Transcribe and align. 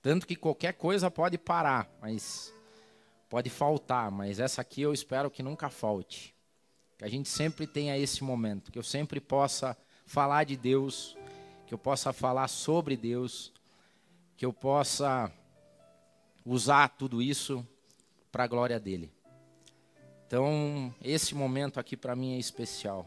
Tanto 0.00 0.26
que 0.26 0.34
qualquer 0.34 0.74
coisa 0.74 1.10
pode 1.10 1.38
parar, 1.38 1.88
mas 2.00 2.52
pode 3.28 3.48
faltar, 3.48 4.10
mas 4.10 4.40
essa 4.40 4.60
aqui 4.60 4.82
eu 4.82 4.92
espero 4.92 5.30
que 5.30 5.42
nunca 5.42 5.70
falte. 5.70 6.34
Que 6.98 7.04
a 7.04 7.08
gente 7.08 7.28
sempre 7.28 7.66
tenha 7.66 7.96
esse 7.96 8.24
momento, 8.24 8.72
que 8.72 8.78
eu 8.78 8.82
sempre 8.82 9.20
possa 9.20 9.76
falar 10.04 10.44
de 10.44 10.56
Deus, 10.56 11.16
que 11.66 11.72
eu 11.72 11.78
possa 11.78 12.12
falar 12.12 12.48
sobre 12.48 12.96
Deus, 12.96 13.52
que 14.36 14.44
eu 14.44 14.52
possa 14.52 15.32
usar 16.44 16.88
tudo 16.88 17.22
isso 17.22 17.66
para 18.30 18.44
a 18.44 18.48
glória 18.48 18.80
dele. 18.80 19.12
Então, 20.26 20.92
esse 21.02 21.34
momento 21.34 21.78
aqui 21.78 21.96
para 21.96 22.16
mim 22.16 22.34
é 22.34 22.38
especial. 22.38 23.06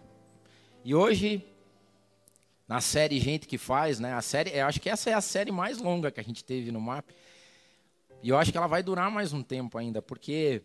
E 0.83 0.93
hoje, 0.93 1.45
na 2.67 2.81
série 2.81 3.19
Gente 3.19 3.47
que 3.47 3.57
Faz, 3.57 3.99
né? 3.99 4.13
A 4.13 4.21
série, 4.21 4.51
eu 4.51 4.65
acho 4.65 4.81
que 4.81 4.89
essa 4.89 5.09
é 5.09 5.13
a 5.13 5.21
série 5.21 5.51
mais 5.51 5.77
longa 5.77 6.11
que 6.11 6.19
a 6.19 6.23
gente 6.23 6.43
teve 6.43 6.71
no 6.71 6.81
MAP. 6.81 7.11
E 8.23 8.29
eu 8.29 8.37
acho 8.37 8.51
que 8.51 8.57
ela 8.57 8.67
vai 8.67 8.81
durar 8.81 9.11
mais 9.11 9.33
um 9.33 9.43
tempo 9.43 9.77
ainda, 9.77 10.01
porque 10.01 10.61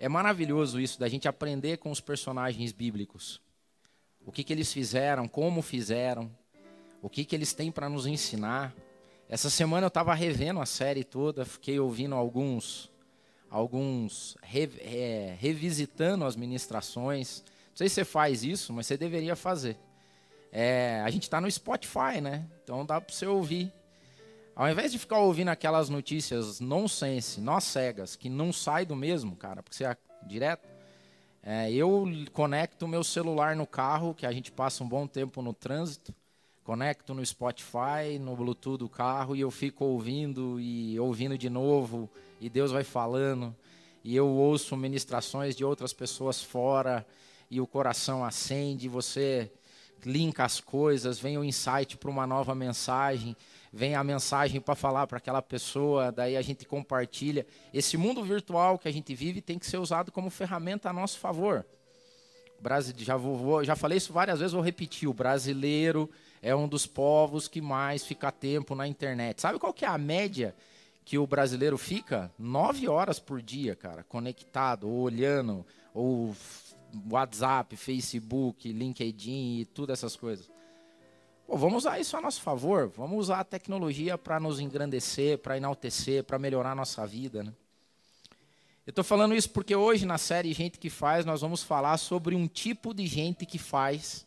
é 0.00 0.08
maravilhoso 0.08 0.80
isso 0.80 0.98
da 0.98 1.08
gente 1.08 1.28
aprender 1.28 1.78
com 1.78 1.90
os 1.90 2.00
personagens 2.00 2.72
bíblicos. 2.72 3.40
O 4.24 4.32
que, 4.32 4.42
que 4.42 4.52
eles 4.52 4.72
fizeram, 4.72 5.28
como 5.28 5.60
fizeram, 5.62 6.30
o 7.02 7.10
que, 7.10 7.24
que 7.24 7.34
eles 7.34 7.52
têm 7.52 7.70
para 7.70 7.88
nos 7.88 8.06
ensinar. 8.06 8.74
Essa 9.28 9.50
semana 9.50 9.84
eu 9.84 9.88
estava 9.88 10.14
revendo 10.14 10.60
a 10.60 10.66
série 10.66 11.04
toda, 11.04 11.44
fiquei 11.44 11.78
ouvindo 11.78 12.14
alguns, 12.14 12.90
alguns 13.50 14.36
re, 14.42 14.70
é, 14.80 15.36
revisitando 15.38 16.24
as 16.24 16.36
ministrações. 16.36 17.42
Não 17.70 17.76
sei 17.76 17.88
se 17.88 17.96
você 17.96 18.04
faz 18.04 18.44
isso, 18.44 18.72
mas 18.72 18.86
você 18.86 18.96
deveria 18.96 19.34
fazer. 19.34 19.76
É, 20.52 21.00
a 21.04 21.10
gente 21.10 21.22
está 21.22 21.40
no 21.40 21.50
Spotify, 21.50 22.20
né? 22.20 22.46
Então 22.62 22.84
dá 22.86 23.00
para 23.00 23.12
você 23.12 23.26
ouvir. 23.26 23.72
Ao 24.54 24.68
invés 24.68 24.92
de 24.92 24.98
ficar 24.98 25.18
ouvindo 25.18 25.48
aquelas 25.48 25.88
notícias 25.88 26.60
nonsense, 26.60 27.40
nós 27.40 27.64
cegas, 27.64 28.14
que 28.14 28.28
não 28.28 28.52
sai 28.52 28.84
do 28.84 28.94
mesmo, 28.94 29.34
cara, 29.34 29.62
porque 29.62 29.74
você 29.74 29.84
é 29.84 29.96
direto. 30.26 30.68
É, 31.42 31.72
eu 31.72 32.04
conecto 32.32 32.84
o 32.84 32.88
meu 32.88 33.02
celular 33.02 33.56
no 33.56 33.66
carro, 33.66 34.14
que 34.14 34.26
a 34.26 34.30
gente 34.30 34.52
passa 34.52 34.84
um 34.84 34.88
bom 34.88 35.06
tempo 35.06 35.40
no 35.40 35.54
trânsito 35.54 36.14
conecto 36.62 37.12
no 37.12 37.24
Spotify, 37.24 38.18
no 38.20 38.36
Bluetooth 38.36 38.78
do 38.78 38.88
carro 38.88 39.34
e 39.34 39.40
eu 39.40 39.50
fico 39.50 39.84
ouvindo 39.84 40.60
e 40.60 40.98
ouvindo 40.98 41.36
de 41.36 41.50
novo 41.50 42.08
e 42.40 42.48
Deus 42.48 42.70
vai 42.70 42.84
falando 42.84 43.54
e 44.04 44.14
eu 44.14 44.28
ouço 44.28 44.76
ministrações 44.76 45.56
de 45.56 45.64
outras 45.64 45.92
pessoas 45.92 46.42
fora 46.42 47.06
e 47.50 47.60
o 47.60 47.66
coração 47.66 48.24
acende, 48.24 48.88
você 48.88 49.50
linka 50.04 50.44
as 50.44 50.60
coisas, 50.60 51.18
vem 51.18 51.38
o 51.38 51.44
insight 51.44 51.96
para 51.96 52.10
uma 52.10 52.26
nova 52.26 52.54
mensagem, 52.54 53.36
vem 53.72 53.94
a 53.94 54.04
mensagem 54.04 54.60
para 54.60 54.74
falar 54.74 55.06
para 55.06 55.18
aquela 55.18 55.42
pessoa, 55.42 56.12
daí 56.12 56.36
a 56.36 56.42
gente 56.42 56.66
compartilha. 56.66 57.46
Esse 57.72 57.96
mundo 57.96 58.22
virtual 58.22 58.78
que 58.78 58.88
a 58.88 58.92
gente 58.92 59.14
vive 59.14 59.40
tem 59.40 59.58
que 59.58 59.66
ser 59.66 59.78
usado 59.78 60.12
como 60.12 60.30
ferramenta 60.30 60.90
a 60.90 60.92
nosso 60.92 61.18
favor. 61.18 61.64
Já, 62.96 63.16
vou, 63.16 63.64
já 63.64 63.74
falei 63.74 63.98
isso 63.98 64.12
várias 64.12 64.38
vezes, 64.38 64.52
vou 64.52 64.62
repetir. 64.62 65.08
O 65.08 65.14
brasileiro 65.14 66.08
é 66.40 66.54
um 66.54 66.68
dos 66.68 66.86
povos 66.86 67.48
que 67.48 67.60
mais 67.60 68.04
fica 68.04 68.30
tempo 68.30 68.74
na 68.74 68.86
internet. 68.86 69.40
Sabe 69.40 69.58
qual 69.58 69.72
que 69.72 69.84
é 69.84 69.88
a 69.88 69.98
média 69.98 70.54
que 71.04 71.18
o 71.18 71.26
brasileiro 71.26 71.76
fica? 71.76 72.30
Nove 72.38 72.88
horas 72.88 73.18
por 73.18 73.42
dia, 73.42 73.74
cara, 73.74 74.04
conectado, 74.04 74.88
ou 74.88 75.00
olhando, 75.00 75.66
ou 75.92 76.34
WhatsApp, 77.10 77.76
Facebook, 77.76 78.72
LinkedIn 78.72 79.60
e 79.60 79.64
tudo 79.64 79.92
essas 79.92 80.16
coisas. 80.16 80.50
Pô, 81.46 81.56
vamos 81.56 81.84
usar 81.84 81.98
isso 81.98 82.16
a 82.16 82.20
nosso 82.20 82.40
favor. 82.40 82.88
Vamos 82.88 83.18
usar 83.18 83.40
a 83.40 83.44
tecnologia 83.44 84.16
para 84.16 84.38
nos 84.38 84.60
engrandecer, 84.60 85.38
para 85.38 85.56
enaltecer, 85.56 86.24
para 86.24 86.38
melhorar 86.38 86.72
a 86.72 86.76
nossa 86.76 87.06
vida. 87.06 87.42
Né? 87.42 87.52
Eu 88.86 88.90
estou 88.90 89.04
falando 89.04 89.34
isso 89.34 89.50
porque 89.50 89.74
hoje 89.74 90.06
na 90.06 90.18
série 90.18 90.52
Gente 90.52 90.78
que 90.78 90.90
Faz, 90.90 91.24
nós 91.24 91.40
vamos 91.40 91.62
falar 91.62 91.96
sobre 91.98 92.34
um 92.34 92.46
tipo 92.46 92.92
de 92.92 93.06
gente 93.06 93.46
que 93.46 93.58
faz 93.58 94.26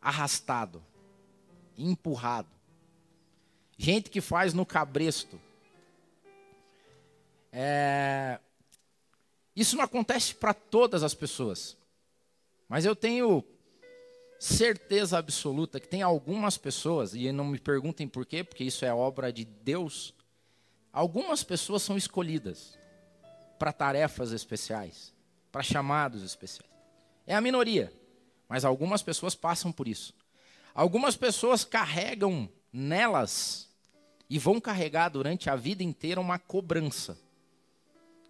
arrastado 0.00 0.82
empurrado. 1.78 2.48
Gente 3.76 4.10
que 4.10 4.20
faz 4.20 4.54
no 4.54 4.64
cabresto. 4.64 5.38
É... 7.52 8.40
Isso 9.56 9.74
não 9.74 9.84
acontece 9.84 10.34
para 10.34 10.52
todas 10.52 11.02
as 11.02 11.14
pessoas. 11.14 11.78
Mas 12.68 12.84
eu 12.84 12.94
tenho 12.94 13.42
certeza 14.38 15.16
absoluta 15.16 15.80
que 15.80 15.88
tem 15.88 16.02
algumas 16.02 16.58
pessoas, 16.58 17.14
e 17.14 17.32
não 17.32 17.46
me 17.46 17.58
perguntem 17.58 18.06
por 18.06 18.26
quê, 18.26 18.44
porque 18.44 18.64
isso 18.64 18.84
é 18.84 18.92
obra 18.92 19.32
de 19.32 19.46
Deus. 19.46 20.12
Algumas 20.92 21.42
pessoas 21.42 21.82
são 21.82 21.96
escolhidas 21.96 22.78
para 23.58 23.72
tarefas 23.72 24.30
especiais, 24.30 25.14
para 25.50 25.62
chamados 25.62 26.22
especiais. 26.22 26.70
É 27.26 27.34
a 27.34 27.40
minoria, 27.40 27.90
mas 28.46 28.62
algumas 28.62 29.02
pessoas 29.02 29.34
passam 29.34 29.72
por 29.72 29.88
isso. 29.88 30.14
Algumas 30.74 31.16
pessoas 31.16 31.64
carregam 31.64 32.46
nelas 32.70 33.70
e 34.28 34.38
vão 34.38 34.60
carregar 34.60 35.08
durante 35.08 35.48
a 35.48 35.56
vida 35.56 35.82
inteira 35.82 36.20
uma 36.20 36.38
cobrança 36.38 37.16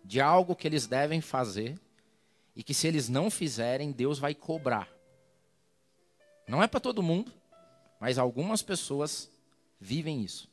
de 0.07 0.21
algo 0.21 0.55
que 0.55 0.69
eles 0.69 0.87
devem 0.87 1.21
fazer 1.21 1.79
e 2.55 2.63
que 2.63 2.73
se 2.73 2.87
eles 2.87 3.09
não 3.09 3.29
fizerem, 3.29 3.91
Deus 3.91 4.21
vai 4.21 4.35
cobrar. 4.35 4.89
Não 6.47 6.63
é 6.63 6.69
para 6.69 6.79
todo 6.79 7.03
mundo, 7.03 7.33
mas 7.99 8.17
algumas 8.17 8.63
pessoas 8.63 9.29
vivem 9.81 10.23
isso. 10.23 10.49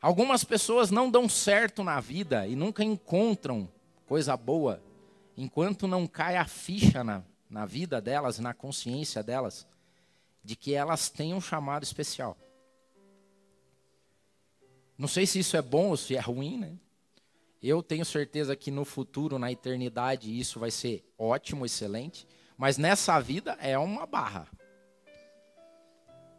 Algumas 0.00 0.44
pessoas 0.44 0.92
não 0.92 1.10
dão 1.10 1.28
certo 1.28 1.82
na 1.82 1.98
vida 1.98 2.46
e 2.46 2.54
nunca 2.54 2.84
encontram 2.84 3.68
coisa 4.06 4.36
boa 4.36 4.80
enquanto 5.36 5.88
não 5.88 6.06
cai 6.06 6.36
a 6.36 6.46
ficha 6.46 7.02
na, 7.02 7.24
na 7.50 7.66
vida 7.66 8.00
delas, 8.00 8.38
na 8.38 8.54
consciência 8.54 9.24
delas, 9.24 9.66
de 10.44 10.54
que 10.54 10.72
elas 10.72 11.10
têm 11.10 11.34
um 11.34 11.40
chamado 11.40 11.82
especial. 11.82 12.38
Não 14.96 15.08
sei 15.08 15.26
se 15.26 15.40
isso 15.40 15.56
é 15.56 15.62
bom 15.62 15.88
ou 15.88 15.96
se 15.96 16.14
é 16.14 16.20
ruim, 16.20 16.58
né? 16.58 16.78
Eu 17.62 17.82
tenho 17.82 18.04
certeza 18.04 18.54
que 18.54 18.70
no 18.70 18.84
futuro, 18.84 19.38
na 19.38 19.50
eternidade, 19.50 20.38
isso 20.38 20.60
vai 20.60 20.70
ser 20.70 21.04
ótimo, 21.18 21.66
excelente. 21.66 22.26
Mas 22.56 22.78
nessa 22.78 23.18
vida 23.20 23.56
é 23.60 23.78
uma 23.78 24.06
barra. 24.06 24.48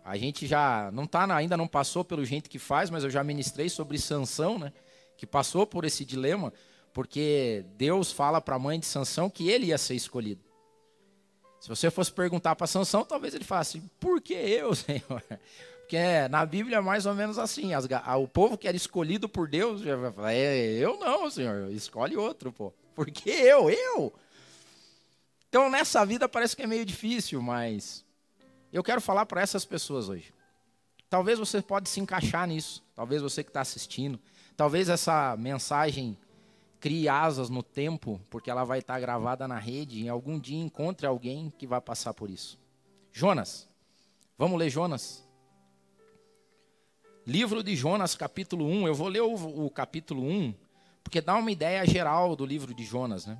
A 0.03 0.17
gente 0.17 0.47
já 0.47 0.89
não 0.91 1.05
tá, 1.05 1.23
ainda 1.35 1.55
não 1.55 1.67
passou 1.67 2.03
pelo 2.03 2.25
gente 2.25 2.49
que 2.49 2.57
faz, 2.57 2.89
mas 2.89 3.03
eu 3.03 3.09
já 3.09 3.23
ministrei 3.23 3.69
sobre 3.69 3.97
Sansão, 3.99 4.57
né? 4.57 4.73
Que 5.17 5.27
passou 5.27 5.67
por 5.67 5.85
esse 5.85 6.03
dilema, 6.05 6.53
porque 6.93 7.65
Deus 7.77 8.11
fala 8.11 8.41
para 8.41 8.55
a 8.55 8.59
mãe 8.59 8.79
de 8.79 8.85
Sansão 8.85 9.29
que 9.29 9.49
ele 9.49 9.67
ia 9.67 9.77
ser 9.77 9.95
escolhido. 9.95 10.41
Se 11.59 11.67
você 11.67 11.91
fosse 11.91 12.11
perguntar 12.11 12.55
para 12.55 12.65
Sansão, 12.65 13.03
talvez 13.03 13.35
ele 13.35 13.43
falasse, 13.43 13.81
por 13.99 14.21
que 14.21 14.33
eu, 14.33 14.73
Senhor? 14.75 15.23
Porque 15.89 15.97
é, 15.97 16.29
na 16.29 16.45
Bíblia 16.45 16.77
é 16.77 16.81
mais 16.81 17.07
ou 17.07 17.15
menos 17.15 17.39
assim. 17.39 17.73
As, 17.73 17.87
a, 17.91 18.15
o 18.15 18.27
povo 18.27 18.55
que 18.55 18.67
era 18.67 18.77
escolhido 18.77 19.27
por 19.27 19.49
Deus, 19.49 19.81
é, 19.83 20.77
eu 20.77 20.99
não, 20.99 21.31
Senhor, 21.31 21.71
escolhe 21.71 22.15
outro, 22.15 22.53
pô. 22.53 22.71
Por 22.93 23.09
que 23.09 23.31
eu? 23.31 23.71
Eu? 23.71 24.13
Então 25.47 25.67
nessa 25.67 26.05
vida 26.05 26.29
parece 26.29 26.55
que 26.55 26.61
é 26.61 26.67
meio 26.67 26.85
difícil, 26.85 27.41
mas 27.41 28.05
eu 28.71 28.83
quero 28.83 29.01
falar 29.01 29.25
para 29.25 29.41
essas 29.41 29.65
pessoas 29.65 30.09
hoje. 30.09 30.31
Talvez 31.09 31.39
você 31.39 31.59
pode 31.59 31.89
se 31.89 31.99
encaixar 31.99 32.45
nisso. 32.47 32.83
Talvez 32.95 33.23
você 33.23 33.43
que 33.43 33.49
está 33.49 33.61
assistindo. 33.61 34.19
Talvez 34.55 34.89
essa 34.89 35.35
mensagem 35.37 36.15
crie 36.79 37.09
asas 37.09 37.49
no 37.49 37.63
tempo, 37.63 38.21
porque 38.29 38.51
ela 38.51 38.63
vai 38.63 38.77
estar 38.77 38.99
gravada 38.99 39.47
na 39.47 39.57
rede, 39.57 40.03
e 40.03 40.07
algum 40.07 40.39
dia 40.39 40.59
encontre 40.59 41.07
alguém 41.07 41.51
que 41.57 41.65
vai 41.65 41.81
passar 41.81 42.13
por 42.13 42.29
isso. 42.29 42.59
Jonas. 43.11 43.67
Vamos 44.37 44.59
ler 44.59 44.69
Jonas? 44.69 45.27
Livro 47.29 47.61
de 47.61 47.75
Jonas, 47.75 48.15
capítulo 48.15 48.65
1. 48.65 48.87
Eu 48.87 48.95
vou 48.95 49.07
ler 49.07 49.21
o, 49.21 49.65
o 49.65 49.69
capítulo 49.69 50.23
1, 50.23 50.51
porque 51.03 51.21
dá 51.21 51.35
uma 51.35 51.51
ideia 51.51 51.85
geral 51.85 52.35
do 52.35 52.43
livro 52.43 52.73
de 52.73 52.83
Jonas, 52.83 53.27
né? 53.27 53.37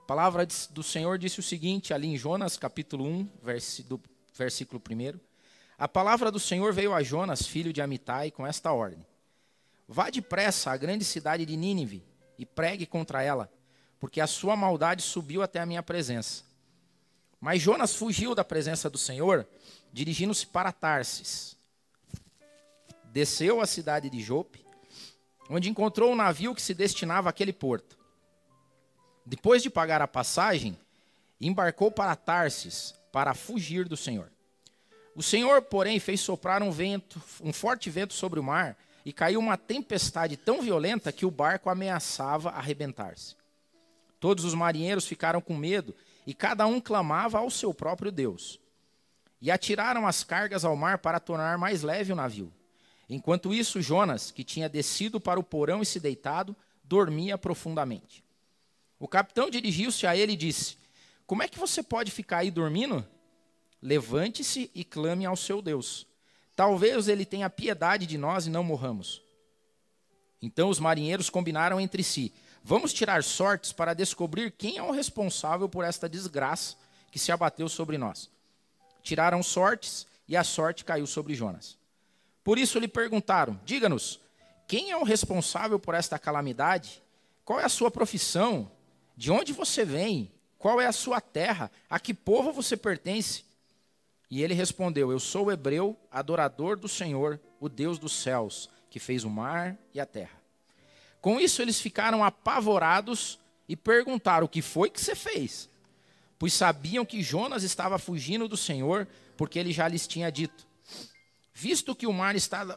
A 0.00 0.04
palavra 0.04 0.46
do 0.70 0.80
Senhor 0.80 1.18
disse 1.18 1.40
o 1.40 1.42
seguinte, 1.42 1.92
ali 1.92 2.06
em 2.06 2.16
Jonas, 2.16 2.56
capítulo 2.56 3.04
1, 3.04 3.28
do 3.88 4.00
versículo 4.32 4.80
1. 4.88 5.18
A 5.76 5.88
palavra 5.88 6.30
do 6.30 6.38
Senhor 6.38 6.72
veio 6.72 6.94
a 6.94 7.02
Jonas, 7.02 7.44
filho 7.44 7.72
de 7.72 7.82
Amitai, 7.82 8.30
com 8.30 8.46
esta 8.46 8.72
ordem: 8.72 9.04
Vá 9.88 10.08
depressa 10.08 10.70
à 10.70 10.76
grande 10.76 11.04
cidade 11.04 11.44
de 11.44 11.56
Nínive 11.56 12.00
e 12.38 12.46
pregue 12.46 12.86
contra 12.86 13.24
ela, 13.24 13.52
porque 13.98 14.20
a 14.20 14.26
sua 14.28 14.54
maldade 14.54 15.02
subiu 15.02 15.42
até 15.42 15.58
a 15.58 15.66
minha 15.66 15.82
presença. 15.82 16.44
Mas 17.40 17.60
Jonas 17.60 17.92
fugiu 17.92 18.36
da 18.36 18.44
presença 18.44 18.88
do 18.88 18.98
Senhor, 18.98 19.48
dirigindo-se 19.92 20.46
para 20.46 20.70
Tarsis. 20.70 21.53
Desceu 23.14 23.60
à 23.60 23.66
cidade 23.66 24.10
de 24.10 24.20
Jope, 24.20 24.66
onde 25.48 25.70
encontrou 25.70 26.10
um 26.10 26.16
navio 26.16 26.52
que 26.52 26.60
se 26.60 26.74
destinava 26.74 27.30
àquele 27.30 27.52
porto. 27.52 27.96
Depois 29.24 29.62
de 29.62 29.70
pagar 29.70 30.02
a 30.02 30.08
passagem, 30.08 30.76
embarcou 31.40 31.92
para 31.92 32.16
Tarsis 32.16 32.92
para 33.12 33.32
fugir 33.32 33.86
do 33.88 33.96
Senhor. 33.96 34.32
O 35.14 35.22
Senhor, 35.22 35.62
porém, 35.62 36.00
fez 36.00 36.22
soprar 36.22 36.60
um 36.60 36.72
vento, 36.72 37.22
um 37.40 37.52
forte 37.52 37.88
vento 37.88 38.14
sobre 38.14 38.40
o 38.40 38.42
mar, 38.42 38.76
e 39.04 39.12
caiu 39.12 39.38
uma 39.38 39.56
tempestade 39.56 40.36
tão 40.36 40.60
violenta 40.60 41.12
que 41.12 41.24
o 41.24 41.30
barco 41.30 41.70
ameaçava 41.70 42.50
arrebentar-se. 42.50 43.36
Todos 44.18 44.44
os 44.44 44.54
marinheiros 44.54 45.06
ficaram 45.06 45.40
com 45.40 45.56
medo, 45.56 45.94
e 46.26 46.34
cada 46.34 46.66
um 46.66 46.80
clamava 46.80 47.38
ao 47.38 47.48
seu 47.48 47.72
próprio 47.72 48.10
Deus. 48.10 48.58
E 49.40 49.52
atiraram 49.52 50.04
as 50.04 50.24
cargas 50.24 50.64
ao 50.64 50.74
mar 50.74 50.98
para 50.98 51.20
tornar 51.20 51.56
mais 51.56 51.82
leve 51.82 52.12
o 52.12 52.16
navio. 52.16 52.52
Enquanto 53.08 53.52
isso, 53.52 53.82
Jonas, 53.82 54.30
que 54.30 54.44
tinha 54.44 54.68
descido 54.68 55.20
para 55.20 55.38
o 55.38 55.44
porão 55.44 55.82
e 55.82 55.86
se 55.86 56.00
deitado, 56.00 56.56
dormia 56.82 57.36
profundamente. 57.36 58.24
O 58.98 59.08
capitão 59.08 59.50
dirigiu-se 59.50 60.06
a 60.06 60.16
ele 60.16 60.32
e 60.32 60.36
disse: 60.36 60.76
Como 61.26 61.42
é 61.42 61.48
que 61.48 61.58
você 61.58 61.82
pode 61.82 62.10
ficar 62.10 62.38
aí 62.38 62.50
dormindo? 62.50 63.06
Levante-se 63.82 64.70
e 64.74 64.84
clame 64.84 65.26
ao 65.26 65.36
seu 65.36 65.60
Deus. 65.60 66.06
Talvez 66.56 67.08
ele 67.08 67.24
tenha 67.24 67.50
piedade 67.50 68.06
de 68.06 68.16
nós 68.16 68.46
e 68.46 68.50
não 68.50 68.64
morramos. 68.64 69.20
Então 70.40 70.68
os 70.68 70.78
marinheiros 70.78 71.28
combinaram 71.28 71.80
entre 71.80 72.02
si: 72.02 72.32
Vamos 72.62 72.94
tirar 72.94 73.22
sortes 73.22 73.72
para 73.72 73.92
descobrir 73.92 74.50
quem 74.52 74.78
é 74.78 74.82
o 74.82 74.90
responsável 74.90 75.68
por 75.68 75.84
esta 75.84 76.08
desgraça 76.08 76.76
que 77.10 77.18
se 77.18 77.30
abateu 77.30 77.68
sobre 77.68 77.98
nós. 77.98 78.30
Tiraram 79.02 79.42
sortes 79.42 80.06
e 80.26 80.34
a 80.34 80.42
sorte 80.42 80.84
caiu 80.84 81.06
sobre 81.06 81.34
Jonas. 81.34 81.76
Por 82.44 82.58
isso 82.58 82.78
lhe 82.78 82.86
perguntaram: 82.86 83.58
Diga-nos, 83.64 84.20
quem 84.68 84.90
é 84.90 84.96
o 84.96 85.02
responsável 85.02 85.78
por 85.80 85.94
esta 85.94 86.18
calamidade? 86.18 87.02
Qual 87.44 87.58
é 87.58 87.64
a 87.64 87.68
sua 87.68 87.90
profissão? 87.90 88.70
De 89.16 89.30
onde 89.30 89.52
você 89.52 89.84
vem? 89.84 90.30
Qual 90.58 90.80
é 90.80 90.86
a 90.86 90.92
sua 90.92 91.20
terra? 91.20 91.70
A 91.88 91.98
que 91.98 92.14
povo 92.14 92.52
você 92.52 92.76
pertence? 92.76 93.44
E 94.30 94.42
ele 94.42 94.54
respondeu: 94.54 95.10
Eu 95.10 95.18
sou 95.18 95.50
hebreu, 95.50 95.96
adorador 96.10 96.76
do 96.76 96.88
Senhor, 96.88 97.40
o 97.58 97.68
Deus 97.68 97.98
dos 97.98 98.12
céus, 98.12 98.68
que 98.90 98.98
fez 98.98 99.24
o 99.24 99.30
mar 99.30 99.76
e 99.92 100.00
a 100.00 100.06
terra. 100.06 100.38
Com 101.20 101.40
isso 101.40 101.62
eles 101.62 101.80
ficaram 101.80 102.22
apavorados 102.22 103.38
e 103.68 103.76
perguntaram: 103.76 104.46
O 104.46 104.48
que 104.48 104.60
foi 104.60 104.90
que 104.90 105.00
você 105.00 105.14
fez? 105.14 105.68
Pois 106.38 106.52
sabiam 106.52 107.04
que 107.04 107.22
Jonas 107.22 107.62
estava 107.62 107.98
fugindo 107.98 108.48
do 108.48 108.56
Senhor, 108.56 109.06
porque 109.36 109.58
ele 109.58 109.72
já 109.72 109.86
lhes 109.86 110.06
tinha 110.06 110.30
dito: 110.30 110.66
Visto 111.54 111.94
que 111.94 112.06
o 112.06 112.12
mar 112.12 112.34
estava, 112.34 112.76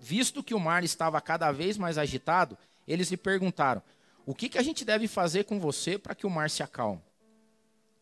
visto 0.00 0.42
que 0.42 0.54
o 0.54 0.58
mar 0.58 0.82
estava 0.82 1.20
cada 1.20 1.52
vez 1.52 1.76
mais 1.76 1.98
agitado, 1.98 2.56
eles 2.88 3.10
lhe 3.10 3.18
perguntaram: 3.18 3.82
O 4.24 4.34
que, 4.34 4.48
que 4.48 4.56
a 4.56 4.62
gente 4.62 4.82
deve 4.82 5.06
fazer 5.06 5.44
com 5.44 5.60
você 5.60 5.98
para 5.98 6.14
que 6.14 6.26
o 6.26 6.30
mar 6.30 6.48
se 6.48 6.62
acalme? 6.62 7.02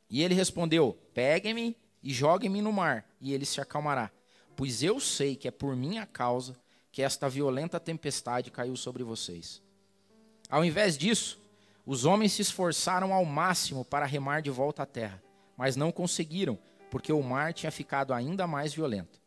E 0.09 0.23
ele 0.23 0.35
respondeu: 0.35 0.97
Peguem-me 1.13 1.77
e 2.03 2.13
joguem-me 2.13 2.63
no 2.63 2.73
mar, 2.73 3.05
e 3.21 3.35
ele 3.35 3.45
se 3.45 3.61
acalmará. 3.61 4.13
Pois 4.55 4.83
eu 4.83 5.01
sei 5.01 5.35
que 5.35 5.49
é 5.49 5.51
por 5.51 5.75
minha 5.75 6.07
causa 6.07 6.57
que 6.93 7.03
esta 7.03 7.29
violenta 7.29 7.81
tempestade 7.81 8.51
caiu 8.51 8.77
sobre 8.77 9.03
vocês. 9.03 9.61
Ao 10.49 10.65
invés 10.65 10.97
disso, 10.97 11.41
os 11.85 12.05
homens 12.05 12.33
se 12.33 12.43
esforçaram 12.43 13.13
ao 13.13 13.25
máximo 13.25 13.85
para 13.85 14.07
remar 14.07 14.43
de 14.43 14.51
volta 14.51 14.83
à 14.83 14.87
terra, 14.87 15.21
mas 15.57 15.75
não 15.75 15.91
conseguiram, 15.91 16.59
porque 16.91 17.13
o 17.13 17.23
mar 17.23 17.55
tinha 17.55 17.73
ficado 17.73 18.13
ainda 18.13 18.47
mais 18.47 18.75
violento. 18.75 19.22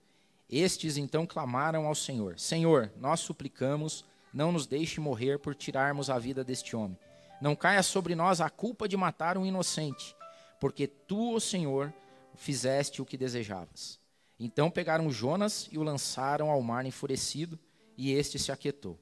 Estes 0.50 0.98
então 0.98 1.26
clamaram 1.26 1.88
ao 1.88 1.96
Senhor: 1.96 2.40
Senhor, 2.40 2.92
nós 2.98 3.20
suplicamos, 3.20 4.06
não 4.34 4.52
nos 4.52 4.68
deixe 4.68 5.00
morrer 5.00 5.40
por 5.40 5.56
tirarmos 5.56 6.10
a 6.10 6.20
vida 6.20 6.44
deste 6.44 6.76
homem. 6.76 6.98
Não 7.42 7.56
caia 7.56 7.84
sobre 7.84 8.16
nós 8.16 8.40
a 8.40 8.50
culpa 8.50 8.88
de 8.88 8.96
matar 8.96 9.38
um 9.38 9.46
inocente, 9.46 10.16
porque 10.60 10.88
tu, 10.88 11.34
o 11.34 11.40
Senhor, 11.40 11.94
fizeste 12.36 13.02
o 13.02 13.06
que 13.06 13.18
desejavas. 13.18 14.00
Então 14.40 14.70
pegaram 14.70 15.10
Jonas 15.10 15.68
e 15.72 15.78
o 15.78 15.84
lançaram 15.84 16.50
ao 16.50 16.62
mar 16.62 16.86
enfurecido, 16.86 17.58
e 17.98 18.12
este 18.12 18.38
se 18.38 18.52
aquietou. 18.52 19.00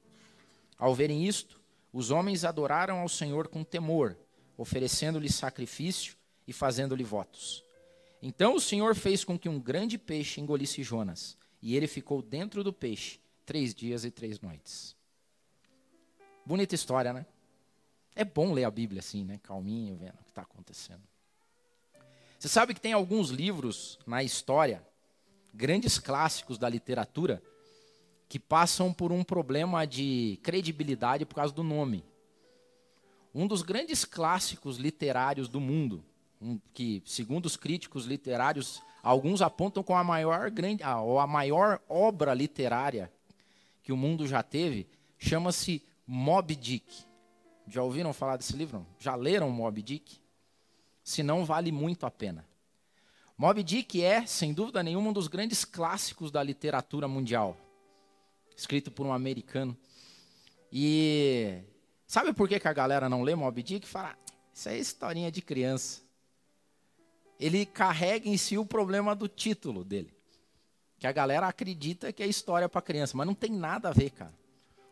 Ao 0.78 0.94
verem 0.94 1.26
isto, 1.26 1.60
os 1.92 2.12
homens 2.12 2.46
adoraram 2.46 3.00
ao 3.00 3.10
Senhor 3.10 3.48
com 3.48 3.64
temor, 3.64 4.18
oferecendo-lhe 4.58 5.32
sacrifício 5.32 6.16
e 6.48 6.54
fazendo-lhe 6.54 7.04
votos. 7.04 7.64
Então 8.26 8.56
o 8.56 8.60
Senhor 8.60 8.96
fez 8.96 9.26
com 9.26 9.38
que 9.38 9.50
um 9.50 9.60
grande 9.60 9.98
peixe 9.98 10.40
engolisse 10.40 10.82
Jonas, 10.82 11.38
e 11.62 11.76
ele 11.76 11.88
ficou 11.88 12.22
dentro 12.22 12.64
do 12.64 12.72
peixe 12.72 13.20
três 13.46 13.76
dias 13.76 14.06
e 14.06 14.12
três 14.12 14.40
noites. 14.40 14.96
Bonita 16.46 16.74
história, 16.74 17.12
né? 17.12 17.26
É 18.16 18.24
bom 18.24 18.54
ler 18.54 18.64
a 18.64 18.72
Bíblia 18.72 19.02
assim, 19.02 19.26
né? 19.26 19.42
Calminho, 19.44 19.98
vendo 19.98 20.14
o 20.14 20.24
que 20.24 20.30
está 20.30 20.44
acontecendo. 20.44 21.02
Você 22.40 22.48
sabe 22.48 22.74
que 22.74 22.80
tem 22.80 22.94
alguns 22.94 23.30
livros 23.30 24.00
na 24.08 24.24
história, 24.24 24.82
grandes 25.54 26.00
clássicos 26.00 26.58
da 26.58 26.70
literatura, 26.70 27.44
que 28.30 28.40
passam 28.40 28.94
por 28.94 29.12
um 29.12 29.22
problema 29.22 29.86
de 29.86 30.40
credibilidade 30.42 31.26
por 31.26 31.36
causa 31.36 31.54
do 31.54 31.62
nome. 31.62 32.06
Um 33.36 33.46
dos 33.48 33.62
grandes 33.62 34.06
clássicos 34.06 34.78
literários 34.78 35.50
do 35.50 35.60
mundo 35.60 36.06
que, 36.74 37.02
segundo 37.06 37.46
os 37.46 37.56
críticos 37.56 38.06
literários, 38.06 38.82
alguns 39.02 39.42
apontam 39.42 39.84
como 39.84 40.00
a 40.00 40.04
maior, 40.04 40.50
grande, 40.50 40.84
a, 40.84 40.94
a 40.94 41.28
maior 41.28 41.82
obra 41.88 42.34
literária 42.34 43.12
que 43.82 43.92
o 43.92 43.98
mundo 43.98 44.28
já 44.28 44.42
teve, 44.42 44.88
chama-se 45.18 45.84
Moby 46.08 46.56
Dick. 46.56 47.06
Já 47.68 47.82
ouviram 47.82 48.14
falar 48.14 48.38
desse 48.38 48.56
livro? 48.56 48.86
Já 49.00 49.16
leram 49.16 49.50
Moby 49.50 49.82
Dick? 49.82 50.20
Se 51.04 51.24
não, 51.24 51.46
vale 51.46 51.72
muito 51.72 52.06
a 52.06 52.12
pena. 52.12 52.46
Moby 53.38 53.64
Dick 53.64 54.02
é, 54.02 54.26
sem 54.26 54.54
dúvida 54.54 54.84
nenhuma, 54.84 55.10
um 55.10 55.14
dos 55.14 55.28
grandes 55.28 55.66
clássicos 55.66 56.32
da 56.32 56.42
literatura 56.44 57.08
mundial, 57.08 57.58
escrito 58.56 58.92
por 58.92 59.06
um 59.06 59.12
americano. 59.12 59.78
E 60.72 61.62
sabe 62.06 62.32
por 62.32 62.48
que, 62.48 62.60
que 62.60 62.68
a 62.68 62.74
galera 62.74 63.10
não 63.10 63.24
lê 63.24 63.36
Moby 63.36 63.64
Dick? 63.64 63.88
Fala, 63.88 64.12
ah, 64.12 64.34
isso 64.54 64.70
é 64.70 64.78
historinha 64.78 65.32
de 65.32 65.42
criança 65.42 66.03
ele 67.44 67.66
carrega 67.66 68.30
em 68.30 68.38
si 68.38 68.58
o 68.58 68.66
problema 68.66 69.14
do 69.14 69.28
título 69.28 69.84
dele. 69.84 70.14
Que 70.98 71.06
a 71.06 71.12
galera 71.12 71.46
acredita 71.46 72.14
que 72.14 72.24
é 72.24 72.28
história 72.28 72.70
para 72.70 72.82
criança, 72.82 73.18
mas 73.18 73.28
não 73.28 73.36
tem 73.36 73.52
nada 73.52 73.90
a 73.90 73.92
ver, 73.92 74.12
cara. 74.12 74.34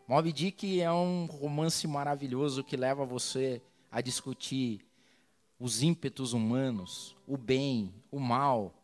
Moby 0.06 0.34
Dick 0.34 0.78
é 0.78 0.92
um 0.92 1.24
romance 1.24 1.86
maravilhoso 1.88 2.62
que 2.62 2.76
leva 2.76 3.06
você 3.06 3.62
a 3.90 4.02
discutir 4.02 4.84
os 5.58 5.82
ímpetos 5.82 6.34
humanos, 6.34 7.16
o 7.26 7.38
bem, 7.38 7.94
o 8.10 8.20
mal, 8.20 8.74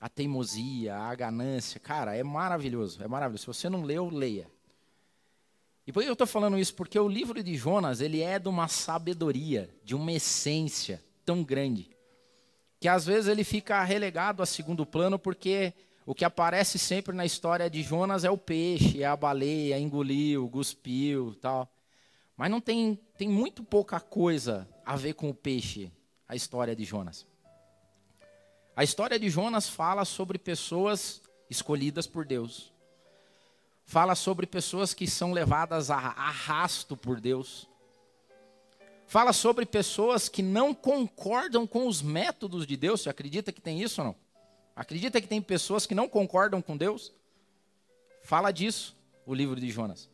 a 0.00 0.08
teimosia, 0.08 0.96
a 0.96 1.14
ganância. 1.14 1.78
Cara, 1.78 2.16
é 2.16 2.22
maravilhoso, 2.22 3.02
é 3.02 3.08
maravilhoso. 3.08 3.42
Se 3.42 3.46
você 3.48 3.68
não 3.68 3.82
leu, 3.82 4.08
leia. 4.08 4.50
E 5.86 5.92
por 5.92 6.02
que 6.02 6.08
eu 6.08 6.14
estou 6.14 6.26
falando 6.26 6.58
isso? 6.58 6.74
Porque 6.74 6.98
o 6.98 7.08
livro 7.08 7.42
de 7.42 7.54
Jonas, 7.54 8.00
ele 8.00 8.22
é 8.22 8.38
de 8.38 8.48
uma 8.48 8.66
sabedoria, 8.66 9.68
de 9.84 9.94
uma 9.94 10.10
essência 10.10 11.04
tão 11.22 11.44
grande 11.44 11.99
que 12.80 12.88
às 12.88 13.04
vezes 13.04 13.28
ele 13.28 13.44
fica 13.44 13.84
relegado 13.84 14.42
a 14.42 14.46
segundo 14.46 14.86
plano 14.86 15.18
porque 15.18 15.74
o 16.06 16.14
que 16.14 16.24
aparece 16.24 16.78
sempre 16.78 17.14
na 17.14 17.26
história 17.26 17.68
de 17.68 17.82
Jonas 17.82 18.24
é 18.24 18.30
o 18.30 18.38
peixe, 18.38 19.02
é 19.02 19.06
a 19.06 19.14
baleia, 19.14 19.78
engoliu, 19.78 20.48
cuspiu, 20.48 21.34
tal. 21.34 21.70
Mas 22.34 22.50
não 22.50 22.58
tem 22.58 22.98
tem 23.18 23.28
muito 23.28 23.62
pouca 23.62 24.00
coisa 24.00 24.66
a 24.84 24.96
ver 24.96 25.12
com 25.12 25.28
o 25.28 25.34
peixe, 25.34 25.92
a 26.26 26.34
história 26.34 26.74
de 26.74 26.84
Jonas. 26.84 27.26
A 28.74 28.82
história 28.82 29.18
de 29.18 29.28
Jonas 29.28 29.68
fala 29.68 30.06
sobre 30.06 30.38
pessoas 30.38 31.20
escolhidas 31.50 32.06
por 32.06 32.24
Deus. 32.24 32.72
Fala 33.84 34.14
sobre 34.14 34.46
pessoas 34.46 34.94
que 34.94 35.06
são 35.06 35.32
levadas 35.32 35.90
a 35.90 35.96
arrasto 35.96 36.96
por 36.96 37.20
Deus 37.20 37.69
fala 39.10 39.32
sobre 39.32 39.66
pessoas 39.66 40.28
que 40.28 40.40
não 40.40 40.72
concordam 40.72 41.66
com 41.66 41.88
os 41.88 42.00
métodos 42.00 42.64
de 42.64 42.76
Deus. 42.76 43.00
Você 43.00 43.10
acredita 43.10 43.50
que 43.50 43.60
tem 43.60 43.82
isso 43.82 44.00
ou 44.00 44.06
não? 44.06 44.16
Acredita 44.76 45.20
que 45.20 45.26
tem 45.26 45.42
pessoas 45.42 45.84
que 45.84 45.96
não 45.96 46.08
concordam 46.08 46.62
com 46.62 46.76
Deus? 46.76 47.12
Fala 48.22 48.52
disso 48.52 48.96
o 49.26 49.34
livro 49.34 49.60
de 49.60 49.68
Jonas. 49.68 50.08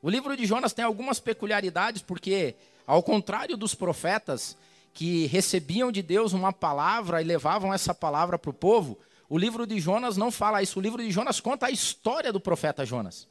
O 0.00 0.08
livro 0.08 0.36
de 0.36 0.46
Jonas 0.46 0.72
tem 0.72 0.84
algumas 0.84 1.18
peculiaridades, 1.18 2.02
porque, 2.02 2.54
ao 2.86 3.02
contrário 3.02 3.56
dos 3.56 3.74
profetas 3.74 4.56
que 4.92 5.26
recebiam 5.26 5.90
de 5.90 6.00
Deus 6.00 6.32
uma 6.32 6.52
palavra 6.52 7.20
e 7.20 7.24
levavam 7.24 7.74
essa 7.74 7.92
palavra 7.92 8.38
para 8.38 8.50
o 8.50 8.54
povo, 8.54 8.96
o 9.28 9.36
livro 9.36 9.66
de 9.66 9.80
Jonas 9.80 10.16
não 10.16 10.30
fala 10.30 10.62
isso. 10.62 10.78
O 10.78 10.82
livro 10.82 11.02
de 11.02 11.10
Jonas 11.10 11.40
conta 11.40 11.66
a 11.66 11.70
história 11.72 12.32
do 12.32 12.38
profeta 12.38 12.86
Jonas. 12.86 13.26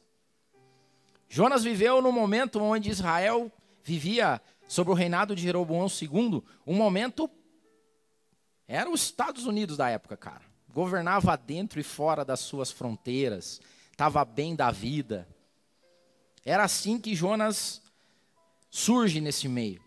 Jonas 1.26 1.64
viveu 1.64 2.02
no 2.02 2.12
momento 2.12 2.60
onde 2.60 2.90
Israel 2.90 3.50
vivia 3.84 4.40
sobre 4.66 4.92
o 4.92 4.96
reinado 4.96 5.34
de 5.34 5.42
Jeroboão 5.42 5.86
II, 5.86 6.42
um 6.66 6.74
momento 6.74 7.30
era 8.66 8.90
os 8.90 9.02
Estados 9.02 9.46
Unidos 9.46 9.76
da 9.76 9.88
época, 9.88 10.16
cara. 10.16 10.42
Governava 10.72 11.36
dentro 11.36 11.78
e 11.78 11.82
fora 11.82 12.24
das 12.24 12.40
suas 12.40 12.70
fronteiras, 12.70 13.60
estava 13.90 14.24
bem 14.24 14.56
da 14.56 14.70
vida. 14.70 15.28
Era 16.44 16.64
assim 16.64 16.98
que 16.98 17.14
Jonas 17.14 17.82
surge 18.70 19.20
nesse 19.20 19.48
meio. 19.48 19.82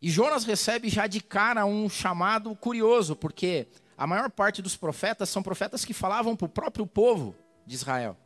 E 0.00 0.10
Jonas 0.10 0.44
recebe 0.44 0.88
já 0.88 1.06
de 1.06 1.20
cara 1.20 1.64
um 1.64 1.88
chamado 1.88 2.54
curioso, 2.56 3.14
porque 3.16 3.68
a 3.96 4.06
maior 4.06 4.30
parte 4.30 4.62
dos 4.62 4.76
profetas 4.76 5.28
são 5.28 5.42
profetas 5.42 5.84
que 5.84 5.92
falavam 5.92 6.36
para 6.36 6.46
o 6.46 6.50
próprio 6.50 6.86
povo 6.86 7.34
de 7.66 7.74
Israel. 7.74 8.16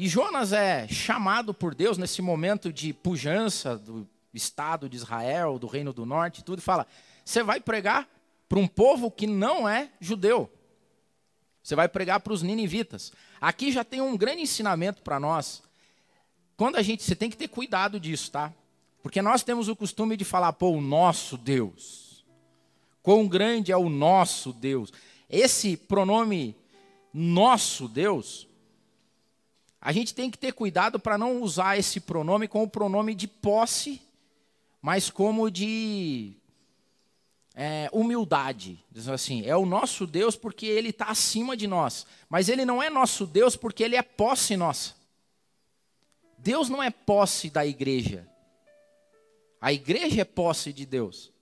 E 0.00 0.06
Jonas 0.06 0.52
é 0.52 0.86
chamado 0.86 1.52
por 1.52 1.74
Deus 1.74 1.98
nesse 1.98 2.22
momento 2.22 2.72
de 2.72 2.92
pujança 2.92 3.76
do 3.76 4.08
Estado 4.32 4.88
de 4.88 4.96
Israel, 4.96 5.58
do 5.58 5.66
Reino 5.66 5.92
do 5.92 6.06
Norte, 6.06 6.44
tudo, 6.44 6.60
e 6.60 6.62
fala: 6.62 6.86
você 7.24 7.42
vai 7.42 7.58
pregar 7.58 8.08
para 8.48 8.60
um 8.60 8.68
povo 8.68 9.10
que 9.10 9.26
não 9.26 9.68
é 9.68 9.90
judeu. 10.00 10.48
Você 11.60 11.74
vai 11.74 11.88
pregar 11.88 12.20
para 12.20 12.32
os 12.32 12.42
ninivitas. 12.44 13.12
Aqui 13.40 13.72
já 13.72 13.82
tem 13.82 14.00
um 14.00 14.16
grande 14.16 14.42
ensinamento 14.42 15.02
para 15.02 15.18
nós. 15.18 15.64
Quando 16.56 16.76
a 16.76 16.82
gente, 16.82 17.02
você 17.02 17.16
tem 17.16 17.28
que 17.28 17.36
ter 17.36 17.48
cuidado 17.48 17.98
disso, 17.98 18.30
tá? 18.30 18.54
Porque 19.02 19.20
nós 19.20 19.42
temos 19.42 19.66
o 19.66 19.74
costume 19.74 20.16
de 20.16 20.24
falar, 20.24 20.52
pô, 20.52 20.70
o 20.70 20.80
nosso 20.80 21.36
Deus. 21.36 22.24
Quão 23.02 23.26
grande 23.26 23.72
é 23.72 23.76
o 23.76 23.88
nosso 23.88 24.52
Deus. 24.52 24.92
Esse 25.28 25.76
pronome 25.76 26.54
nosso 27.12 27.88
Deus, 27.88 28.47
a 29.80 29.92
gente 29.92 30.14
tem 30.14 30.30
que 30.30 30.38
ter 30.38 30.52
cuidado 30.52 30.98
para 30.98 31.16
não 31.16 31.40
usar 31.40 31.78
esse 31.78 32.00
pronome 32.00 32.48
como 32.48 32.68
pronome 32.68 33.14
de 33.14 33.28
posse, 33.28 34.02
mas 34.82 35.10
como 35.10 35.50
de 35.50 36.34
é, 37.54 37.88
humildade. 37.92 38.84
Diz 38.90 39.08
assim, 39.08 39.44
é 39.44 39.56
o 39.56 39.66
nosso 39.66 40.06
Deus 40.06 40.36
porque 40.36 40.66
ele 40.66 40.90
está 40.90 41.06
acima 41.06 41.56
de 41.56 41.66
nós. 41.66 42.06
Mas 42.28 42.48
ele 42.48 42.64
não 42.64 42.82
é 42.82 42.90
nosso 42.90 43.26
Deus 43.26 43.56
porque 43.56 43.82
ele 43.82 43.96
é 43.96 44.02
posse 44.02 44.56
nossa. 44.56 44.94
Deus 46.38 46.68
não 46.68 46.82
é 46.82 46.90
posse 46.90 47.50
da 47.50 47.66
igreja. 47.66 48.28
A 49.60 49.72
igreja 49.72 50.22
é 50.22 50.24
posse 50.24 50.72
de 50.72 50.86
Deus. 50.86 51.32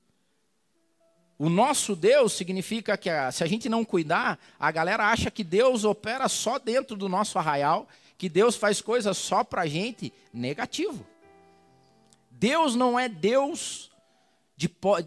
O 1.39 1.51
nosso 1.51 1.95
Deus 1.95 2.33
significa 2.33 2.97
que 2.97 3.11
se 3.31 3.45
a 3.45 3.47
gente 3.47 3.69
não 3.69 3.85
cuidar, 3.85 4.39
a 4.59 4.71
galera 4.71 5.11
acha 5.11 5.31
que 5.31 5.45
Deus 5.45 5.85
opera 5.85 6.29
só 6.29 6.59
dentro 6.59 6.97
do 6.97 7.11
nosso 7.11 7.39
arraial, 7.39 7.87
que 8.19 8.29
Deus 8.29 8.57
faz 8.57 8.81
coisas 8.81 9.17
só 9.17 9.45
para 9.45 9.63
a 9.63 9.67
gente. 9.67 10.13
Negativo. 10.33 11.07
Deus 12.31 12.75
não 12.75 12.99
é 12.99 13.09
Deus 13.09 13.91
de, 14.57 14.69
por, 14.69 15.05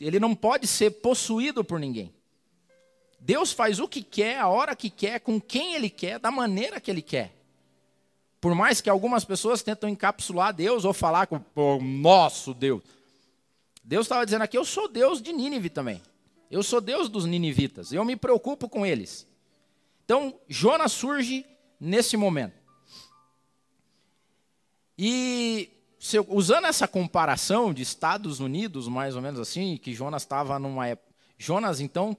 ele 0.00 0.18
não 0.18 0.34
pode 0.34 0.66
ser 0.66 0.90
possuído 0.90 1.64
por 1.64 1.78
ninguém. 1.78 2.12
Deus 3.20 3.52
faz 3.52 3.78
o 3.78 3.86
que 3.86 4.02
quer, 4.02 4.38
a 4.38 4.48
hora 4.48 4.74
que 4.74 4.90
quer, 4.90 5.20
com 5.20 5.40
quem 5.40 5.74
ele 5.74 5.88
quer, 5.88 6.18
da 6.18 6.30
maneira 6.30 6.80
que 6.80 6.90
ele 6.90 7.02
quer. 7.02 7.32
Por 8.40 8.54
mais 8.54 8.80
que 8.80 8.90
algumas 8.90 9.24
pessoas 9.24 9.62
tentam 9.62 9.88
encapsular 9.88 10.52
Deus 10.52 10.84
ou 10.84 10.92
falar 10.92 11.26
com 11.26 11.40
o 11.54 11.80
nosso 11.80 12.52
Deus. 12.52 12.82
Deus 13.84 14.06
estava 14.06 14.24
dizendo 14.24 14.42
aqui: 14.42 14.58
eu 14.58 14.64
sou 14.64 14.88
Deus 14.88 15.22
de 15.22 15.32
Nínive 15.32 15.70
também. 15.70 16.02
Eu 16.50 16.62
sou 16.62 16.80
Deus 16.80 17.08
dos 17.08 17.24
ninivitas. 17.24 17.92
Eu 17.92 18.04
me 18.04 18.16
preocupo 18.16 18.68
com 18.68 18.84
eles. 18.84 19.26
Então, 20.04 20.38
Jonas 20.48 20.92
surge 20.92 21.46
nesse 21.82 22.16
momento. 22.16 22.54
E 24.96 25.68
usando 26.28 26.66
essa 26.66 26.86
comparação 26.86 27.74
de 27.74 27.82
Estados 27.82 28.38
Unidos, 28.38 28.86
mais 28.86 29.16
ou 29.16 29.22
menos 29.22 29.40
assim, 29.40 29.76
que 29.76 29.92
Jonas 29.92 30.22
estava 30.22 30.60
numa 30.60 30.86
época. 30.86 31.12
Jonas, 31.36 31.80
então, 31.80 32.16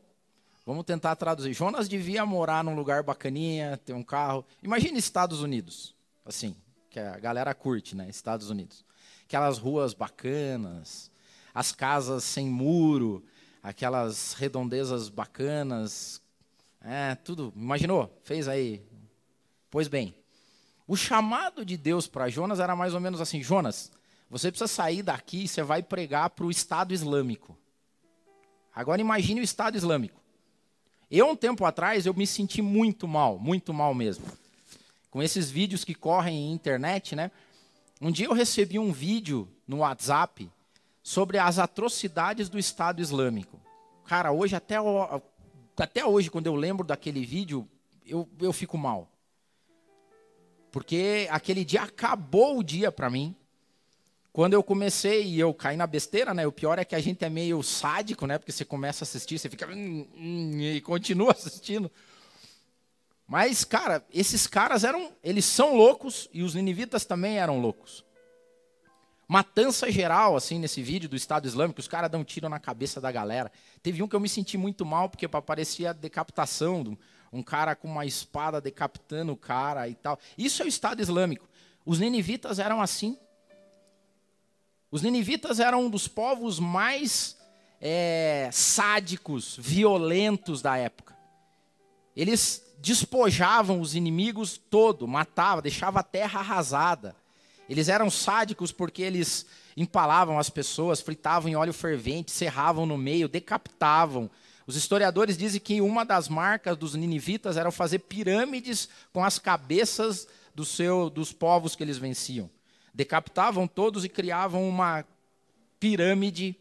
vamos 0.65 0.83
tentar 0.83 1.15
traduzir. 1.15 1.53
Jonas 1.53 1.87
devia 1.87 2.25
morar 2.25 2.61
num 2.61 2.75
lugar 2.75 3.03
bacaninha, 3.03 3.77
ter 3.77 3.93
um 3.93 4.03
carro. 4.03 4.45
Imagine 4.61 4.99
Estados 4.99 5.41
Unidos, 5.41 5.95
assim, 6.25 6.57
que 6.89 6.99
a 6.99 7.17
galera 7.17 7.53
curte, 7.53 7.95
né? 7.95 8.09
Estados 8.09 8.49
Unidos. 8.49 8.83
Aquelas 9.25 9.57
ruas 9.57 9.93
bacanas, 9.93 11.09
as 11.53 11.71
casas 11.71 12.25
sem 12.25 12.49
muro, 12.49 13.23
aquelas 13.61 14.33
redondezas 14.33 15.07
bacanas. 15.07 16.21
É, 16.81 17.15
tudo. 17.15 17.53
Imaginou? 17.55 18.13
Fez 18.25 18.49
aí. 18.49 18.83
Pois 19.73 19.87
bem, 19.87 20.13
o 20.87 20.95
chamado 20.95 21.65
de 21.65 21.75
Deus 21.75 22.05
para 22.05 22.29
Jonas 22.29 22.59
era 22.59 22.75
mais 22.75 22.93
ou 22.93 22.99
menos 22.99 23.19
assim: 23.19 23.41
Jonas, 23.41 23.91
você 24.29 24.51
precisa 24.51 24.67
sair 24.67 25.01
daqui 25.01 25.45
e 25.45 25.47
você 25.47 25.63
vai 25.63 25.81
pregar 25.81 26.29
para 26.29 26.45
o 26.45 26.51
Estado 26.51 26.93
Islâmico. 26.93 27.57
Agora 28.75 29.01
imagine 29.01 29.41
o 29.41 29.43
Estado 29.43 29.75
Islâmico. 29.75 30.21
Eu, 31.09 31.27
um 31.27 31.35
tempo 31.35 31.65
atrás, 31.65 32.05
eu 32.05 32.13
me 32.13 32.27
senti 32.27 32.61
muito 32.61 33.07
mal, 33.07 33.39
muito 33.39 33.73
mal 33.73 33.95
mesmo. 33.95 34.27
Com 35.09 35.23
esses 35.23 35.49
vídeos 35.49 35.83
que 35.83 35.95
correm 35.95 36.51
em 36.51 36.53
internet, 36.53 37.15
né? 37.15 37.31
Um 37.99 38.11
dia 38.11 38.27
eu 38.27 38.33
recebi 38.33 38.77
um 38.77 38.91
vídeo 38.91 39.49
no 39.67 39.77
WhatsApp 39.77 40.51
sobre 41.01 41.39
as 41.39 41.57
atrocidades 41.57 42.47
do 42.47 42.59
Estado 42.59 43.01
Islâmico. 43.01 43.59
Cara, 44.05 44.31
hoje, 44.31 44.55
até, 44.55 44.75
até 45.75 46.05
hoje, 46.05 46.29
quando 46.29 46.45
eu 46.45 46.53
lembro 46.53 46.85
daquele 46.85 47.25
vídeo, 47.25 47.67
eu, 48.05 48.29
eu 48.39 48.53
fico 48.53 48.77
mal. 48.77 49.09
Porque 50.73 51.27
aquele 51.29 51.63
dia 51.63 51.83
acabou 51.83 52.57
o 52.57 52.63
dia 52.63 52.91
para 52.91 53.07
mim. 53.07 53.35
Quando 54.33 54.53
eu 54.53 54.63
comecei 54.63 55.23
e 55.23 55.39
eu 55.39 55.53
caí 55.53 55.77
na 55.77 55.85
besteira, 55.85 56.33
né? 56.33 56.47
O 56.47 56.51
pior 56.51 56.79
é 56.79 56.83
que 56.83 56.95
a 56.95 56.99
gente 56.99 57.23
é 57.23 57.29
meio 57.29 57.61
sádico, 57.61 58.25
né? 58.25 58.39
Porque 58.39 58.51
você 58.51 58.65
começa 58.65 59.03
a 59.03 59.05
assistir, 59.05 59.37
você 59.37 59.47
fica 59.47 59.67
hum, 59.67 60.07
hum, 60.17 60.59
e 60.59 60.81
continua 60.81 61.31
assistindo. 61.37 61.91
Mas, 63.27 63.63
cara, 63.63 64.03
esses 64.11 64.47
caras 64.47 64.83
eram, 64.83 65.11
eles 65.23 65.45
são 65.45 65.75
loucos 65.75 66.27
e 66.33 66.41
os 66.41 66.55
ninivitas 66.55 67.05
também 67.05 67.37
eram 67.37 67.59
loucos. 67.59 68.03
Matança 69.27 69.91
geral, 69.91 70.35
assim, 70.35 70.57
nesse 70.57 70.81
vídeo 70.81 71.07
do 71.07 71.15
Estado 71.15 71.47
Islâmico, 71.47 71.79
os 71.79 71.87
caras 71.87 72.09
dão 72.09 72.23
tiro 72.23 72.49
na 72.49 72.59
cabeça 72.59 72.99
da 72.99 73.11
galera. 73.11 73.51
Teve 73.83 74.01
um 74.01 74.07
que 74.07 74.15
eu 74.15 74.19
me 74.19 74.27
senti 74.27 74.57
muito 74.57 74.83
mal, 74.83 75.07
porque 75.07 75.27
parecia 75.27 75.93
decapitação 75.93 76.97
um 77.33 77.41
cara 77.41 77.75
com 77.75 77.87
uma 77.87 78.05
espada 78.05 78.61
decapitando 78.61 79.33
o 79.33 79.37
cara 79.37 79.89
e 79.89 79.95
tal. 79.95 80.19
Isso 80.37 80.61
é 80.61 80.65
o 80.65 80.67
Estado 80.67 81.01
Islâmico. 81.01 81.49
Os 81.83 81.99
ninivitas 81.99 82.59
eram 82.59 82.79
assim. 82.79 83.17
Os 84.91 85.01
ninivitas 85.01 85.59
eram 85.59 85.85
um 85.85 85.89
dos 85.89 86.07
povos 86.07 86.59
mais 86.59 87.35
é, 87.81 88.49
sádicos, 88.53 89.57
violentos 89.59 90.61
da 90.61 90.77
época. 90.77 91.17
Eles 92.15 92.63
despojavam 92.79 93.81
os 93.81 93.95
inimigos 93.95 94.57
todo, 94.57 95.07
matavam, 95.07 95.63
deixava 95.63 96.01
a 96.01 96.03
terra 96.03 96.39
arrasada. 96.39 97.15
Eles 97.67 97.89
eram 97.89 98.11
sádicos 98.11 98.71
porque 98.71 99.01
eles 99.01 99.47
empalavam 99.75 100.37
as 100.37 100.49
pessoas, 100.49 101.01
fritavam 101.01 101.49
em 101.49 101.55
óleo 101.55 101.73
fervente, 101.73 102.31
serravam 102.31 102.85
no 102.85 102.97
meio, 102.97 103.27
decapitavam, 103.27 104.29
os 104.65 104.75
historiadores 104.75 105.37
dizem 105.37 105.59
que 105.59 105.81
uma 105.81 106.05
das 106.05 106.29
marcas 106.29 106.77
dos 106.77 106.95
ninivitas 106.95 107.57
era 107.57 107.71
fazer 107.71 107.99
pirâmides 107.99 108.87
com 109.11 109.23
as 109.23 109.37
cabeças 109.37 110.27
do 110.55 110.63
seu, 110.63 111.09
dos 111.09 111.33
povos 111.33 111.75
que 111.75 111.83
eles 111.83 111.97
venciam. 111.97 112.49
Decapitavam 112.93 113.67
todos 113.67 114.05
e 114.05 114.09
criavam 114.09 114.67
uma 114.67 115.05
pirâmide 115.79 116.55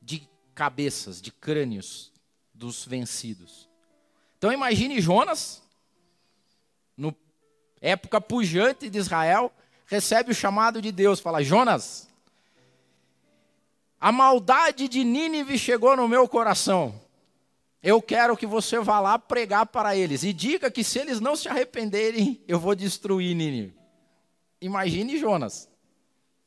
de 0.00 0.26
cabeças, 0.54 1.20
de 1.20 1.30
crânios 1.30 2.12
dos 2.54 2.84
vencidos. 2.84 3.68
Então 4.38 4.52
imagine 4.52 5.00
Jonas, 5.00 5.62
no 6.96 7.14
época 7.80 8.20
pujante 8.20 8.88
de 8.88 8.98
Israel, 8.98 9.52
recebe 9.86 10.30
o 10.30 10.34
chamado 10.34 10.80
de 10.80 10.90
Deus, 10.90 11.20
fala: 11.20 11.42
Jonas, 11.42 12.08
a 14.02 14.10
maldade 14.10 14.88
de 14.88 15.04
Nínive 15.04 15.56
chegou 15.56 15.96
no 15.96 16.08
meu 16.08 16.26
coração. 16.26 17.00
Eu 17.80 18.02
quero 18.02 18.36
que 18.36 18.44
você 18.44 18.80
vá 18.80 18.98
lá 18.98 19.16
pregar 19.16 19.66
para 19.66 19.94
eles 19.94 20.24
e 20.24 20.32
diga 20.32 20.68
que 20.72 20.82
se 20.82 20.98
eles 20.98 21.20
não 21.20 21.36
se 21.36 21.48
arrependerem, 21.48 22.42
eu 22.48 22.58
vou 22.58 22.74
destruir 22.74 23.32
Nínive. 23.32 23.72
Imagine 24.60 25.16
Jonas. 25.18 25.68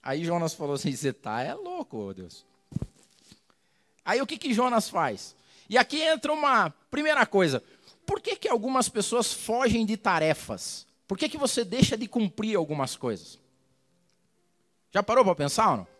Aí 0.03 0.25
Jonas 0.25 0.53
falou 0.53 0.75
assim: 0.75 0.93
Você 0.93 1.13
tá 1.13 1.43
é 1.43 1.53
louco, 1.53 2.13
Deus. 2.13 2.45
Aí 4.03 4.21
o 4.21 4.27
que, 4.27 4.37
que 4.37 4.53
Jonas 4.53 4.89
faz? 4.89 5.33
E 5.69 5.77
aqui 5.77 6.01
entra 6.01 6.33
uma 6.33 6.69
primeira 6.91 7.25
coisa: 7.25 7.63
por 8.05 8.19
que, 8.19 8.35
que 8.35 8.49
algumas 8.49 8.89
pessoas 8.89 9.31
fogem 9.31 9.85
de 9.85 9.95
tarefas? 9.95 10.85
Por 11.07 11.17
que, 11.17 11.29
que 11.29 11.37
você 11.37 11.63
deixa 11.63 11.97
de 11.97 12.05
cumprir 12.05 12.57
algumas 12.57 12.97
coisas? 12.97 13.39
Já 14.91 15.01
parou 15.01 15.23
para 15.23 15.35
pensar 15.35 15.71
ou 15.71 15.77
não? 15.77 15.94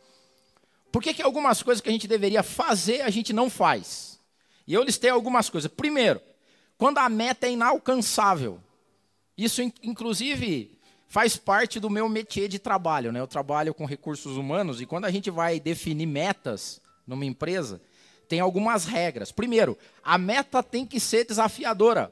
Por 0.96 1.04
que, 1.04 1.14
que 1.14 1.22
algumas 1.22 1.62
coisas 1.62 1.82
que 1.82 1.90
a 1.90 1.92
gente 1.92 2.08
deveria 2.08 2.42
fazer, 2.42 3.02
a 3.02 3.10
gente 3.10 3.34
não 3.34 3.50
faz? 3.50 4.18
E 4.66 4.74
eu 4.74 4.82
listei 4.82 5.10
algumas 5.10 5.50
coisas. 5.50 5.70
Primeiro, 5.70 6.22
quando 6.78 7.00
a 7.00 7.10
meta 7.10 7.48
é 7.48 7.52
inalcançável. 7.52 8.62
Isso, 9.38 9.62
inclusive, 9.84 10.80
faz 11.10 11.36
parte 11.36 11.82
do 11.82 11.90
meu 11.90 12.08
métier 12.08 12.48
de 12.48 12.60
trabalho. 12.60 13.12
Né? 13.12 13.20
Eu 13.20 13.28
trabalho 13.28 13.74
com 13.74 13.84
recursos 13.84 14.38
humanos 14.38 14.80
e 14.80 14.86
quando 14.86 15.04
a 15.04 15.12
gente 15.12 15.30
vai 15.30 15.60
definir 15.60 16.06
metas 16.06 16.80
numa 17.06 17.26
empresa, 17.26 17.82
tem 18.30 18.40
algumas 18.40 18.86
regras. 18.86 19.34
Primeiro, 19.34 19.78
a 20.02 20.18
meta 20.18 20.64
tem 20.64 20.86
que 20.86 21.02
ser 21.02 21.26
desafiadora. 21.26 22.10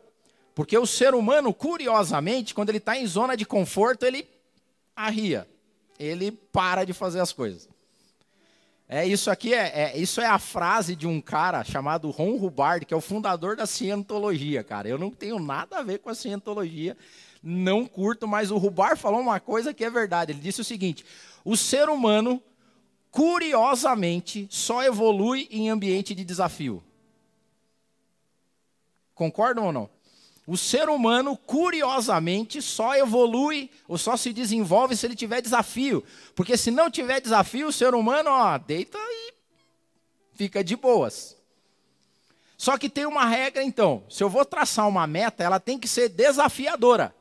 Porque 0.53 0.77
o 0.77 0.85
ser 0.85 1.15
humano, 1.15 1.53
curiosamente, 1.53 2.53
quando 2.53 2.67
ele 2.67 2.79
está 2.79 2.97
em 2.97 3.07
zona 3.07 3.37
de 3.37 3.45
conforto, 3.45 4.05
ele 4.05 4.27
arria. 4.93 5.47
Ele 5.97 6.33
para 6.33 6.83
de 6.83 6.91
fazer 6.91 7.21
as 7.21 7.31
coisas. 7.31 7.71
É 8.87 9.05
isso 9.07 9.31
aqui 9.31 9.53
é, 9.53 9.93
é, 9.93 9.97
isso 9.97 10.21
é 10.21 10.25
a 10.25 10.37
frase 10.37 10.95
de 10.95 11.07
um 11.07 11.21
cara 11.21 11.63
chamado 11.63 12.09
Ron 12.11 12.35
Hubbard, 12.35 12.85
que 12.85 12.93
é 12.93 12.97
o 12.97 13.01
fundador 13.01 13.55
da 13.55 13.65
cientologia, 13.65 14.63
cara. 14.63 14.87
Eu 14.87 14.99
não 14.99 15.09
tenho 15.09 15.39
nada 15.39 15.77
a 15.77 15.83
ver 15.83 15.99
com 15.99 16.09
a 16.09 16.15
cientologia, 16.15 16.95
não 17.41 17.85
curto, 17.85 18.27
mas 18.27 18.51
o 18.51 18.57
Hubbard 18.57 18.99
falou 18.99 19.19
uma 19.21 19.39
coisa 19.39 19.73
que 19.73 19.83
é 19.83 19.89
verdade. 19.89 20.31
Ele 20.31 20.39
disse 20.39 20.61
o 20.61 20.65
seguinte: 20.65 21.05
o 21.43 21.55
ser 21.57 21.89
humano 21.89 22.41
curiosamente 23.09 24.47
só 24.49 24.83
evolui 24.83 25.47
em 25.51 25.69
ambiente 25.69 26.13
de 26.13 26.23
desafio. 26.23 26.83
Concordam 29.13 29.67
ou 29.67 29.71
não? 29.71 29.89
O 30.45 30.57
ser 30.57 30.89
humano, 30.89 31.37
curiosamente, 31.37 32.61
só 32.61 32.95
evolui 32.95 33.69
ou 33.87 33.97
só 33.97 34.17
se 34.17 34.33
desenvolve 34.33 34.95
se 34.95 35.05
ele 35.05 35.15
tiver 35.15 35.41
desafio. 35.41 36.03
Porque 36.35 36.57
se 36.57 36.69
não 36.69 36.91
tiver 36.91 37.21
desafio, 37.21 37.67
o 37.67 37.71
ser 37.71 37.95
humano, 37.95 38.29
ó, 38.29 38.57
deita 38.57 38.97
e 38.97 39.33
fica 40.33 40.61
de 40.61 40.75
boas. 40.75 41.37
Só 42.57 42.77
que 42.77 42.89
tem 42.89 43.05
uma 43.05 43.25
regra, 43.25 43.63
então. 43.63 44.03
Se 44.09 44.23
eu 44.23 44.29
vou 44.29 44.43
traçar 44.43 44.87
uma 44.87 45.07
meta, 45.07 45.43
ela 45.43 45.59
tem 45.59 45.79
que 45.79 45.87
ser 45.87 46.09
desafiadora. 46.09 47.15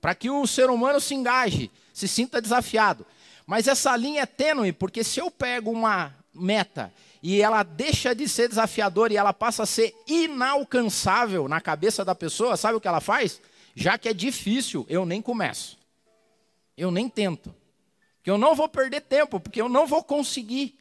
Para 0.00 0.14
que 0.14 0.30
o 0.30 0.46
ser 0.46 0.70
humano 0.70 1.00
se 1.00 1.14
engaje, 1.14 1.70
se 1.92 2.06
sinta 2.06 2.40
desafiado. 2.40 3.04
Mas 3.46 3.66
essa 3.66 3.96
linha 3.96 4.22
é 4.22 4.26
tênue, 4.26 4.72
porque 4.72 5.02
se 5.02 5.20
eu 5.20 5.30
pego 5.30 5.70
uma 5.70 6.14
meta 6.32 6.92
e 7.22 7.40
ela 7.40 7.62
deixa 7.62 8.14
de 8.14 8.28
ser 8.28 8.48
desafiadora 8.48 9.12
e 9.12 9.16
ela 9.16 9.32
passa 9.32 9.62
a 9.62 9.66
ser 9.66 9.94
inalcançável 10.08 11.46
na 11.46 11.60
cabeça 11.60 12.04
da 12.04 12.14
pessoa, 12.14 12.56
sabe 12.56 12.76
o 12.76 12.80
que 12.80 12.88
ela 12.88 13.00
faz? 13.00 13.40
Já 13.74 13.96
que 13.96 14.08
é 14.08 14.12
difícil, 14.12 14.84
eu 14.88 15.06
nem 15.06 15.22
começo. 15.22 15.78
Eu 16.76 16.90
nem 16.90 17.08
tento. 17.08 17.54
Porque 18.16 18.30
eu 18.30 18.38
não 18.38 18.54
vou 18.54 18.68
perder 18.68 19.02
tempo, 19.02 19.38
porque 19.38 19.60
eu 19.60 19.68
não 19.68 19.86
vou 19.86 20.02
conseguir. 20.02 20.76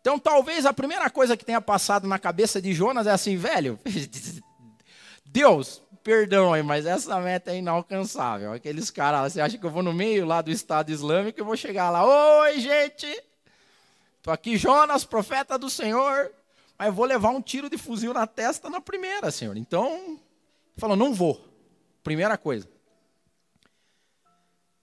Então, 0.00 0.18
talvez 0.18 0.66
a 0.66 0.72
primeira 0.72 1.08
coisa 1.08 1.34
que 1.34 1.46
tenha 1.46 1.62
passado 1.62 2.06
na 2.06 2.18
cabeça 2.18 2.60
de 2.60 2.74
Jonas 2.74 3.06
é 3.06 3.10
assim, 3.10 3.38
velho, 3.38 3.78
Deus, 5.24 5.82
perdão 6.02 6.52
aí, 6.52 6.62
mas 6.62 6.84
essa 6.84 7.18
meta 7.20 7.52
é 7.52 7.56
inalcançável. 7.56 8.52
Aqueles 8.52 8.90
caras, 8.90 9.32
você 9.32 9.40
acha 9.40 9.56
que 9.56 9.64
eu 9.64 9.70
vou 9.70 9.82
no 9.82 9.94
meio 9.94 10.26
lá 10.26 10.42
do 10.42 10.50
Estado 10.50 10.92
Islâmico 10.92 11.40
e 11.40 11.42
vou 11.42 11.56
chegar 11.56 11.88
lá, 11.88 12.04
oi, 12.42 12.60
gente, 12.60 13.06
Estou 14.24 14.32
aqui, 14.32 14.56
Jonas, 14.56 15.04
profeta 15.04 15.58
do 15.58 15.68
Senhor, 15.68 16.32
mas 16.78 16.94
vou 16.94 17.04
levar 17.04 17.28
um 17.28 17.42
tiro 17.42 17.68
de 17.68 17.76
fuzil 17.76 18.14
na 18.14 18.26
testa 18.26 18.70
na 18.70 18.80
primeira, 18.80 19.30
Senhor. 19.30 19.54
Então, 19.54 20.18
falou, 20.78 20.96
não 20.96 21.12
vou. 21.12 21.46
Primeira 22.02 22.38
coisa. 22.38 22.66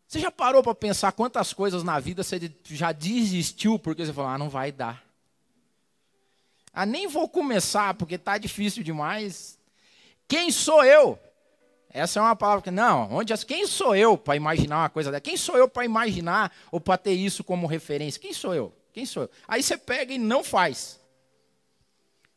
Você 0.08 0.20
já 0.20 0.30
parou 0.30 0.62
para 0.62 0.76
pensar 0.76 1.12
quantas 1.14 1.54
coisas 1.54 1.82
na 1.82 2.00
vida 2.00 2.22
você 2.22 2.54
já 2.66 2.92
desistiu 2.92 3.80
porque 3.80 4.06
você 4.06 4.14
falou, 4.14 4.30
ah, 4.30 4.38
não 4.38 4.48
vai 4.48 4.72
dar. 4.72 5.04
Ah, 6.72 6.86
nem 6.86 7.08
vou 7.08 7.28
começar 7.28 7.96
porque 7.96 8.14
está 8.14 8.38
difícil 8.38 8.84
demais. 8.84 9.58
Quem 10.28 10.52
sou 10.52 10.86
eu? 10.86 11.18
Essa 11.90 12.20
é 12.20 12.22
uma 12.22 12.36
palavra 12.36 12.62
que, 12.62 12.70
não, 12.70 13.12
onde, 13.12 13.36
quem 13.48 13.66
sou 13.66 13.96
eu 13.96 14.16
para 14.20 14.36
imaginar 14.36 14.84
uma 14.84 14.90
coisa 14.90 15.10
dessa? 15.10 15.22
Quem 15.22 15.36
sou 15.36 15.58
eu 15.58 15.68
para 15.68 15.84
imaginar 15.84 16.56
ou 16.72 16.80
para 16.80 16.96
ter 16.96 17.14
isso 17.14 17.44
como 17.44 17.66
referência? 17.66 18.22
Quem 18.22 18.34
sou 18.34 18.54
eu? 18.54 18.72
Quem 18.94 19.06
sou 19.06 19.24
eu? 19.24 19.30
Aí 19.48 19.64
você 19.64 19.78
pega 19.78 20.14
e 20.14 20.18
não 20.18 20.44
faz. 20.44 21.00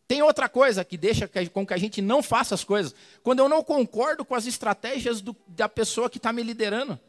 Tem 0.07 0.23
outra 0.23 0.49
coisa 0.49 0.85
que 0.85 0.97
deixa 0.97 1.29
com 1.53 1.67
que 1.67 1.75
a 1.75 1.79
gente 1.79 2.03
não 2.03 2.23
faça 2.23 2.55
as 2.55 2.63
coisas. 2.63 2.95
Quando 3.23 3.39
eu 3.39 3.49
não 3.49 3.65
concordo 3.65 4.25
com 4.25 4.35
as 4.35 4.47
estratégias 4.47 5.21
do, 5.21 5.35
da 5.49 5.69
pessoa 5.69 6.11
que 6.11 6.19
está 6.19 6.33
me 6.33 6.43
liderando. 6.43 7.01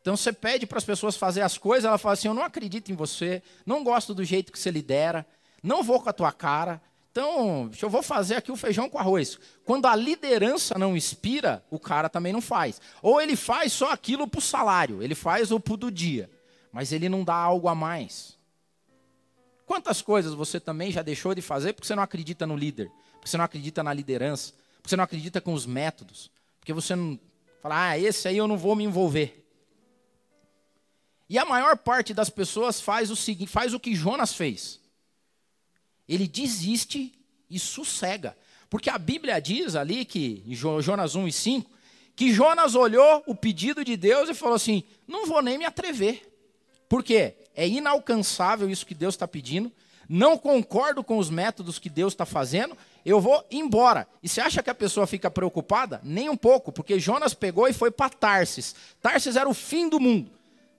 Então 0.00 0.16
você 0.16 0.32
pede 0.32 0.66
para 0.66 0.78
as 0.78 0.84
pessoas 0.84 1.16
fazer 1.16 1.42
as 1.42 1.58
coisas, 1.58 1.84
ela 1.84 1.98
fala 1.98 2.14
assim: 2.14 2.28
Eu 2.28 2.34
não 2.34 2.42
acredito 2.42 2.90
em 2.90 2.94
você, 2.94 3.42
não 3.64 3.84
gosto 3.84 4.14
do 4.14 4.24
jeito 4.24 4.50
que 4.50 4.58
você 4.58 4.70
lidera, 4.70 5.26
não 5.62 5.82
vou 5.82 6.00
com 6.00 6.08
a 6.08 6.12
tua 6.12 6.32
cara. 6.32 6.80
Então, 7.12 7.68
eu 7.82 7.90
vou 7.90 8.04
fazer 8.04 8.36
aqui 8.36 8.52
o 8.52 8.56
feijão 8.56 8.88
com 8.88 8.96
arroz. 8.96 9.36
Quando 9.64 9.86
a 9.86 9.96
liderança 9.96 10.78
não 10.78 10.96
inspira, 10.96 11.62
o 11.68 11.76
cara 11.76 12.08
também 12.08 12.32
não 12.32 12.40
faz. 12.40 12.80
Ou 13.02 13.20
ele 13.20 13.34
faz 13.34 13.72
só 13.72 13.90
aquilo 13.90 14.28
para 14.28 14.38
o 14.38 14.42
salário, 14.42 15.02
ele 15.02 15.16
faz 15.16 15.50
o 15.50 15.58
pro 15.58 15.76
do 15.76 15.90
dia 15.90 16.30
mas 16.72 16.92
ele 16.92 17.08
não 17.08 17.24
dá 17.24 17.34
algo 17.34 17.68
a 17.68 17.74
mais. 17.74 18.36
Quantas 19.66 20.02
coisas 20.02 20.34
você 20.34 20.58
também 20.58 20.90
já 20.90 21.02
deixou 21.02 21.34
de 21.34 21.42
fazer 21.42 21.72
porque 21.72 21.86
você 21.86 21.94
não 21.94 22.02
acredita 22.02 22.46
no 22.46 22.56
líder, 22.56 22.90
porque 23.12 23.28
você 23.28 23.36
não 23.36 23.44
acredita 23.44 23.82
na 23.82 23.92
liderança, 23.92 24.52
porque 24.76 24.88
você 24.90 24.96
não 24.96 25.04
acredita 25.04 25.40
com 25.40 25.52
os 25.52 25.66
métodos, 25.66 26.30
porque 26.58 26.72
você 26.72 26.96
não 26.96 27.18
fala, 27.62 27.90
ah, 27.90 27.98
esse 27.98 28.26
aí 28.26 28.36
eu 28.36 28.48
não 28.48 28.58
vou 28.58 28.74
me 28.74 28.84
envolver. 28.84 29.46
E 31.28 31.38
a 31.38 31.44
maior 31.44 31.76
parte 31.76 32.12
das 32.12 32.28
pessoas 32.28 32.80
faz 32.80 33.10
o 33.10 33.16
seguinte, 33.16 33.50
faz 33.50 33.72
o 33.72 33.78
que 33.78 33.94
Jonas 33.94 34.34
fez. 34.34 34.80
Ele 36.08 36.26
desiste 36.26 37.14
e 37.48 37.56
sossega. 37.58 38.36
Porque 38.68 38.90
a 38.90 38.98
Bíblia 38.98 39.40
diz 39.40 39.76
ali 39.76 40.04
que, 40.04 40.42
em 40.46 40.54
Jonas 40.54 41.14
1 41.14 41.28
e 41.28 41.32
5, 41.32 41.70
que 42.16 42.32
Jonas 42.32 42.74
olhou 42.74 43.22
o 43.26 43.34
pedido 43.34 43.84
de 43.84 43.96
Deus 43.96 44.28
e 44.28 44.34
falou 44.34 44.56
assim: 44.56 44.82
não 45.06 45.26
vou 45.26 45.40
nem 45.40 45.56
me 45.56 45.64
atrever. 45.64 46.29
Por 46.90 47.04
quê? 47.04 47.36
É 47.54 47.68
inalcançável 47.68 48.68
isso 48.68 48.84
que 48.84 48.96
Deus 48.96 49.14
está 49.14 49.28
pedindo. 49.28 49.70
Não 50.08 50.36
concordo 50.36 51.04
com 51.04 51.18
os 51.18 51.30
métodos 51.30 51.78
que 51.78 51.88
Deus 51.88 52.12
está 52.12 52.26
fazendo. 52.26 52.76
Eu 53.06 53.20
vou 53.20 53.46
embora. 53.48 54.08
E 54.20 54.28
você 54.28 54.40
acha 54.40 54.60
que 54.60 54.68
a 54.68 54.74
pessoa 54.74 55.06
fica 55.06 55.30
preocupada? 55.30 56.00
Nem 56.02 56.28
um 56.28 56.36
pouco, 56.36 56.72
porque 56.72 56.98
Jonas 56.98 57.32
pegou 57.32 57.68
e 57.68 57.72
foi 57.72 57.92
para 57.92 58.10
Tarsis. 58.10 58.74
Tarsis 59.00 59.36
era 59.36 59.48
o 59.48 59.54
fim 59.54 59.88
do 59.88 60.00
mundo. 60.00 60.32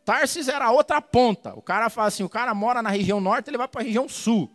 Tarsis 0.04 0.50
era 0.50 0.66
a 0.66 0.72
outra 0.72 1.02
ponta. 1.02 1.54
O 1.56 1.62
cara 1.62 1.90
fala 1.90 2.10
assim: 2.10 2.24
o 2.24 2.30
cara 2.30 2.54
mora 2.54 2.82
na 2.82 2.90
região 2.90 3.22
norte, 3.22 3.50
ele 3.50 3.58
vai 3.58 3.70
para 3.70 3.80
a 3.80 3.84
região 3.86 4.10
sul. 4.10 4.52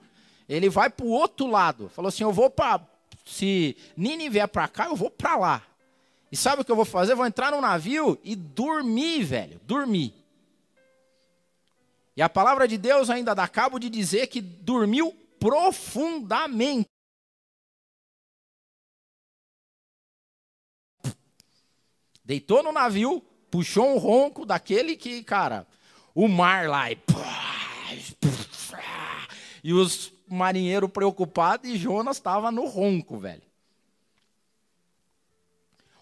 Ele 0.46 0.68
vai 0.68 0.90
para 0.90 1.06
o 1.06 1.10
outro 1.10 1.46
lado. 1.46 1.88
Falou 1.88 2.10
assim: 2.10 2.22
eu 2.22 2.32
vou 2.32 2.50
para. 2.50 2.82
Se 3.24 3.74
Nini 3.96 4.28
vier 4.28 4.46
para 4.46 4.68
cá, 4.68 4.84
eu 4.84 4.94
vou 4.94 5.10
para 5.10 5.36
lá. 5.36 5.62
E 6.30 6.36
sabe 6.36 6.60
o 6.60 6.64
que 6.66 6.70
eu 6.70 6.76
vou 6.76 6.84
fazer? 6.84 7.12
Eu 7.12 7.16
vou 7.16 7.26
entrar 7.26 7.50
no 7.50 7.62
navio 7.62 8.18
e 8.22 8.36
dormir, 8.36 9.24
velho. 9.24 9.58
Dormir. 9.64 10.25
E 12.16 12.22
a 12.22 12.28
palavra 12.30 12.66
de 12.66 12.78
Deus 12.78 13.10
ainda 13.10 13.34
dá 13.34 13.46
cabo 13.46 13.78
de 13.78 13.90
dizer 13.90 14.28
que 14.28 14.40
dormiu 14.40 15.12
profundamente. 15.38 16.88
Deitou 22.24 22.62
no 22.62 22.72
navio, 22.72 23.20
puxou 23.50 23.94
um 23.94 23.98
ronco 23.98 24.46
daquele 24.46 24.96
que, 24.96 25.22
cara, 25.22 25.66
o 26.14 26.26
mar 26.26 26.68
lá 26.68 26.90
e. 26.90 26.98
E 29.62 29.72
os 29.72 30.12
marinheiros 30.26 30.90
preocupados 30.90 31.68
e 31.68 31.76
Jonas 31.76 32.16
estava 32.16 32.50
no 32.50 32.66
ronco, 32.66 33.18
velho. 33.18 33.42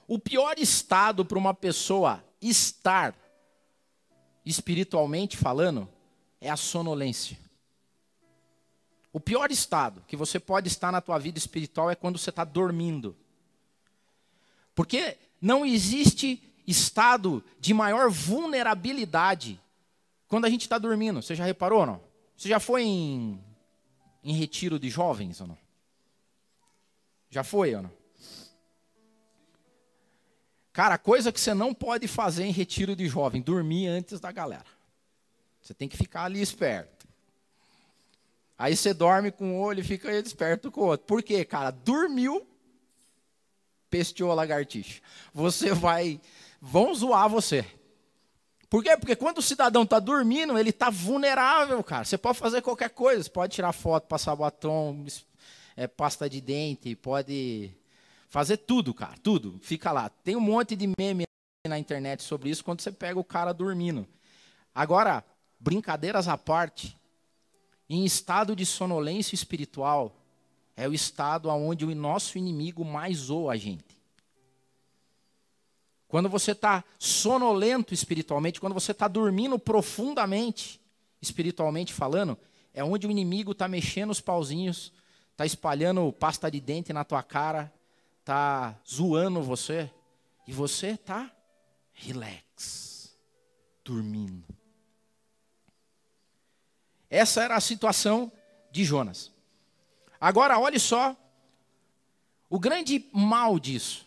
O 0.07 0.19
pior 0.19 0.59
estado 0.59 1.25
para 1.25 1.39
uma 1.39 1.55
pessoa 1.55 2.23
estar, 2.41 3.15
espiritualmente 4.45 5.37
falando, 5.37 5.89
é 6.45 6.51
a 6.51 6.57
sonolência. 6.57 7.39
O 9.13 9.19
pior 9.19 9.51
estado 9.51 10.05
que 10.07 10.17
você 10.17 10.39
pode 10.39 10.69
estar 10.69 10.93
na 10.93 11.01
tua 11.01 11.19
vida 11.19 11.39
espiritual 11.39 11.91
é 11.91 11.95
quando 11.95 12.19
você 12.19 12.31
está 12.31 12.45
dormindo. 12.45 13.17
Porque 14.75 15.17
não 15.41 15.65
existe 15.65 16.43
estado 16.67 17.43
de 17.59 17.73
maior 17.73 18.11
vulnerabilidade 18.11 19.61
quando 20.29 20.45
a 20.45 20.51
gente 20.51 20.63
está 20.63 20.79
dormindo. 20.79 21.23
Você 21.23 21.35
já 21.35 21.45
reparou 21.45 21.81
ou 21.81 21.87
não? 21.87 22.01
Você 22.37 22.49
já 22.49 22.61
foi 22.61 22.83
em, 22.83 23.41
em 24.23 24.35
retiro 24.35 24.79
de 24.79 24.91
jovens 24.91 25.41
ou 25.41 25.47
não? 25.47 25.59
Já 27.31 27.43
foi 27.43 27.75
ou 27.75 27.83
não? 27.83 27.93
Cara, 30.73 30.99
coisa 30.99 31.31
que 31.33 31.41
você 31.41 31.55
não 31.55 31.73
pode 31.73 32.09
fazer 32.09 32.45
em 32.45 32.51
retiro 32.51 32.97
de 32.97 33.07
jovem, 33.07 33.41
dormir 33.41 33.87
antes 33.87 34.19
da 34.19 34.33
galera. 34.33 34.74
Você 35.65 35.73
tem 35.73 35.89
que 35.89 35.97
ficar 35.97 36.25
ali 36.25 36.43
esperto. 36.43 37.09
Aí 38.59 38.77
você 38.77 38.93
dorme 38.93 39.33
com 39.33 39.47
um 39.47 39.61
olho 39.61 39.81
e 39.81 39.85
fica 39.85 40.13
esperto 40.13 40.71
com 40.71 40.83
o 40.83 40.87
outro. 40.89 41.07
Por 41.07 41.23
quê, 41.23 41.43
cara? 41.43 41.71
Dormiu, 41.71 42.47
pesteou 43.89 44.31
a 44.31 44.35
lagartixa. 44.35 45.01
Você 45.33 45.73
vai. 45.73 46.21
Vão 46.61 46.95
zoar 46.95 47.31
você. 47.31 47.65
Por 48.69 48.85
quê? 48.85 48.95
Porque 48.97 49.17
quando 49.17 49.39
o 49.39 49.43
cidadão 49.43 49.85
está 49.85 49.99
dormindo, 49.99 50.59
ele 50.59 50.69
está 50.69 50.91
vulnerável, 50.91 51.83
cara. 51.83 52.05
Você 52.05 52.19
pode 52.19 52.39
fazer 52.39 52.61
qualquer 52.61 52.91
coisa. 52.91 53.23
Você 53.23 53.31
pode 53.31 53.55
tirar 53.55 53.73
foto, 53.73 54.07
passar 54.07 54.37
batom, 54.37 55.07
é, 55.75 55.87
pasta 55.87 56.29
de 56.29 56.43
dente, 56.43 56.95
pode 56.95 57.71
fazer 58.29 58.59
tudo, 58.59 58.93
cara. 58.93 59.15
Tudo. 59.23 59.59
Fica 59.63 59.91
lá. 59.91 60.11
Tem 60.11 60.37
um 60.37 60.41
monte 60.41 60.77
de 60.77 60.93
meme 60.99 61.25
na 61.67 61.79
internet 61.79 62.23
sobre 62.23 62.51
isso 62.51 62.63
quando 62.63 62.83
você 62.83 62.93
pega 62.93 63.19
o 63.19 63.25
cara 63.25 63.55
dormindo. 63.55 64.07
Agora, 64.75 65.25
brincadeiras 65.65 66.29
à 66.29 66.37
parte, 66.37 66.95
em 67.89 68.05
estado 68.05 68.55
de 68.55 68.67
sonolência 68.67 69.35
espiritual, 69.35 70.15
é 70.77 70.87
o 70.87 70.93
estado 70.93 71.49
onde 71.49 71.87
o 71.87 71.95
nosso 71.95 72.37
inimigo 72.37 72.85
mais 72.85 73.17
zoa 73.17 73.55
a 73.55 73.57
gente. 73.57 73.99
Quando 76.07 76.29
você 76.29 76.53
está 76.53 76.85
sonolento 76.99 77.95
espiritualmente, 77.95 78.61
quando 78.61 78.75
você 78.75 78.93
está 78.93 79.09
dormindo 79.09 79.59
profundamente 79.59 80.81
espiritualmente 81.21 81.95
falando, 81.95 82.39
é 82.75 82.85
onde 82.85 83.07
o 83.07 83.11
inimigo 83.11 83.53
está 83.53 83.67
mexendo 83.67 84.11
os 84.11 84.21
pauzinhos, 84.21 84.93
está 85.33 85.47
espalhando 85.47 86.13
pasta 86.13 86.51
de 86.51 86.61
dente 86.61 86.93
na 86.93 87.05
tua 87.05 87.23
cara, 87.23 87.73
está 88.21 88.79
zoando 88.87 89.43
você, 89.43 89.91
e 90.47 90.53
você 90.53 90.89
está 90.89 91.35
relax, 91.95 93.17
dormindo. 93.83 94.45
Essa 97.11 97.43
era 97.43 97.57
a 97.57 97.61
situação 97.61 98.33
de 98.71 98.85
Jonas. 98.85 99.33
Agora, 100.21 100.59
olhe 100.59 100.79
só 100.79 101.17
o 102.49 102.59
grande 102.59 103.09
mal 103.13 103.59
disso. 103.59 104.07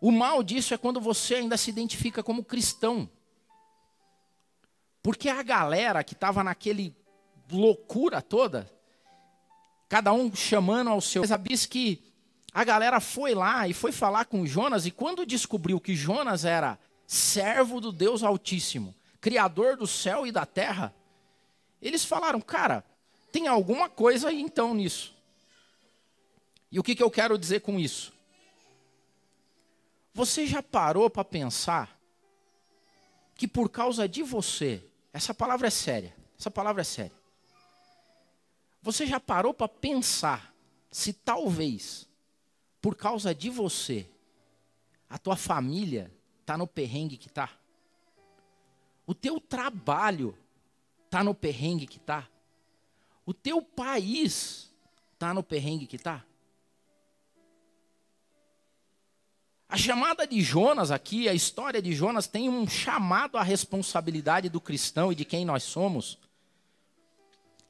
O 0.00 0.10
mal 0.10 0.42
disso 0.42 0.74
é 0.74 0.78
quando 0.78 1.00
você 1.00 1.36
ainda 1.36 1.56
se 1.56 1.70
identifica 1.70 2.22
como 2.22 2.44
cristão. 2.44 3.08
Porque 5.02 5.28
a 5.28 5.42
galera 5.42 6.02
que 6.02 6.14
estava 6.14 6.42
naquele 6.42 6.94
loucura 7.50 8.20
toda, 8.20 8.68
cada 9.88 10.12
um 10.12 10.34
chamando 10.34 10.90
ao 10.90 11.00
seu. 11.00 11.24
Sabia 11.26 11.56
que 11.68 12.02
a 12.52 12.64
galera 12.64 13.00
foi 13.00 13.34
lá 13.34 13.68
e 13.68 13.74
foi 13.74 13.92
falar 13.92 14.24
com 14.24 14.46
Jonas, 14.46 14.86
e 14.86 14.90
quando 14.90 15.26
descobriu 15.26 15.78
que 15.78 15.94
Jonas 15.94 16.44
era 16.44 16.78
servo 17.06 17.80
do 17.80 17.92
Deus 17.92 18.22
Altíssimo, 18.22 18.94
Criador 19.26 19.76
do 19.76 19.88
céu 19.88 20.24
e 20.24 20.30
da 20.30 20.46
terra, 20.46 20.94
eles 21.82 22.04
falaram, 22.04 22.40
cara, 22.40 22.84
tem 23.32 23.48
alguma 23.48 23.88
coisa 23.88 24.30
então 24.30 24.72
nisso. 24.72 25.16
E 26.70 26.78
o 26.78 26.82
que, 26.84 26.94
que 26.94 27.02
eu 27.02 27.10
quero 27.10 27.36
dizer 27.36 27.58
com 27.58 27.76
isso? 27.76 28.12
Você 30.14 30.46
já 30.46 30.62
parou 30.62 31.10
para 31.10 31.24
pensar 31.24 32.00
que 33.34 33.48
por 33.48 33.68
causa 33.68 34.08
de 34.08 34.22
você, 34.22 34.80
essa 35.12 35.34
palavra 35.34 35.66
é 35.66 35.70
séria, 35.70 36.14
essa 36.38 36.48
palavra 36.48 36.82
é 36.82 36.84
séria. 36.84 37.16
Você 38.80 39.06
já 39.06 39.18
parou 39.18 39.52
para 39.52 39.66
pensar 39.66 40.54
se 40.88 41.12
talvez, 41.12 42.08
por 42.80 42.94
causa 42.94 43.34
de 43.34 43.50
você, 43.50 44.08
a 45.10 45.18
tua 45.18 45.34
família 45.34 46.14
está 46.42 46.56
no 46.56 46.68
perrengue 46.68 47.16
que 47.16 47.26
está? 47.26 47.50
O 49.06 49.14
teu 49.14 49.40
trabalho 49.40 50.36
está 51.04 51.22
no 51.22 51.34
perrengue 51.34 51.86
que 51.86 51.98
está? 51.98 52.28
O 53.24 53.32
teu 53.32 53.62
país 53.62 54.72
está 55.14 55.32
no 55.32 55.42
perrengue 55.42 55.86
que 55.86 55.96
está? 55.96 56.24
A 59.68 59.76
chamada 59.76 60.26
de 60.26 60.40
Jonas 60.40 60.90
aqui, 60.90 61.28
a 61.28 61.34
história 61.34 61.82
de 61.82 61.92
Jonas 61.92 62.26
tem 62.26 62.48
um 62.48 62.68
chamado 62.68 63.36
à 63.36 63.42
responsabilidade 63.42 64.48
do 64.48 64.60
cristão 64.60 65.10
e 65.10 65.14
de 65.14 65.24
quem 65.24 65.44
nós 65.44 65.64
somos, 65.64 66.18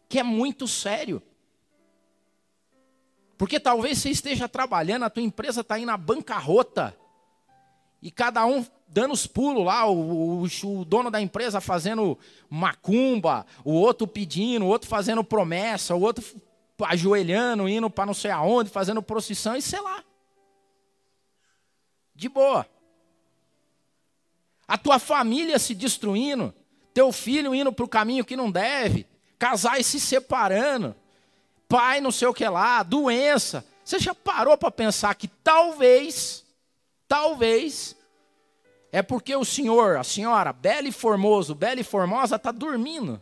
que 0.09 0.19
é 0.19 0.23
muito 0.23 0.69
sério. 0.69 1.23
Porque 3.39 3.59
talvez 3.59 3.99
você 3.99 4.11
esteja 4.11 4.49
trabalhando, 4.49 5.05
a 5.05 5.11
tua 5.11 5.23
empresa 5.23 5.63
está 5.63 5.79
indo 5.79 5.87
na 5.87 5.97
bancarrota, 5.97 6.97
e 8.07 8.11
cada 8.13 8.47
um 8.47 8.65
dando 8.87 9.13
os 9.13 9.27
pulos 9.27 9.65
lá, 9.65 9.85
o, 9.85 10.45
o, 10.45 10.45
o, 10.45 10.85
dono 10.85 11.11
da 11.11 11.21
empresa 11.21 11.61
fazendo 11.61 12.17
macumba, 12.49 13.45
o 13.65 13.73
outro 13.73 14.07
pedindo, 14.07 14.65
o 14.65 14.69
outro 14.69 14.89
fazendo 14.89 15.25
promessa, 15.25 15.93
o 15.93 16.01
outro 16.01 16.25
ajoelhando, 16.85 17.69
indo 17.69 17.91
para 17.91 18.07
não 18.07 18.15
sei 18.15 18.31
aonde, 18.31 18.71
fazendo 18.71 19.03
procissão, 19.03 19.57
e 19.57 19.61
sei 19.61 19.81
lá 19.81 20.05
de 22.15 22.29
boa. 22.29 22.65
A 24.69 24.79
tua 24.79 25.01
família 25.01 25.59
se 25.59 25.75
destruindo, 25.75 26.55
teu 26.95 27.11
filho 27.11 27.57
indo 27.57 27.73
para 27.73 27.85
o 27.85 27.89
caminho 27.89 28.25
que 28.25 28.37
não 28.37 28.53
deve, 28.53 29.05
casais 29.37 29.85
se 29.85 29.99
separando, 29.99 30.95
pai 31.69 32.01
não 32.01 32.13
sei 32.13 32.29
o 32.29 32.35
que 32.35 32.49
lá, 32.49 32.85
doença. 32.85 33.67
Você 33.85 33.99
já 33.99 34.15
parou 34.15 34.57
para 34.57 34.71
pensar 34.71 35.13
que 35.17 35.27
talvez, 35.27 36.46
talvez, 37.09 37.97
é 38.93 39.03
porque 39.03 39.35
o 39.35 39.45
senhor, 39.45 39.97
a 39.97 40.05
senhora, 40.05 40.53
bela 40.53 40.89
e 40.89 40.93
formoso, 40.93 41.55
bela 41.55 41.81
e 41.81 41.85
formosa, 41.85 42.37
está 42.37 42.53
dormindo. 42.53 43.21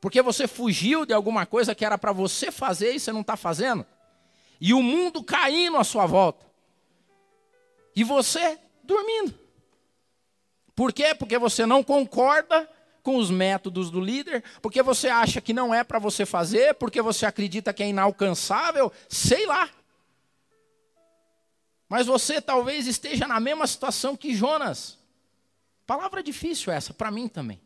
Porque 0.00 0.20
você 0.20 0.46
fugiu 0.46 1.06
de 1.06 1.14
alguma 1.14 1.46
coisa 1.46 1.74
que 1.74 1.84
era 1.84 1.96
para 1.96 2.12
você 2.12 2.50
fazer 2.50 2.94
e 2.94 3.00
você 3.00 3.12
não 3.12 3.22
está 3.22 3.36
fazendo 3.36 3.86
e 4.60 4.72
o 4.72 4.82
mundo 4.82 5.22
caindo 5.22 5.76
à 5.76 5.84
sua 5.84 6.06
volta. 6.06 6.46
E 7.94 8.02
você 8.02 8.58
dormindo. 8.82 9.38
Por 10.74 10.92
quê? 10.92 11.14
Porque 11.14 11.38
você 11.38 11.66
não 11.66 11.82
concorda 11.82 12.68
com 13.02 13.16
os 13.16 13.30
métodos 13.30 13.90
do 13.90 14.00
líder, 14.00 14.42
porque 14.62 14.82
você 14.82 15.08
acha 15.08 15.40
que 15.40 15.52
não 15.52 15.74
é 15.74 15.84
para 15.84 15.98
você 15.98 16.24
fazer, 16.24 16.74
porque 16.74 17.02
você 17.02 17.26
acredita 17.26 17.74
que 17.74 17.82
é 17.82 17.88
inalcançável, 17.88 18.90
sei 19.08 19.44
lá. 19.44 19.68
Mas 21.94 22.08
você 22.08 22.42
talvez 22.42 22.88
esteja 22.88 23.24
na 23.28 23.38
mesma 23.38 23.68
situação 23.68 24.16
que 24.16 24.34
Jonas. 24.34 24.98
Palavra 25.86 26.24
difícil 26.24 26.72
essa, 26.72 26.92
para 26.92 27.08
mim 27.08 27.28
também. 27.28 27.60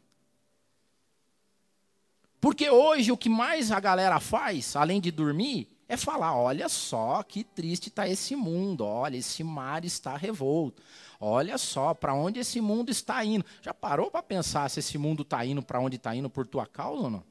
Porque 2.39 2.69
hoje 2.69 3.11
o 3.11 3.17
que 3.17 3.31
mais 3.31 3.73
a 3.73 3.81
galera 3.81 4.21
faz, 4.21 4.77
além 4.77 5.01
de 5.01 5.11
dormir, 5.11 5.67
é 5.89 5.97
falar: 5.97 6.37
olha 6.37 6.69
só 6.69 7.23
que 7.23 7.43
triste 7.43 7.89
está 7.89 8.07
esse 8.07 8.37
mundo, 8.37 8.85
olha, 8.85 9.17
esse 9.17 9.43
mar 9.43 9.83
está 9.83 10.15
revolto. 10.15 10.83
Olha 11.19 11.57
só 11.57 11.95
para 11.95 12.13
onde 12.13 12.39
esse 12.39 12.61
mundo 12.61 12.91
está 12.91 13.25
indo. 13.25 13.47
Já 13.63 13.73
parou 13.73 14.11
para 14.11 14.23
pensar 14.23 14.69
se 14.69 14.81
esse 14.81 14.99
mundo 14.99 15.23
está 15.23 15.43
indo 15.47 15.63
para 15.63 15.81
onde 15.81 15.97
está 15.97 16.15
indo 16.15 16.29
por 16.29 16.47
tua 16.47 16.67
causa 16.67 17.05
ou 17.05 17.11
não? 17.11 17.25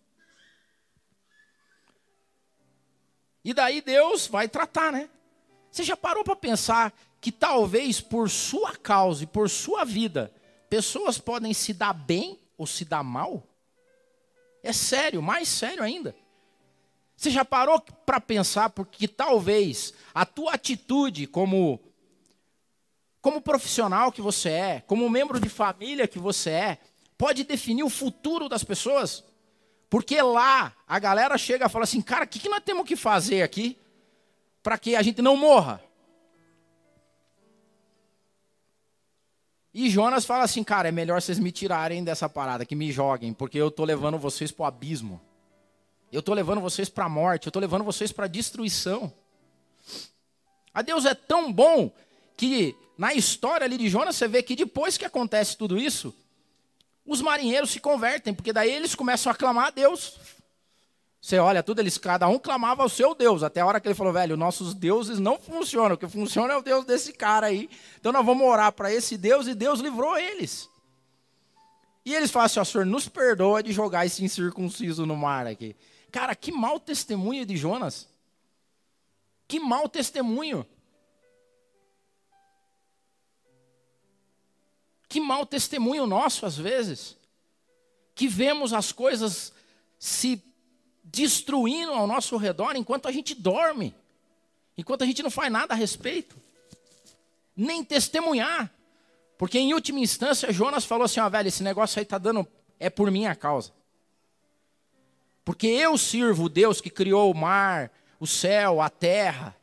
E 3.45 3.53
daí 3.53 3.81
Deus 3.81 4.25
vai 4.25 4.47
tratar, 4.47 4.91
né? 4.91 5.07
Você 5.77 5.83
já 5.83 5.95
parou 5.95 6.23
para 6.23 6.35
pensar 6.35 6.91
que 7.21 7.31
talvez 7.31 8.01
por 8.01 8.31
sua 8.31 8.75
causa 8.75 9.23
e 9.23 9.27
por 9.27 9.47
sua 9.47 9.85
vida, 9.85 10.33
pessoas 10.67 11.19
podem 11.19 11.53
se 11.53 11.71
dar 11.71 11.93
bem 11.93 12.39
ou 12.57 12.65
se 12.65 12.83
dar 12.83 13.03
mal? 13.03 13.43
É 14.63 14.73
sério, 14.73 15.21
mais 15.21 15.47
sério 15.47 15.83
ainda. 15.83 16.15
Você 17.15 17.29
já 17.29 17.45
parou 17.45 17.79
para 17.79 18.19
pensar 18.19 18.71
porque 18.71 19.07
talvez 19.07 19.93
a 20.15 20.25
tua 20.25 20.53
atitude 20.53 21.27
como 21.27 21.79
como 23.21 23.39
profissional 23.39 24.11
que 24.11 24.19
você 24.19 24.49
é, 24.49 24.81
como 24.87 25.07
membro 25.07 25.39
de 25.39 25.47
família 25.47 26.07
que 26.07 26.17
você 26.17 26.49
é, 26.49 26.77
pode 27.15 27.43
definir 27.43 27.83
o 27.83 27.89
futuro 27.89 28.49
das 28.49 28.63
pessoas? 28.63 29.23
Porque 29.91 30.19
lá 30.23 30.75
a 30.87 30.97
galera 30.97 31.37
chega 31.37 31.67
e 31.67 31.69
fala 31.69 31.83
assim, 31.83 32.01
cara, 32.01 32.25
o 32.25 32.27
que, 32.27 32.39
que 32.39 32.49
nós 32.49 32.63
temos 32.65 32.83
que 32.83 32.95
fazer 32.95 33.43
aqui 33.43 33.77
para 34.67 34.77
que 34.77 34.97
a 34.97 35.01
gente 35.01 35.21
não 35.21 35.38
morra? 35.38 35.82
E 39.73 39.89
Jonas 39.89 40.25
fala 40.25 40.43
assim, 40.43 40.62
cara, 40.62 40.89
é 40.89 40.91
melhor 40.91 41.21
vocês 41.21 41.39
me 41.39 41.53
tirarem 41.53 42.03
dessa 42.03 42.27
parada, 42.27 42.65
que 42.65 42.75
me 42.75 42.91
joguem, 42.91 43.32
porque 43.32 43.58
eu 43.58 43.69
estou 43.69 43.86
levando 43.86 44.17
vocês 44.17 44.51
para 44.51 44.63
o 44.63 44.65
abismo. 44.65 45.21
Eu 46.12 46.19
estou 46.19 46.36
levando 46.36 46.60
vocês 46.60 46.89
para 46.89 47.06
a 47.06 47.10
morte, 47.10 47.47
eu 47.47 47.49
estou 47.49 47.62
levando 47.62 47.86
vocês 47.86 48.12
para 48.12 48.25
a 48.25 48.27
destruição. 48.27 49.13
A 50.73 50.82
Deus 50.82 51.06
é 51.06 51.15
tão 51.15 51.49
bom 51.49 51.89
que 52.36 52.75
na 52.97 53.13
história 53.13 53.63
ali 53.63 53.77
de 53.77 53.88
Jonas 53.88 54.17
você 54.17 54.27
vê 54.27 54.43
que 54.43 54.53
depois 54.53 54.97
que 54.97 55.06
acontece 55.06 55.56
tudo 55.56 55.77
isso, 55.77 56.13
os 57.06 57.21
marinheiros 57.21 57.69
se 57.69 57.80
convertem, 57.80 58.34
porque 58.34 58.51
daí 58.51 58.73
eles 58.73 58.95
começam 58.95 59.32
a 59.32 59.36
clamar 59.36 59.67
a 59.67 59.71
Deus. 59.71 60.19
Você 61.27 61.39
olha 61.39 61.61
tudo, 61.61 61.79
eles 61.79 61.97
cada 61.97 62.25
um 62.29 62.39
clamava 62.39 62.83
ao 62.83 62.87
seu 62.87 63.13
Deus, 63.13 63.43
até 63.43 63.59
a 63.59 63.65
hora 63.65 63.81
que 63.81 63.87
ele 63.89 63.95
falou, 63.95 64.13
velho, 64.13 64.37
nossos 64.37 64.73
deuses 64.73 65.19
não 65.19 65.37
funcionam, 65.37 65.95
o 65.95 65.97
que 65.97 66.07
funciona 66.07 66.53
é 66.53 66.55
o 66.55 66.61
Deus 66.61 66.85
desse 66.85 67.11
cara 67.11 67.47
aí. 67.47 67.69
Então 67.99 68.13
nós 68.13 68.25
vamos 68.25 68.47
orar 68.47 68.71
para 68.71 68.93
esse 68.93 69.17
Deus 69.17 69.45
e 69.45 69.53
Deus 69.53 69.81
livrou 69.81 70.17
eles. 70.17 70.69
E 72.05 72.15
eles 72.15 72.31
falam 72.31 72.45
assim, 72.45 72.61
ó, 72.61 72.63
Senhor, 72.63 72.85
nos 72.85 73.09
perdoa 73.09 73.61
de 73.61 73.73
jogar 73.73 74.05
esse 74.05 74.23
incircunciso 74.23 75.05
no 75.05 75.17
mar 75.17 75.45
aqui. 75.45 75.75
Cara, 76.13 76.33
que 76.33 76.49
mau 76.49 76.79
testemunho 76.79 77.45
de 77.45 77.57
Jonas. 77.57 78.07
Que 79.49 79.59
mau 79.59 79.89
testemunho. 79.89 80.65
Que 85.09 85.19
mau 85.19 85.45
testemunho 85.45 86.07
nosso, 86.07 86.45
às 86.45 86.55
vezes. 86.55 87.17
Que 88.15 88.29
vemos 88.29 88.71
as 88.71 88.93
coisas 88.93 89.51
se 89.99 90.41
destruindo 91.12 91.91
ao 91.91 92.08
nosso 92.08 92.36
redor 92.38 92.76
enquanto 92.76 93.08
a 93.08 93.12
gente 93.12 93.34
dorme. 93.34 93.96
Enquanto 94.78 95.04
a 95.04 95.06
gente 95.06 95.24
não 95.24 95.32
faz 95.32 95.52
nada 95.52 95.74
a 95.74 95.78
respeito. 95.78 96.36
Nem 97.56 97.84
testemunhar. 97.84 98.72
Porque 99.38 99.58
em 99.58 99.74
última 99.74 100.00
instância 100.00 100.52
Jonas 100.52 100.86
falou 100.86 101.06
assim: 101.06 101.20
ó, 101.20 101.30
velho, 101.30 101.48
esse 101.48 101.63
negócio 101.63 102.00
aí 102.00 102.04
está 102.04 102.17
dando. 102.17 102.48
É 102.80 102.89
por 102.89 103.10
minha 103.10 103.34
causa. 103.36 103.72
Porque 105.43 105.67
eu 105.67 105.98
sirvo 105.98 106.46
o 106.46 106.50
Deus 106.50 106.82
que 106.82 106.89
criou 106.89 107.32
o 107.32 107.36
mar, 107.36 107.91
o 108.20 108.28
céu, 108.28 108.82
a 108.82 108.89
terra. 108.89 109.56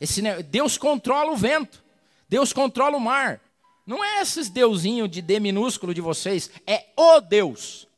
Esse, 0.00 0.22
Deus 0.44 0.78
controla 0.78 1.32
o 1.32 1.36
vento. 1.36 1.82
Deus 2.28 2.52
controla 2.52 2.96
o 2.96 3.00
mar. 3.00 3.40
Não 3.86 4.02
é 4.02 4.22
esses 4.22 4.48
deusinho 4.48 5.08
de 5.08 5.20
D 5.20 5.40
minúsculo 5.40 5.92
de 5.92 6.00
vocês, 6.00 6.50
é 6.66 6.86
o 6.96 7.20
Deus. 7.20 7.88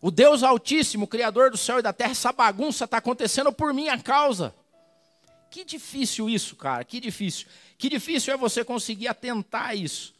O 0.00 0.10
Deus 0.10 0.42
Altíssimo, 0.42 1.06
Criador 1.06 1.50
do 1.50 1.58
céu 1.58 1.78
e 1.78 1.82
da 1.82 1.92
terra, 1.92 2.12
essa 2.12 2.32
bagunça 2.32 2.84
está 2.84 2.96
acontecendo 2.96 3.52
por 3.52 3.74
minha 3.74 3.98
causa. 3.98 4.54
Que 5.50 5.64
difícil 5.64 6.30
isso, 6.30 6.56
cara, 6.56 6.84
que 6.84 7.00
difícil. 7.00 7.46
Que 7.76 7.88
difícil 7.88 8.32
é 8.32 8.36
você 8.36 8.64
conseguir 8.64 9.08
atentar 9.08 9.76
isso. 9.76 10.14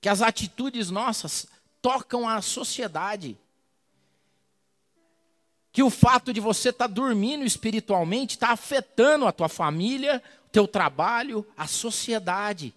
Que 0.00 0.08
as 0.08 0.22
atitudes 0.22 0.90
nossas 0.90 1.46
tocam 1.82 2.28
a 2.28 2.40
sociedade. 2.40 3.36
Que 5.70 5.82
o 5.82 5.90
fato 5.90 6.32
de 6.32 6.40
você 6.40 6.70
estar 6.70 6.88
tá 6.88 6.94
dormindo 6.94 7.44
espiritualmente 7.44 8.36
está 8.36 8.50
afetando 8.50 9.26
a 9.26 9.32
tua 9.32 9.48
família, 9.48 10.22
teu 10.50 10.66
trabalho, 10.66 11.46
a 11.56 11.66
sociedade. 11.66 12.72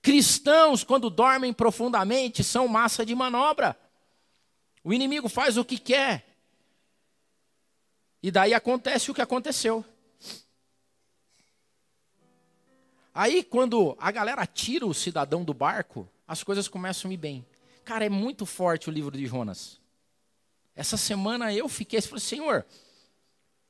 Cristãos, 0.00 0.84
quando 0.84 1.10
dormem 1.10 1.52
profundamente, 1.52 2.44
são 2.44 2.68
massa 2.68 3.04
de 3.04 3.14
manobra. 3.14 3.78
O 4.84 4.92
inimigo 4.92 5.28
faz 5.28 5.56
o 5.56 5.64
que 5.64 5.78
quer. 5.78 6.24
E 8.22 8.30
daí 8.30 8.54
acontece 8.54 9.10
o 9.10 9.14
que 9.14 9.22
aconteceu. 9.22 9.84
Aí, 13.14 13.42
quando 13.42 13.96
a 13.98 14.10
galera 14.10 14.46
tira 14.46 14.86
o 14.86 14.94
cidadão 14.94 15.44
do 15.44 15.52
barco, 15.52 16.08
as 16.26 16.42
coisas 16.44 16.68
começam 16.68 17.10
a 17.10 17.14
ir 17.14 17.16
bem. 17.16 17.46
Cara, 17.84 18.04
é 18.04 18.08
muito 18.08 18.46
forte 18.46 18.88
o 18.88 18.92
livro 18.92 19.16
de 19.16 19.26
Jonas. 19.26 19.80
Essa 20.76 20.96
semana 20.96 21.52
eu 21.52 21.68
fiquei 21.68 21.98
e 21.98 22.02
falei, 22.02 22.20
Senhor, 22.20 22.64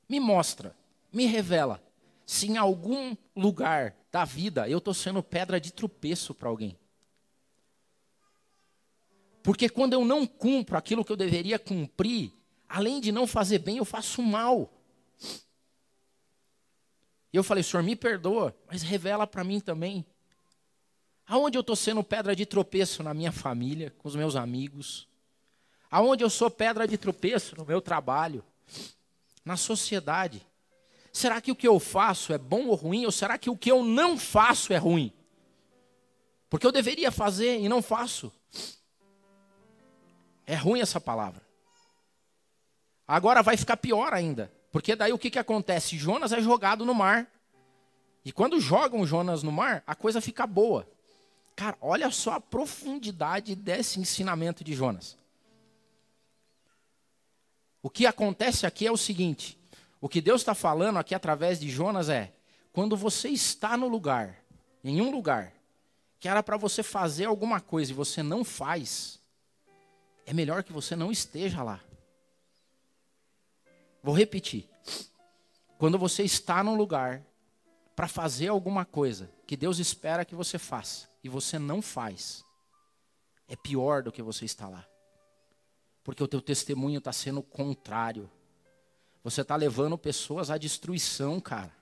me 0.08 0.20
mostra, 0.20 0.76
me 1.10 1.24
revela, 1.24 1.82
se 2.28 2.46
em 2.46 2.58
algum 2.58 3.16
lugar 3.34 3.96
da 4.12 4.22
vida 4.22 4.68
eu 4.68 4.76
estou 4.76 4.92
sendo 4.92 5.22
pedra 5.22 5.58
de 5.58 5.72
tropeço 5.72 6.34
para 6.34 6.50
alguém. 6.50 6.78
Porque 9.42 9.66
quando 9.66 9.94
eu 9.94 10.04
não 10.04 10.26
cumpro 10.26 10.76
aquilo 10.76 11.02
que 11.02 11.10
eu 11.10 11.16
deveria 11.16 11.58
cumprir, 11.58 12.30
além 12.68 13.00
de 13.00 13.10
não 13.10 13.26
fazer 13.26 13.60
bem, 13.60 13.78
eu 13.78 13.84
faço 13.86 14.20
mal. 14.20 14.70
E 17.32 17.36
eu 17.38 17.42
falei, 17.42 17.64
Senhor, 17.64 17.82
me 17.82 17.96
perdoa, 17.96 18.54
mas 18.66 18.82
revela 18.82 19.26
para 19.26 19.42
mim 19.42 19.58
também. 19.58 20.04
Aonde 21.26 21.56
eu 21.56 21.62
estou 21.62 21.76
sendo 21.76 22.04
pedra 22.04 22.36
de 22.36 22.44
tropeço 22.44 23.02
na 23.02 23.14
minha 23.14 23.32
família, 23.32 23.90
com 23.96 24.06
os 24.06 24.14
meus 24.14 24.36
amigos? 24.36 25.08
Aonde 25.90 26.22
eu 26.22 26.28
sou 26.28 26.50
pedra 26.50 26.86
de 26.86 26.98
tropeço 26.98 27.56
no 27.56 27.64
meu 27.64 27.80
trabalho? 27.80 28.44
Na 29.46 29.56
sociedade? 29.56 30.46
Será 31.18 31.40
que 31.40 31.50
o 31.50 31.56
que 31.56 31.66
eu 31.66 31.80
faço 31.80 32.32
é 32.32 32.38
bom 32.38 32.68
ou 32.68 32.76
ruim? 32.76 33.04
Ou 33.04 33.10
será 33.10 33.36
que 33.36 33.50
o 33.50 33.56
que 33.56 33.68
eu 33.68 33.82
não 33.82 34.16
faço 34.16 34.72
é 34.72 34.76
ruim? 34.76 35.12
Porque 36.48 36.64
eu 36.64 36.70
deveria 36.70 37.10
fazer 37.10 37.58
e 37.58 37.68
não 37.68 37.82
faço. 37.82 38.32
É 40.46 40.54
ruim 40.54 40.80
essa 40.80 41.00
palavra. 41.00 41.42
Agora 43.04 43.42
vai 43.42 43.56
ficar 43.56 43.76
pior 43.78 44.14
ainda. 44.14 44.52
Porque 44.70 44.94
daí 44.94 45.12
o 45.12 45.18
que, 45.18 45.28
que 45.28 45.40
acontece? 45.40 45.98
Jonas 45.98 46.30
é 46.30 46.40
jogado 46.40 46.84
no 46.84 46.94
mar. 46.94 47.26
E 48.24 48.30
quando 48.30 48.60
jogam 48.60 49.04
Jonas 49.04 49.42
no 49.42 49.50
mar, 49.50 49.82
a 49.88 49.96
coisa 49.96 50.20
fica 50.20 50.46
boa. 50.46 50.88
Cara, 51.56 51.76
olha 51.80 52.12
só 52.12 52.34
a 52.34 52.40
profundidade 52.40 53.56
desse 53.56 53.98
ensinamento 53.98 54.62
de 54.62 54.72
Jonas. 54.72 55.18
O 57.82 57.90
que 57.90 58.06
acontece 58.06 58.66
aqui 58.66 58.86
é 58.86 58.92
o 58.92 58.96
seguinte: 58.96 59.57
o 60.00 60.08
que 60.08 60.20
Deus 60.20 60.40
está 60.40 60.54
falando 60.54 60.98
aqui 60.98 61.14
através 61.14 61.58
de 61.58 61.68
Jonas 61.68 62.08
é: 62.08 62.32
quando 62.72 62.96
você 62.96 63.28
está 63.28 63.76
no 63.76 63.88
lugar, 63.88 64.44
em 64.82 65.00
um 65.00 65.10
lugar, 65.10 65.52
que 66.20 66.28
era 66.28 66.42
para 66.42 66.56
você 66.56 66.82
fazer 66.82 67.24
alguma 67.24 67.60
coisa 67.60 67.92
e 67.92 67.94
você 67.94 68.22
não 68.22 68.44
faz, 68.44 69.20
é 70.26 70.32
melhor 70.32 70.62
que 70.62 70.72
você 70.72 70.94
não 70.94 71.10
esteja 71.10 71.62
lá. 71.62 71.80
Vou 74.02 74.14
repetir. 74.14 74.68
Quando 75.78 75.98
você 75.98 76.22
está 76.22 76.62
num 76.62 76.74
lugar 76.76 77.22
para 77.94 78.08
fazer 78.08 78.48
alguma 78.48 78.84
coisa 78.84 79.30
que 79.46 79.56
Deus 79.56 79.78
espera 79.78 80.24
que 80.24 80.34
você 80.34 80.58
faça 80.58 81.08
e 81.22 81.28
você 81.28 81.58
não 81.58 81.80
faz, 81.80 82.44
é 83.48 83.56
pior 83.56 84.02
do 84.02 84.12
que 84.12 84.22
você 84.22 84.44
está 84.44 84.68
lá. 84.68 84.86
Porque 86.04 86.22
o 86.22 86.28
teu 86.28 86.40
testemunho 86.40 86.98
está 86.98 87.12
sendo 87.12 87.42
contrário. 87.42 88.30
Você 89.22 89.42
está 89.42 89.56
levando 89.56 89.98
pessoas 89.98 90.50
à 90.50 90.56
destruição, 90.56 91.40
cara. 91.40 91.76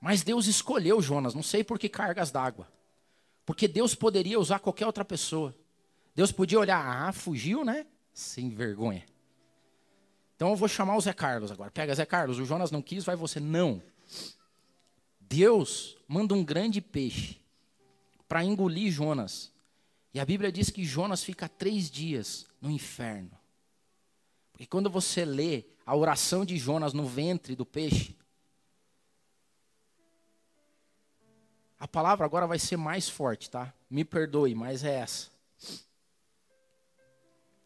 Mas 0.00 0.22
Deus 0.22 0.46
escolheu 0.46 1.02
Jonas, 1.02 1.34
não 1.34 1.42
sei 1.42 1.62
por 1.62 1.78
que 1.78 1.88
cargas 1.88 2.30
d'água. 2.30 2.66
Porque 3.44 3.68
Deus 3.68 3.94
poderia 3.94 4.40
usar 4.40 4.60
qualquer 4.60 4.86
outra 4.86 5.04
pessoa. 5.04 5.54
Deus 6.14 6.32
podia 6.32 6.58
olhar, 6.58 7.08
ah, 7.08 7.12
fugiu, 7.12 7.64
né? 7.64 7.86
Sem 8.12 8.48
vergonha. 8.48 9.04
Então 10.36 10.50
eu 10.50 10.56
vou 10.56 10.68
chamar 10.68 10.96
o 10.96 11.00
Zé 11.00 11.12
Carlos 11.12 11.50
agora. 11.50 11.70
Pega 11.70 11.94
Zé 11.94 12.06
Carlos, 12.06 12.38
o 12.38 12.46
Jonas 12.46 12.70
não 12.70 12.80
quis, 12.80 13.04
vai 13.04 13.14
você. 13.14 13.38
Não. 13.38 13.82
Deus 15.20 15.98
manda 16.08 16.34
um 16.34 16.42
grande 16.42 16.80
peixe 16.80 17.38
para 18.26 18.42
engolir 18.42 18.90
Jonas. 18.90 19.52
E 20.12 20.18
a 20.18 20.24
Bíblia 20.24 20.50
diz 20.50 20.70
que 20.70 20.84
Jonas 20.84 21.22
fica 21.22 21.48
três 21.48 21.90
dias 21.90 22.46
no 22.60 22.70
inferno. 22.70 23.30
Porque 24.52 24.66
quando 24.66 24.90
você 24.90 25.24
lê 25.24 25.64
a 25.86 25.94
oração 25.94 26.44
de 26.44 26.56
Jonas 26.58 26.92
no 26.92 27.06
ventre 27.06 27.54
do 27.54 27.64
peixe, 27.64 28.16
a 31.78 31.88
palavra 31.88 32.26
agora 32.26 32.46
vai 32.46 32.58
ser 32.58 32.76
mais 32.76 33.08
forte, 33.08 33.48
tá? 33.48 33.72
Me 33.88 34.04
perdoe, 34.04 34.54
mas 34.54 34.84
é 34.84 34.96
essa. 34.96 35.30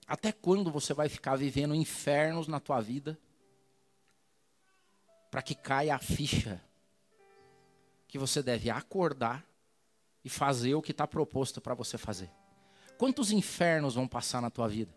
Até 0.07 0.31
quando 0.31 0.71
você 0.71 0.93
vai 0.93 1.09
ficar 1.09 1.35
vivendo 1.37 1.75
infernos 1.75 2.47
na 2.47 2.61
tua 2.61 2.81
vida? 2.81 3.19
Para 5.31 5.43
que 5.43 5.55
caia 5.55 5.97
a 5.97 5.99
ficha 5.99 6.63
que 8.07 8.19
você 8.19 8.43
deve 8.43 8.71
acordar 8.71 9.45
e 10.25 10.29
fazer 10.29 10.75
o 10.75 10.83
que 10.83 10.93
está 10.93 11.07
proposto 11.07 11.61
para 11.61 11.75
você 11.75 11.99
fazer. 11.99 12.31
Quantos 12.97 13.31
infernos 13.31 13.95
vão 13.95 14.09
passar 14.09 14.41
na 14.41 14.51
tua 14.51 14.69
vida? 14.69 14.95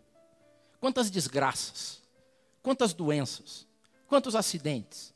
Quantas 0.80 1.12
desgraças? 1.12 2.02
Quantas 2.62 2.94
doenças? 2.94 3.68
Quantos 4.08 4.36
acidentes? 4.36 5.14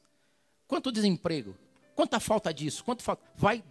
Quanto 0.68 0.92
desemprego? 0.92 1.56
Quanta 1.96 2.20
falta 2.20 2.54
disso? 2.54 2.84
Quanto 2.84 3.04
falta? 3.04 3.24
Vai. 3.36 3.64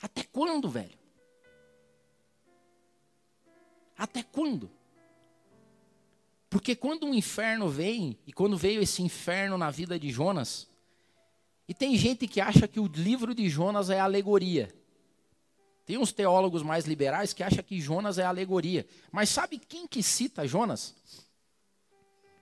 Até 0.00 0.24
quando, 0.24 0.68
velho? 0.68 0.98
Até 3.96 4.22
quando? 4.22 4.70
Porque 6.48 6.76
quando 6.76 7.06
um 7.06 7.14
inferno 7.14 7.68
vem, 7.68 8.18
e 8.26 8.32
quando 8.32 8.56
veio 8.56 8.82
esse 8.82 9.02
inferno 9.02 9.56
na 9.56 9.70
vida 9.70 9.98
de 9.98 10.10
Jonas, 10.10 10.68
e 11.68 11.74
tem 11.74 11.96
gente 11.96 12.26
que 12.26 12.40
acha 12.40 12.66
que 12.68 12.80
o 12.80 12.86
livro 12.86 13.34
de 13.34 13.48
Jonas 13.48 13.90
é 13.90 14.00
alegoria. 14.00 14.72
Tem 15.84 15.98
uns 15.98 16.12
teólogos 16.12 16.62
mais 16.62 16.84
liberais 16.84 17.32
que 17.32 17.42
acham 17.42 17.62
que 17.62 17.80
Jonas 17.80 18.18
é 18.18 18.24
alegoria. 18.24 18.86
Mas 19.10 19.28
sabe 19.28 19.58
quem 19.58 19.86
que 19.86 20.02
cita 20.02 20.46
Jonas? 20.46 20.94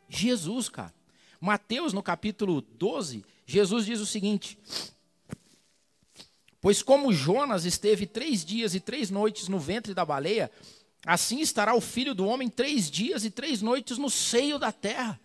Jesus, 0.09 0.69
cara. 0.69 0.95
Mateus, 1.41 1.93
no 1.93 2.03
capítulo 2.03 2.61
12, 2.61 3.25
Jesus 3.47 3.87
diz 3.87 4.01
o 4.01 4.07
seguinte: 4.07 4.59
Pois 6.61 6.83
como 6.83 7.13
Jonas 7.13 7.65
esteve 7.65 8.07
três 8.07 8.45
dias 8.45 8.75
e 8.75 8.81
três 8.81 9.11
noites 9.11 9.49
no 9.49 9.59
ventre 9.59 9.95
da 9.95 10.05
baleia, 10.05 10.51
Assim 11.05 11.41
estará 11.41 11.75
o 11.75 11.81
filho 11.81 12.15
do 12.15 12.27
homem 12.27 12.49
três 12.49 12.91
dias 12.91 13.25
e 13.25 13.31
três 13.31 13.63
noites 13.63 13.97
no 13.97 14.11
seio 14.11 14.59
da 14.59 14.71
terra. 14.71 15.19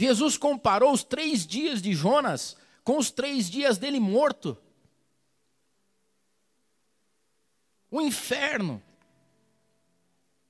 Jesus 0.00 0.38
comparou 0.38 0.94
os 0.94 1.04
três 1.04 1.46
dias 1.46 1.82
de 1.82 1.92
Jonas 1.92 2.56
com 2.82 2.96
os 2.96 3.10
três 3.10 3.50
dias 3.50 3.76
dele 3.76 4.00
morto. 4.00 4.56
O 7.90 8.00
inferno. 8.00 8.82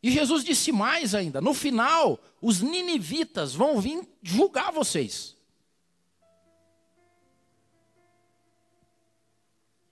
E 0.01 0.09
Jesus 0.09 0.45
disse 0.45 0.71
mais 0.71 1.17
ainda: 1.17 1.41
no 1.41 1.53
final, 1.53 2.21
os 2.41 2.61
ninivitas 2.61 3.53
vão 3.53 3.81
vir 3.81 4.09
julgar 4.23 4.71
vocês. 4.71 5.37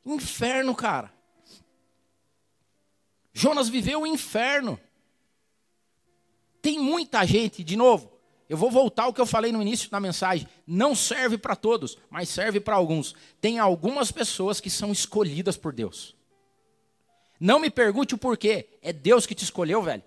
Inferno, 0.07 0.73
cara. 0.73 1.13
Jonas 3.33 3.69
viveu 3.69 4.03
o 4.03 4.07
inferno. 4.07 4.79
Tem 6.63 6.79
muita 6.79 7.27
gente, 7.27 7.65
de 7.65 7.77
novo, 7.77 8.18
eu 8.49 8.57
vou 8.57 8.71
voltar 8.71 9.05
ao 9.05 9.13
que 9.13 9.21
eu 9.21 9.27
falei 9.27 9.53
no 9.53 9.61
início 9.61 9.91
da 9.91 10.01
mensagem. 10.01 10.49
Não 10.67 10.95
serve 10.95 11.37
para 11.37 11.55
todos, 11.55 11.99
mas 12.09 12.31
serve 12.31 12.59
para 12.59 12.77
alguns. 12.77 13.15
Tem 13.41 13.59
algumas 13.59 14.11
pessoas 14.11 14.59
que 14.59 14.71
são 14.71 14.91
escolhidas 14.91 15.57
por 15.57 15.73
Deus. 15.73 16.17
Não 17.39 17.59
me 17.59 17.69
pergunte 17.69 18.15
o 18.15 18.19
porquê. 18.19 18.69
É 18.81 18.93
Deus 18.93 19.27
que 19.27 19.35
te 19.35 19.45
escolheu, 19.45 19.83
velho. 19.83 20.03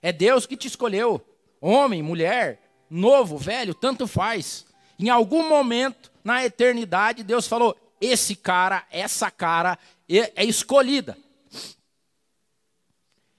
É 0.00 0.12
Deus 0.12 0.46
que 0.46 0.56
te 0.56 0.68
escolheu. 0.68 1.20
homem, 1.60 2.02
mulher, 2.02 2.62
novo, 2.88 3.36
velho, 3.36 3.74
tanto 3.74 4.06
faz. 4.06 4.64
Em 4.98 5.10
algum 5.10 5.48
momento 5.48 6.10
na 6.22 6.44
eternidade, 6.44 7.24
Deus 7.24 7.48
falou: 7.48 7.76
esse 8.00 8.36
cara, 8.36 8.86
essa 8.90 9.30
cara 9.30 9.76
é 10.08 10.44
escolhida. 10.44 11.18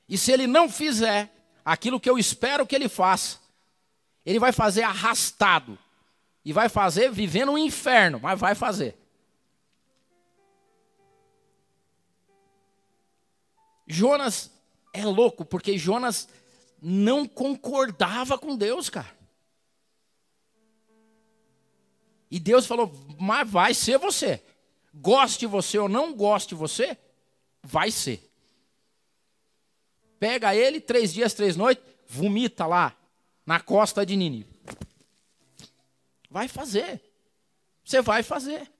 E 0.08 0.18
se 0.18 0.32
ele 0.32 0.46
não 0.46 0.70
fizer 0.70 1.32
aquilo 1.64 2.00
que 2.00 2.10
eu 2.10 2.18
espero 2.18 2.66
que 2.66 2.76
ele 2.76 2.90
faça, 2.90 3.40
ele 4.26 4.40
vai 4.40 4.52
fazer 4.52 4.84
arrastado. 4.84 5.78
E 6.44 6.52
vai 6.52 6.70
fazer 6.70 7.12
vivendo 7.12 7.52
um 7.52 7.58
inferno, 7.58 8.20
mas 8.20 8.40
vai 8.40 8.56
fazer. 8.56 8.98
Jonas 13.86 14.50
é 14.92 15.06
louco, 15.06 15.46
porque 15.46 15.78
Jonas 15.78 16.28
não 16.82 17.28
concordava 17.28 18.40
com 18.40 18.56
Deus, 18.56 18.90
cara. 18.90 19.16
E 22.32 22.40
Deus 22.40 22.66
falou: 22.66 22.92
Mas 23.20 23.50
vai 23.50 23.74
ser 23.74 24.00
você. 24.00 24.42
Goste 24.94 25.46
você 25.46 25.78
ou 25.78 25.88
não 25.88 26.14
goste 26.14 26.56
você, 26.56 26.98
vai 27.62 27.92
ser. 27.92 28.31
Pega 30.22 30.54
ele, 30.54 30.80
três 30.80 31.12
dias, 31.12 31.34
três 31.34 31.56
noites, 31.56 31.84
vomita 32.08 32.68
lá, 32.68 32.96
na 33.44 33.60
costa 33.60 34.06
de 34.06 34.16
Nínive. 34.16 34.54
Vai 36.30 36.48
fazer. 36.48 37.02
Você 37.84 38.04
vai 38.04 38.22
fazer. 38.22 38.72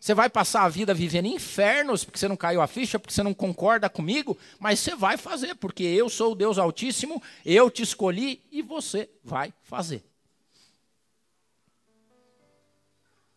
Você 0.00 0.14
vai 0.14 0.30
passar 0.30 0.62
a 0.62 0.68
vida 0.70 0.94
vivendo 0.94 1.26
infernos, 1.26 2.04
porque 2.04 2.18
você 2.18 2.26
não 2.26 2.38
caiu 2.38 2.62
a 2.62 2.66
ficha, 2.66 2.98
porque 2.98 3.12
você 3.12 3.22
não 3.22 3.34
concorda 3.34 3.90
comigo, 3.90 4.34
mas 4.58 4.80
você 4.80 4.96
vai 4.96 5.18
fazer, 5.18 5.54
porque 5.56 5.82
eu 5.82 6.08
sou 6.08 6.32
o 6.32 6.34
Deus 6.34 6.56
Altíssimo, 6.56 7.22
eu 7.44 7.70
te 7.70 7.82
escolhi 7.82 8.42
e 8.50 8.62
você 8.62 9.10
vai 9.22 9.52
fazer. 9.60 10.02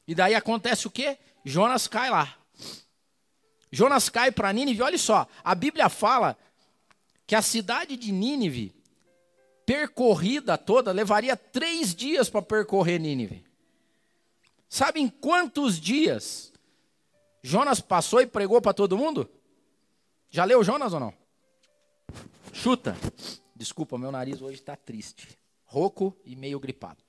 E 0.08 0.16
daí 0.16 0.36
acontece 0.36 0.88
o 0.88 0.90
quê? 0.90 1.18
Jonas 1.44 1.86
cai 1.86 2.10
lá. 2.10 2.41
Jonas 3.72 4.10
cai 4.10 4.32
para 4.32 4.52
Nínive. 4.52 4.82
Olha 4.82 4.98
só, 4.98 5.28
a 5.44 5.56
Bíblia 5.56 5.88
fala 5.88 6.38
que 7.26 7.36
a 7.36 7.42
cidade 7.42 7.96
de 7.96 8.12
Nínive, 8.12 8.76
percorrida 9.66 10.58
toda, 10.58 10.92
levaria 10.92 11.38
três 11.38 11.96
dias 11.96 12.30
para 12.30 12.42
percorrer 12.42 13.00
Nínive. 13.00 13.46
Sabem 14.68 15.08
quantos 15.08 15.80
dias 15.80 16.52
Jonas 17.42 17.80
passou 17.80 18.22
e 18.22 18.28
pregou 18.28 18.62
para 18.62 18.74
todo 18.74 18.98
mundo? 18.98 19.30
Já 20.30 20.44
leu 20.44 20.64
Jonas 20.64 20.94
ou 20.94 21.00
não? 21.00 21.14
Chuta. 22.54 22.96
Desculpa, 23.56 23.98
meu 23.98 24.12
nariz 24.12 24.42
hoje 24.42 24.56
está 24.56 24.76
triste. 24.76 25.38
Rouco 25.66 26.16
e 26.26 26.36
meio 26.36 26.60
gripado. 26.60 27.04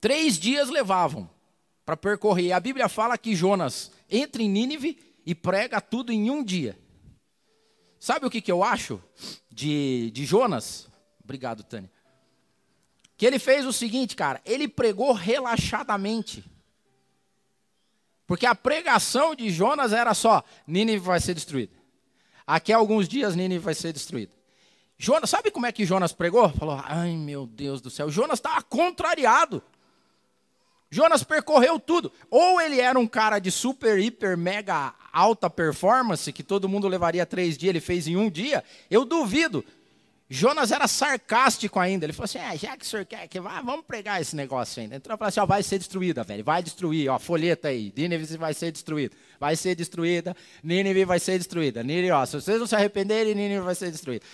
Três 0.00 0.38
dias 0.38 0.68
levavam 0.70 1.28
para 1.84 1.96
percorrer. 1.96 2.52
A 2.52 2.60
Bíblia 2.60 2.88
fala 2.88 3.16
que 3.18 3.34
Jonas 3.34 3.90
entra 4.10 4.42
em 4.42 4.48
Nínive 4.48 4.98
e 5.24 5.34
prega 5.34 5.80
tudo 5.80 6.12
em 6.12 6.30
um 6.30 6.42
dia. 6.42 6.78
Sabe 7.98 8.26
o 8.26 8.30
que, 8.30 8.40
que 8.40 8.52
eu 8.52 8.62
acho 8.62 9.02
de, 9.50 10.10
de 10.10 10.24
Jonas? 10.24 10.88
Obrigado, 11.22 11.62
Tânia. 11.62 11.90
Que 13.16 13.24
ele 13.24 13.38
fez 13.38 13.64
o 13.64 13.72
seguinte, 13.72 14.14
cara, 14.14 14.42
ele 14.44 14.68
pregou 14.68 15.12
relaxadamente. 15.12 16.44
Porque 18.26 18.46
a 18.46 18.54
pregação 18.54 19.34
de 19.34 19.50
Jonas 19.50 19.92
era 19.92 20.14
só: 20.14 20.42
Nínive 20.66 21.04
vai 21.04 21.20
ser 21.20 21.34
destruída. 21.34 21.72
Aqui 22.46 22.72
a 22.72 22.76
alguns 22.76 23.08
dias 23.08 23.34
Nínive 23.34 23.64
vai 23.64 23.74
ser 23.74 23.92
destruída. 23.92 24.32
Jonas, 24.98 25.30
sabe 25.30 25.50
como 25.50 25.66
é 25.66 25.72
que 25.72 25.84
Jonas 25.84 26.12
pregou? 26.12 26.48
Falou: 26.50 26.80
ai 26.84 27.16
meu 27.16 27.46
Deus 27.46 27.80
do 27.80 27.90
céu. 27.90 28.10
Jonas 28.10 28.38
estava 28.38 28.62
contrariado. 28.62 29.62
Jonas 30.94 31.24
percorreu 31.24 31.80
tudo. 31.80 32.12
Ou 32.30 32.60
ele 32.60 32.80
era 32.80 32.96
um 32.96 33.06
cara 33.06 33.40
de 33.40 33.50
super, 33.50 33.98
hiper, 33.98 34.38
mega 34.38 34.94
alta 35.12 35.50
performance, 35.50 36.32
que 36.32 36.44
todo 36.44 36.68
mundo 36.68 36.86
levaria 36.86 37.26
três 37.26 37.58
dias, 37.58 37.70
ele 37.70 37.80
fez 37.80 38.06
em 38.06 38.16
um 38.16 38.30
dia. 38.30 38.62
Eu 38.88 39.04
duvido. 39.04 39.64
Jonas 40.30 40.70
era 40.70 40.86
sarcástico 40.86 41.80
ainda. 41.80 42.06
Ele 42.06 42.12
falou 42.12 42.26
assim: 42.26 42.38
é, 42.38 42.56
já 42.56 42.76
que 42.76 42.84
o 42.84 42.88
senhor 42.88 43.04
quer 43.04 43.26
que 43.26 43.40
vá, 43.40 43.60
vamos 43.60 43.84
pregar 43.84 44.20
esse 44.20 44.36
negócio 44.36 44.80
ainda. 44.80 44.94
Entrou 44.94 45.16
e 45.16 45.18
falou 45.18 45.28
assim: 45.30 45.40
ó, 45.40 45.46
vai 45.46 45.64
ser 45.64 45.78
destruída, 45.78 46.22
velho. 46.22 46.44
Vai 46.44 46.62
destruir, 46.62 47.08
ó, 47.08 47.18
folheta 47.18 47.66
aí. 47.66 47.92
Nínive 47.96 48.36
vai 48.36 48.54
ser 48.54 48.70
destruída. 48.70 49.16
Vai 49.40 49.56
ser 49.56 49.74
destruída. 49.74 50.36
Nínive 50.62 51.04
vai 51.04 51.18
ser 51.18 51.38
destruída. 51.38 51.82
Nínive, 51.82 52.12
ó, 52.12 52.24
se 52.24 52.40
vocês 52.40 52.60
não 52.60 52.68
se 52.68 52.76
arrependerem, 52.76 53.34
Nínive 53.34 53.64
vai 53.64 53.74
ser 53.74 53.90
destruída. 53.90 54.24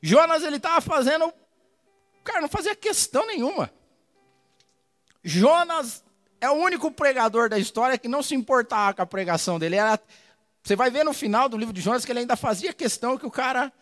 Jonas, 0.00 0.44
ele 0.44 0.58
estava 0.58 0.80
fazendo. 0.80 1.32
Cara, 2.22 2.42
não 2.42 2.48
fazia 2.48 2.76
questão 2.76 3.26
nenhuma. 3.26 3.72
Jonas 5.26 6.04
é 6.40 6.48
o 6.48 6.54
único 6.54 6.88
pregador 6.88 7.48
da 7.48 7.58
história 7.58 7.98
que 7.98 8.06
não 8.06 8.22
se 8.22 8.32
importava 8.32 8.94
com 8.94 9.02
a 9.02 9.06
pregação 9.06 9.58
dele. 9.58 9.74
Era, 9.74 10.00
você 10.62 10.76
vai 10.76 10.88
ver 10.88 11.04
no 11.04 11.12
final 11.12 11.48
do 11.48 11.58
livro 11.58 11.74
de 11.74 11.80
Jonas 11.80 12.04
que 12.04 12.12
ele 12.12 12.20
ainda 12.20 12.36
fazia 12.36 12.72
questão 12.72 13.18
que 13.18 13.26
o 13.26 13.30
cara. 13.30 13.72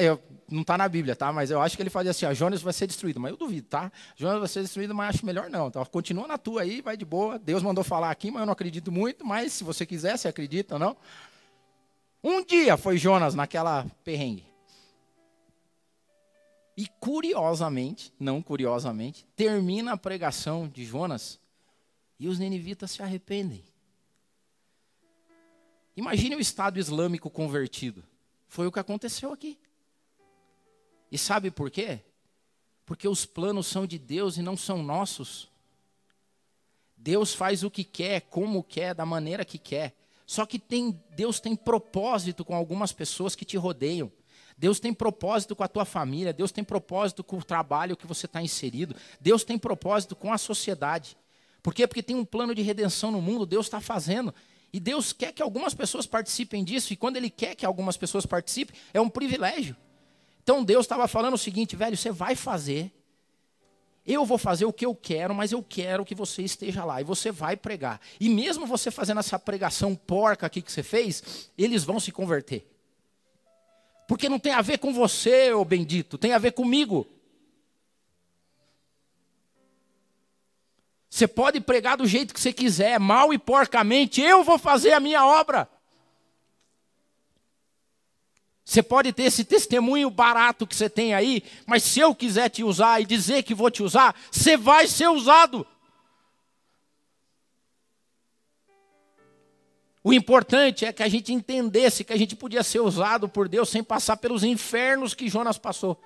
Eu, 0.00 0.18
não 0.50 0.62
está 0.62 0.78
na 0.78 0.88
Bíblia, 0.88 1.14
tá? 1.14 1.30
Mas 1.30 1.50
eu 1.50 1.60
acho 1.60 1.76
que 1.76 1.82
ele 1.82 1.90
fazia 1.90 2.12
assim: 2.12 2.24
ó, 2.24 2.32
Jonas 2.32 2.62
vai 2.62 2.72
ser 2.72 2.86
destruído. 2.86 3.20
Mas 3.20 3.32
eu 3.32 3.36
duvido, 3.36 3.68
tá? 3.68 3.92
Jonas 4.16 4.38
vai 4.38 4.48
ser 4.48 4.62
destruído, 4.62 4.94
mas 4.94 5.16
acho 5.16 5.26
melhor 5.26 5.50
não. 5.50 5.68
Então, 5.68 5.84
continua 5.84 6.26
na 6.26 6.38
tua 6.38 6.62
aí, 6.62 6.80
vai 6.80 6.96
de 6.96 7.04
boa. 7.04 7.38
Deus 7.38 7.62
mandou 7.62 7.84
falar 7.84 8.10
aqui, 8.10 8.30
mas 8.30 8.40
eu 8.40 8.46
não 8.46 8.54
acredito 8.54 8.90
muito. 8.90 9.26
Mas 9.26 9.52
se 9.52 9.64
você 9.64 9.84
quiser, 9.84 10.16
você 10.16 10.28
acredita 10.28 10.76
ou 10.76 10.78
não. 10.78 10.96
Um 12.22 12.42
dia 12.42 12.78
foi 12.78 12.96
Jonas 12.96 13.34
naquela 13.34 13.84
perrengue. 14.02 14.53
E 16.76 16.86
curiosamente, 16.86 18.12
não 18.18 18.42
curiosamente, 18.42 19.26
termina 19.36 19.92
a 19.92 19.96
pregação 19.96 20.68
de 20.68 20.84
Jonas 20.84 21.38
e 22.18 22.26
os 22.26 22.38
ninivitas 22.38 22.90
se 22.90 23.02
arrependem. 23.02 23.62
Imagine 25.96 26.34
o 26.34 26.40
Estado 26.40 26.78
Islâmico 26.78 27.30
convertido. 27.30 28.02
Foi 28.48 28.66
o 28.66 28.72
que 28.72 28.80
aconteceu 28.80 29.32
aqui. 29.32 29.58
E 31.10 31.18
sabe 31.18 31.50
por 31.50 31.70
quê? 31.70 32.00
Porque 32.84 33.06
os 33.06 33.24
planos 33.24 33.68
são 33.68 33.86
de 33.86 33.98
Deus 33.98 34.36
e 34.36 34.42
não 34.42 34.56
são 34.56 34.82
nossos. 34.82 35.48
Deus 36.96 37.32
faz 37.32 37.62
o 37.62 37.70
que 37.70 37.84
quer, 37.84 38.22
como 38.22 38.64
quer, 38.64 38.94
da 38.94 39.06
maneira 39.06 39.44
que 39.44 39.58
quer. 39.58 39.94
Só 40.26 40.44
que 40.46 40.58
tem, 40.58 41.00
Deus 41.10 41.38
tem 41.38 41.54
propósito 41.54 42.44
com 42.44 42.54
algumas 42.54 42.92
pessoas 42.92 43.36
que 43.36 43.44
te 43.44 43.56
rodeiam. 43.56 44.10
Deus 44.56 44.78
tem 44.78 44.94
propósito 44.94 45.56
com 45.56 45.64
a 45.64 45.68
tua 45.68 45.84
família, 45.84 46.32
Deus 46.32 46.52
tem 46.52 46.62
propósito 46.62 47.24
com 47.24 47.38
o 47.38 47.44
trabalho 47.44 47.96
que 47.96 48.06
você 48.06 48.26
está 48.26 48.40
inserido, 48.40 48.94
Deus 49.20 49.44
tem 49.44 49.58
propósito 49.58 50.14
com 50.14 50.32
a 50.32 50.38
sociedade. 50.38 51.16
Por 51.62 51.74
quê? 51.74 51.86
Porque 51.86 52.02
tem 52.02 52.14
um 52.14 52.24
plano 52.24 52.54
de 52.54 52.62
redenção 52.62 53.10
no 53.10 53.20
mundo, 53.20 53.46
Deus 53.46 53.66
está 53.66 53.80
fazendo. 53.80 54.34
E 54.72 54.80
Deus 54.80 55.12
quer 55.12 55.32
que 55.32 55.42
algumas 55.42 55.72
pessoas 55.72 56.06
participem 56.06 56.64
disso, 56.64 56.92
e 56.92 56.96
quando 56.96 57.16
Ele 57.16 57.30
quer 57.30 57.54
que 57.54 57.64
algumas 57.64 57.96
pessoas 57.96 58.26
participem, 58.26 58.76
é 58.92 59.00
um 59.00 59.08
privilégio. 59.08 59.76
Então 60.42 60.62
Deus 60.62 60.84
estava 60.84 61.08
falando 61.08 61.34
o 61.34 61.38
seguinte, 61.38 61.74
velho, 61.74 61.96
você 61.96 62.10
vai 62.10 62.34
fazer, 62.34 62.92
eu 64.06 64.26
vou 64.26 64.36
fazer 64.36 64.66
o 64.66 64.72
que 64.72 64.84
eu 64.84 64.94
quero, 64.94 65.34
mas 65.34 65.52
eu 65.52 65.62
quero 65.62 66.04
que 66.04 66.14
você 66.14 66.42
esteja 66.42 66.84
lá, 66.84 67.00
e 67.00 67.04
você 67.04 67.30
vai 67.30 67.56
pregar. 67.56 68.00
E 68.20 68.28
mesmo 68.28 68.66
você 68.66 68.90
fazendo 68.90 69.20
essa 69.20 69.38
pregação 69.38 69.94
porca 69.94 70.46
aqui 70.46 70.60
que 70.60 70.70
você 70.70 70.82
fez, 70.82 71.50
eles 71.56 71.84
vão 71.84 71.98
se 71.98 72.12
converter. 72.12 72.73
Porque 74.06 74.28
não 74.28 74.38
tem 74.38 74.52
a 74.52 74.60
ver 74.60 74.78
com 74.78 74.92
você, 74.92 75.52
ô 75.52 75.64
bendito, 75.64 76.18
tem 76.18 76.32
a 76.32 76.38
ver 76.38 76.52
comigo. 76.52 77.06
Você 81.08 81.28
pode 81.28 81.60
pregar 81.60 81.96
do 81.96 82.06
jeito 82.06 82.34
que 82.34 82.40
você 82.40 82.52
quiser, 82.52 82.98
mal 82.98 83.32
e 83.32 83.38
porcamente, 83.38 84.20
eu 84.20 84.42
vou 84.42 84.58
fazer 84.58 84.92
a 84.92 85.00
minha 85.00 85.24
obra. 85.24 85.68
Você 88.64 88.82
pode 88.82 89.12
ter 89.12 89.24
esse 89.24 89.44
testemunho 89.44 90.10
barato 90.10 90.66
que 90.66 90.74
você 90.74 90.88
tem 90.88 91.14
aí, 91.14 91.44
mas 91.66 91.82
se 91.82 92.00
eu 92.00 92.14
quiser 92.14 92.48
te 92.48 92.64
usar 92.64 93.00
e 93.00 93.04
dizer 93.04 93.42
que 93.42 93.54
vou 93.54 93.70
te 93.70 93.82
usar, 93.82 94.14
você 94.30 94.56
vai 94.56 94.88
ser 94.88 95.08
usado. 95.08 95.66
O 100.06 100.12
importante 100.12 100.84
é 100.84 100.92
que 100.92 101.02
a 101.02 101.08
gente 101.08 101.32
entendesse 101.32 102.04
que 102.04 102.12
a 102.12 102.16
gente 102.18 102.36
podia 102.36 102.62
ser 102.62 102.80
usado 102.80 103.26
por 103.26 103.48
Deus 103.48 103.70
sem 103.70 103.82
passar 103.82 104.18
pelos 104.18 104.44
infernos 104.44 105.14
que 105.14 105.30
Jonas 105.30 105.56
passou. 105.56 105.98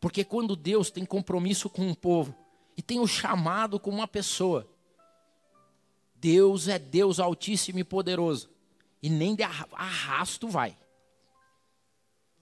Porque 0.00 0.24
quando 0.24 0.56
Deus 0.56 0.90
tem 0.90 1.04
compromisso 1.04 1.70
com 1.70 1.82
um 1.82 1.94
povo 1.94 2.34
e 2.76 2.82
tem 2.82 2.98
o 2.98 3.06
chamado 3.06 3.78
com 3.78 3.88
uma 3.88 4.08
pessoa, 4.08 4.68
Deus 6.16 6.66
é 6.66 6.76
Deus 6.76 7.20
altíssimo 7.20 7.78
e 7.78 7.84
poderoso. 7.84 8.50
E 9.00 9.08
nem 9.08 9.36
de 9.36 9.44
arrasto 9.44 10.48
vai. 10.48 10.76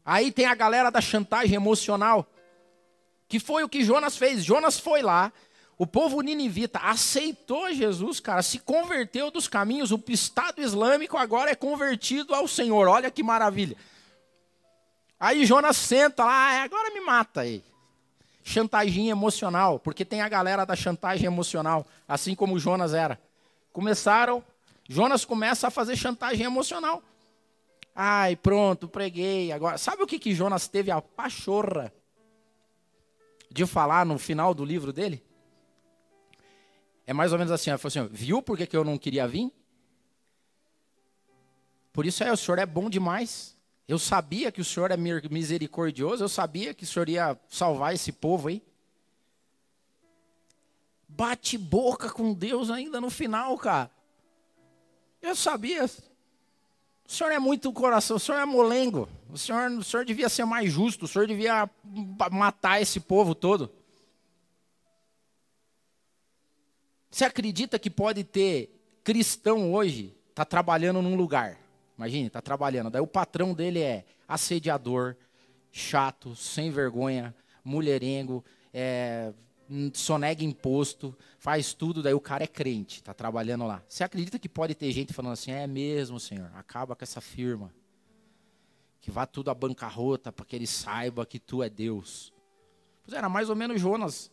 Aí 0.02 0.32
tem 0.32 0.46
a 0.46 0.54
galera 0.54 0.88
da 0.88 1.02
chantagem 1.02 1.54
emocional, 1.54 2.26
que 3.28 3.38
foi 3.38 3.62
o 3.62 3.68
que 3.68 3.84
Jonas 3.84 4.16
fez. 4.16 4.42
Jonas 4.42 4.80
foi 4.80 5.02
lá, 5.02 5.30
o 5.78 5.86
povo 5.86 6.20
ninivita 6.22 6.80
aceitou 6.80 7.72
Jesus, 7.72 8.18
cara, 8.18 8.42
se 8.42 8.58
converteu 8.58 9.30
dos 9.30 9.46
caminhos. 9.46 9.92
O 9.92 10.02
Estado 10.08 10.60
Islâmico 10.60 11.16
agora 11.16 11.52
é 11.52 11.54
convertido 11.54 12.34
ao 12.34 12.48
Senhor. 12.48 12.88
Olha 12.88 13.12
que 13.12 13.22
maravilha. 13.22 13.76
Aí 15.20 15.46
Jonas 15.46 15.76
senta 15.76 16.24
lá, 16.24 16.32
ah, 16.32 16.62
agora 16.64 16.92
me 16.92 17.00
mata 17.00 17.42
aí. 17.42 17.62
Chantagem 18.42 19.08
emocional, 19.08 19.78
porque 19.78 20.04
tem 20.04 20.20
a 20.20 20.28
galera 20.28 20.64
da 20.64 20.74
chantagem 20.74 21.26
emocional, 21.26 21.86
assim 22.08 22.34
como 22.34 22.58
Jonas 22.58 22.92
era. 22.92 23.20
Começaram, 23.72 24.42
Jonas 24.88 25.24
começa 25.24 25.68
a 25.68 25.70
fazer 25.70 25.94
chantagem 25.94 26.44
emocional. 26.44 27.02
Ai, 27.94 28.34
pronto, 28.34 28.88
preguei. 28.88 29.52
Agora, 29.52 29.78
sabe 29.78 30.02
o 30.02 30.06
que, 30.08 30.18
que 30.18 30.34
Jonas 30.34 30.66
teve 30.66 30.90
a 30.90 31.00
pachorra 31.00 31.92
de 33.48 33.64
falar 33.64 34.04
no 34.04 34.18
final 34.18 34.52
do 34.52 34.64
livro 34.64 34.92
dele? 34.92 35.27
É 37.08 37.14
mais 37.14 37.32
ou 37.32 37.38
menos 37.38 37.50
assim, 37.50 37.70
ele 37.70 37.78
falou 37.78 37.88
assim, 37.88 38.14
viu 38.14 38.42
por 38.42 38.54
que, 38.54 38.66
que 38.66 38.76
eu 38.76 38.84
não 38.84 38.98
queria 38.98 39.26
vir? 39.26 39.50
Por 41.90 42.04
isso 42.04 42.22
é, 42.22 42.30
o 42.30 42.36
senhor 42.36 42.58
é 42.58 42.66
bom 42.66 42.90
demais. 42.90 43.56
Eu 43.88 43.98
sabia 43.98 44.52
que 44.52 44.60
o 44.60 44.64
senhor 44.64 44.90
é 44.90 44.96
misericordioso, 44.98 46.22
eu 46.22 46.28
sabia 46.28 46.74
que 46.74 46.84
o 46.84 46.86
senhor 46.86 47.08
ia 47.08 47.34
salvar 47.48 47.94
esse 47.94 48.12
povo 48.12 48.48
aí. 48.48 48.62
Bate 51.08 51.56
boca 51.56 52.10
com 52.10 52.34
Deus 52.34 52.70
ainda 52.70 53.00
no 53.00 53.08
final, 53.08 53.56
cara. 53.56 53.90
Eu 55.22 55.34
sabia. 55.34 55.86
O 55.86 57.10
senhor 57.10 57.30
é 57.30 57.38
muito 57.38 57.72
coração, 57.72 58.18
o 58.18 58.20
senhor 58.20 58.36
é 58.36 58.44
molengo. 58.44 59.08
O 59.30 59.38
senhor, 59.38 59.70
o 59.70 59.82
senhor 59.82 60.04
devia 60.04 60.28
ser 60.28 60.44
mais 60.44 60.70
justo, 60.70 61.06
o 61.06 61.08
senhor 61.08 61.26
devia 61.26 61.70
matar 62.30 62.82
esse 62.82 63.00
povo 63.00 63.34
todo. 63.34 63.72
Você 67.10 67.24
acredita 67.24 67.78
que 67.78 67.90
pode 67.90 68.24
ter 68.24 68.74
cristão 69.02 69.72
hoje, 69.72 70.14
está 70.28 70.44
trabalhando 70.44 71.00
num 71.00 71.16
lugar, 71.16 71.58
imagine, 71.96 72.26
está 72.26 72.42
trabalhando, 72.42 72.90
daí 72.90 73.00
o 73.00 73.06
patrão 73.06 73.54
dele 73.54 73.80
é 73.80 74.04
assediador, 74.26 75.16
chato, 75.72 76.36
sem 76.36 76.70
vergonha, 76.70 77.34
mulherengo, 77.64 78.44
é, 78.72 79.32
sonega 79.94 80.44
imposto, 80.44 81.16
faz 81.38 81.72
tudo, 81.72 82.02
daí 82.02 82.14
o 82.14 82.20
cara 82.20 82.44
é 82.44 82.46
crente, 82.46 82.96
está 82.96 83.14
trabalhando 83.14 83.66
lá. 83.66 83.82
Você 83.88 84.04
acredita 84.04 84.38
que 84.38 84.48
pode 84.48 84.74
ter 84.74 84.90
gente 84.92 85.12
falando 85.12 85.32
assim, 85.32 85.50
é 85.50 85.66
mesmo, 85.66 86.20
Senhor, 86.20 86.50
acaba 86.54 86.94
com 86.94 87.04
essa 87.04 87.20
firma, 87.20 87.72
que 89.00 89.10
vá 89.10 89.26
tudo 89.26 89.50
à 89.50 89.54
bancarrota, 89.54 90.30
para 90.30 90.44
que 90.44 90.54
ele 90.54 90.66
saiba 90.66 91.24
que 91.24 91.38
tu 91.38 91.62
é 91.62 91.70
Deus. 91.70 92.32
Pois 93.02 93.16
era 93.16 93.28
mais 93.28 93.48
ou 93.48 93.56
menos 93.56 93.80
Jonas. 93.80 94.30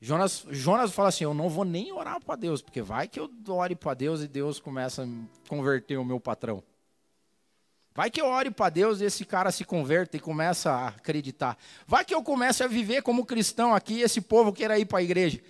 Jonas, 0.00 0.46
Jonas 0.50 0.92
fala 0.92 1.08
assim: 1.08 1.24
Eu 1.24 1.34
não 1.34 1.48
vou 1.48 1.64
nem 1.64 1.92
orar 1.92 2.20
para 2.20 2.36
Deus, 2.36 2.62
porque 2.62 2.80
vai 2.80 3.06
que 3.06 3.20
eu 3.20 3.30
ore 3.48 3.76
para 3.76 3.94
Deus 3.94 4.22
e 4.22 4.28
Deus 4.28 4.58
começa 4.58 5.04
a 5.04 5.48
converter 5.48 5.98
o 5.98 6.04
meu 6.04 6.18
patrão. 6.18 6.62
Vai 7.94 8.10
que 8.10 8.20
eu 8.20 8.26
ore 8.26 8.50
para 8.50 8.70
Deus 8.70 9.00
e 9.00 9.04
esse 9.04 9.24
cara 9.24 9.50
se 9.50 9.64
converta 9.64 10.16
e 10.16 10.20
começa 10.20 10.70
a 10.70 10.88
acreditar. 10.88 11.58
Vai 11.86 12.04
que 12.04 12.14
eu 12.14 12.22
comece 12.22 12.62
a 12.62 12.66
viver 12.66 13.02
como 13.02 13.26
cristão 13.26 13.74
aqui 13.74 13.94
e 13.94 14.02
esse 14.02 14.20
povo 14.20 14.52
queira 14.52 14.78
ir 14.78 14.86
para 14.86 15.00
a 15.00 15.02
igreja. 15.02 15.40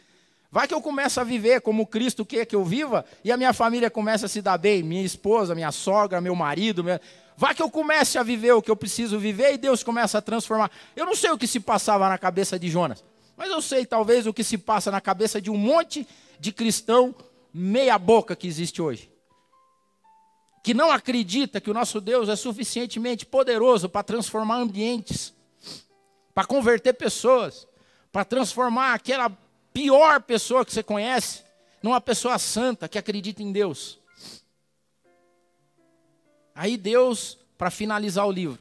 Vai 0.50 0.66
que 0.66 0.74
eu 0.74 0.80
comece 0.80 1.20
a 1.20 1.22
viver 1.22 1.60
como 1.60 1.86
Cristo 1.86 2.26
quer 2.26 2.44
que 2.44 2.56
eu 2.56 2.64
viva 2.64 3.04
e 3.22 3.30
a 3.30 3.36
minha 3.36 3.52
família 3.52 3.88
começa 3.88 4.26
a 4.26 4.28
se 4.28 4.42
dar 4.42 4.58
bem, 4.58 4.82
minha 4.82 5.04
esposa, 5.04 5.54
minha 5.54 5.70
sogra, 5.70 6.20
meu 6.20 6.34
marido. 6.34 6.82
Minha... 6.82 7.00
Vai 7.36 7.54
que 7.54 7.62
eu 7.62 7.70
comece 7.70 8.18
a 8.18 8.22
viver 8.22 8.52
o 8.52 8.62
que 8.62 8.70
eu 8.70 8.76
preciso 8.76 9.18
viver 9.18 9.52
e 9.54 9.58
Deus 9.58 9.84
começa 9.84 10.18
a 10.18 10.22
transformar. 10.22 10.70
Eu 10.96 11.06
não 11.06 11.14
sei 11.14 11.30
o 11.30 11.38
que 11.38 11.46
se 11.46 11.60
passava 11.60 12.08
na 12.08 12.18
cabeça 12.18 12.58
de 12.58 12.68
Jonas. 12.68 13.04
Mas 13.40 13.48
eu 13.48 13.62
sei 13.62 13.86
talvez 13.86 14.26
o 14.26 14.34
que 14.34 14.44
se 14.44 14.58
passa 14.58 14.90
na 14.90 15.00
cabeça 15.00 15.40
de 15.40 15.50
um 15.50 15.56
monte 15.56 16.06
de 16.38 16.52
cristão 16.52 17.14
meia 17.54 17.98
boca 17.98 18.36
que 18.36 18.46
existe 18.46 18.82
hoje. 18.82 19.10
Que 20.62 20.74
não 20.74 20.90
acredita 20.90 21.58
que 21.58 21.70
o 21.70 21.72
nosso 21.72 22.02
Deus 22.02 22.28
é 22.28 22.36
suficientemente 22.36 23.24
poderoso 23.24 23.88
para 23.88 24.02
transformar 24.02 24.56
ambientes, 24.56 25.32
para 26.34 26.46
converter 26.46 26.92
pessoas, 26.92 27.66
para 28.12 28.26
transformar 28.26 28.92
aquela 28.92 29.30
pior 29.72 30.20
pessoa 30.20 30.62
que 30.62 30.74
você 30.74 30.82
conhece 30.82 31.42
numa 31.82 31.98
pessoa 31.98 32.38
santa 32.38 32.90
que 32.90 32.98
acredita 32.98 33.42
em 33.42 33.52
Deus. 33.52 33.98
Aí 36.54 36.76
Deus, 36.76 37.38
para 37.56 37.70
finalizar 37.70 38.26
o 38.26 38.32
livro, 38.32 38.58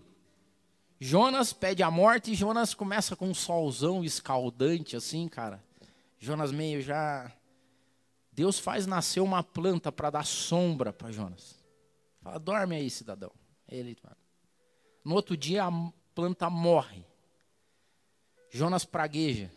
Jonas 0.99 1.53
pede 1.53 1.81
a 1.81 1.89
morte 1.89 2.31
e 2.31 2.35
Jonas 2.35 2.73
começa 2.73 3.15
com 3.15 3.29
um 3.29 3.33
solzão 3.33 4.03
escaldante 4.03 4.97
assim, 4.97 5.29
cara. 5.29 5.63
Jonas 6.19 6.51
meio 6.51 6.81
já. 6.81 7.31
Deus 8.33 8.59
faz 8.59 8.85
nascer 8.85 9.21
uma 9.21 9.41
planta 9.41 9.91
para 9.91 10.09
dar 10.09 10.25
sombra 10.25 10.91
para 10.91 11.11
Jonas. 11.11 11.63
Fala, 12.21 12.37
dorme 12.37 12.75
aí, 12.75 12.89
cidadão. 12.89 13.31
Ele, 13.67 13.97
no 15.05 15.15
outro 15.15 15.37
dia 15.37 15.65
a 15.65 15.71
planta 16.13 16.49
morre. 16.49 17.05
Jonas 18.49 18.83
pragueja. 18.83 19.49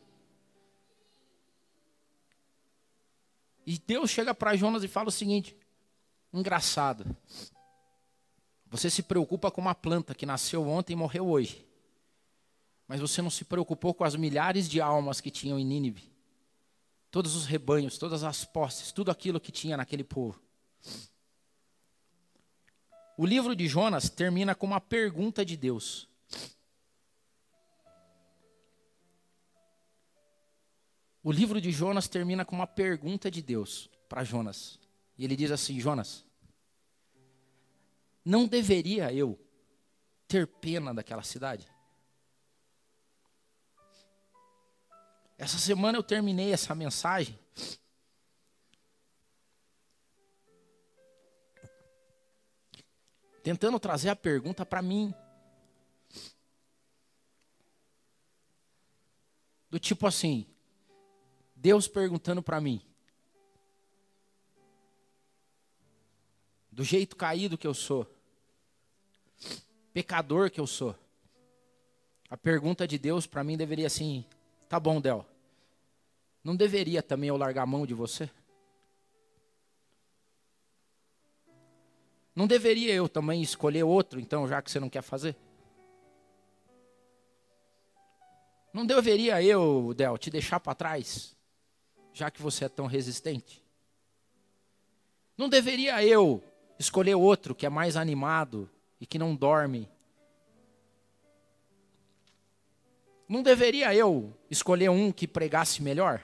E 3.67 3.79
Deus 3.79 4.11
chega 4.11 4.35
para 4.35 4.55
Jonas 4.55 4.85
e 4.85 4.89
fala 4.89 5.09
o 5.09 5.13
seguinte: 5.13 5.57
engraçado. 6.33 7.17
Você 8.73 8.89
se 8.89 9.03
preocupa 9.03 9.51
com 9.51 9.61
uma 9.61 9.75
planta 9.75 10.15
que 10.15 10.25
nasceu 10.25 10.67
ontem 10.67 10.95
e 10.95 10.97
morreu 10.97 11.29
hoje. 11.29 11.63
Mas 12.89 13.01
você 13.01 13.21
não 13.21 13.29
se 13.29 13.45
preocupou 13.45 13.93
com 13.93 14.03
as 14.03 14.17
milhares 14.17 14.67
de 14.67 14.81
almas 14.81 15.21
que 15.21 15.31
tinham 15.31 15.59
em 15.59 15.65
Nínive. 15.65 16.11
Todos 17.11 17.37
os 17.37 17.45
rebanhos, 17.45 17.99
todas 17.99 18.25
as 18.25 18.47
posses, 18.47 18.91
tudo 18.91 19.11
aquilo 19.11 19.39
que 19.39 19.53
tinha 19.53 19.77
naquele 19.77 20.03
povo. 20.03 20.41
O 23.19 23.27
livro 23.27 23.55
de 23.55 23.69
Jonas 23.69 24.09
termina 24.09 24.55
com 24.55 24.65
uma 24.65 24.81
pergunta 24.81 25.45
de 25.45 25.55
Deus. 25.55 26.09
O 31.23 31.31
livro 31.31 31.61
de 31.61 31.71
Jonas 31.71 32.09
termina 32.09 32.43
com 32.43 32.57
uma 32.57 32.67
pergunta 32.67 33.31
de 33.31 33.43
Deus 33.43 33.91
para 34.09 34.25
Jonas. 34.25 34.81
E 35.19 35.25
ele 35.27 35.37
diz 35.37 35.51
assim: 35.51 35.79
Jonas, 35.79 36.25
não 38.25 38.47
deveria 38.47 39.13
eu 39.13 39.39
ter 40.29 40.47
pena 40.47 40.95
daquela 40.95 41.23
cidade? 41.23 41.67
Essa 45.37 45.59
semana 45.59 45.99
eu 45.99 46.03
terminei 46.03 46.53
essa 46.53 46.75
mensagem. 46.75 47.39
Tentando 53.43 53.81
trazer 53.81 54.09
a 54.09 54.15
pergunta 54.15 54.65
para 54.65 54.81
mim. 54.81 55.13
Do 59.69 59.81
tipo 59.81 60.07
assim, 60.07 60.47
Deus 61.57 61.89
perguntando 61.89 62.43
para 62.43 62.61
mim: 62.61 62.81
do 66.73 66.83
jeito 66.83 67.15
caído 67.15 67.59
que 67.59 67.67
eu 67.67 67.75
sou, 67.75 68.11
pecador 69.93 70.51
que 70.51 70.59
eu 70.59 70.67
sou. 70.67 70.97
A 72.31 72.37
pergunta 72.37 72.89
de 72.89 72.99
Deus 72.99 73.27
para 73.27 73.45
mim 73.45 73.59
deveria 73.59 73.87
assim: 73.87 74.25
tá 74.71 74.81
bom, 74.81 74.99
Del, 74.99 75.27
não 76.43 76.57
deveria 76.57 77.03
também 77.03 77.29
eu 77.29 77.37
largar 77.37 77.65
a 77.65 77.67
mão 77.67 77.87
de 77.87 77.93
você? 77.93 78.29
Não 82.35 82.47
deveria 82.47 82.95
eu 82.95 83.11
também 83.11 83.43
escolher 83.43 83.83
outro, 83.83 84.19
então, 84.19 84.49
já 84.49 84.63
que 84.63 84.71
você 84.71 84.81
não 84.81 84.89
quer 84.89 85.03
fazer? 85.03 85.37
Não 88.73 88.87
deveria 88.87 89.43
eu, 89.43 89.93
Del, 89.93 90.17
te 90.17 90.31
deixar 90.31 90.59
para 90.59 90.75
trás, 90.75 91.37
já 92.15 92.31
que 92.31 92.41
você 92.41 92.65
é 92.65 92.69
tão 92.71 92.87
resistente? 92.87 93.63
Não 95.37 95.51
deveria 95.51 96.03
eu 96.03 96.43
escolher 96.83 97.15
outro 97.15 97.55
que 97.55 97.65
é 97.65 97.69
mais 97.69 97.97
animado 97.97 98.69
e 99.01 99.07
que 99.07 99.19
não 99.19 99.35
dorme. 99.35 99.89
Não 103.29 103.43
deveria 103.43 103.95
eu 103.95 104.37
escolher 104.51 104.91
um 104.91 105.11
que 105.11 105.27
pregasse 105.27 105.83
melhor? 105.83 106.23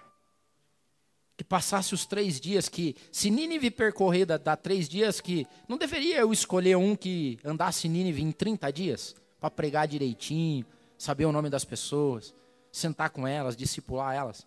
Que 1.37 1.45
passasse 1.45 1.95
os 1.95 2.05
três 2.05 2.41
dias 2.41 2.69
que, 2.69 2.97
se 3.13 3.31
Nínive 3.31 3.71
percorrer 3.71 4.27
dá, 4.27 4.37
dá 4.37 4.57
três 4.57 4.89
dias, 4.89 5.21
que 5.21 5.47
não 5.69 5.79
deveria 5.79 6.19
eu 6.19 6.33
escolher 6.33 6.77
um 6.77 6.95
que 6.97 7.39
andasse 7.45 7.89
Nínive 7.89 8.23
em 8.23 8.33
30 8.33 8.73
dias? 8.73 9.15
Para 9.41 9.51
pregar 9.51 9.87
direitinho, 9.87 10.67
saber 10.99 11.25
o 11.25 11.33
nome 11.33 11.49
das 11.49 11.65
pessoas, 11.65 12.35
sentar 12.73 13.11
com 13.11 13.27
elas, 13.27 13.57
discipular 13.57 14.15
elas. 14.15 14.47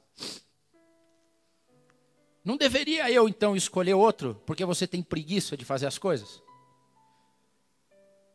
Não 2.44 2.58
deveria 2.58 3.10
eu 3.12 3.30
então 3.30 3.56
escolher 3.56 3.94
outro 3.94 4.42
porque 4.46 4.66
você 4.66 4.88
tem 4.88 5.04
preguiça 5.04 5.56
de 5.56 5.64
fazer 5.64 5.86
as 5.86 5.98
coisas? 5.98 6.42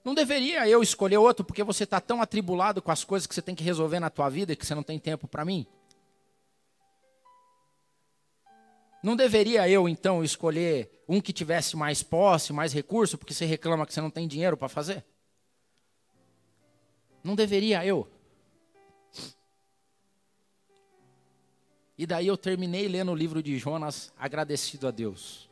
Não 0.05 0.15
deveria 0.15 0.69
eu 0.69 0.83
escolher 0.83 1.17
outro 1.17 1.45
porque 1.45 1.65
você 1.65 1.83
está 1.83 2.01
tão 2.01 2.23
atribulado 2.23 2.81
com 2.81 2.93
as 2.93 3.03
coisas 3.03 3.27
que 3.27 3.35
você 3.35 3.43
tem 3.43 3.57
que 3.57 3.65
resolver 3.65 3.99
na 3.99 4.09
tua 4.09 4.29
vida 4.29 4.55
que 4.55 4.65
você 4.65 4.75
não 4.75 4.85
tem 4.85 4.99
tempo 4.99 5.27
para 5.27 5.45
mim? 5.45 5.67
Não 9.03 9.17
deveria 9.17 9.69
eu 9.69 9.89
então 9.89 10.23
escolher 10.23 11.03
um 11.09 11.21
que 11.21 11.33
tivesse 11.33 11.77
mais 11.77 12.03
posse, 12.03 12.53
mais 12.53 12.73
recurso, 12.73 13.19
porque 13.19 13.35
você 13.35 13.45
reclama 13.45 13.87
que 13.87 13.93
você 13.93 14.01
não 14.01 14.11
tem 14.11 14.27
dinheiro 14.27 14.57
para 14.57 14.69
fazer? 14.69 15.05
Não 17.23 17.35
deveria 17.35 17.85
eu? 17.85 18.09
E 21.99 22.07
daí 22.07 22.27
eu 22.27 22.37
terminei 22.37 22.89
lendo 22.89 23.11
o 23.11 23.15
livro 23.15 23.43
de 23.43 23.57
Jonas, 23.59 24.13
agradecido 24.19 24.87
a 24.87 24.91
Deus. 24.91 25.49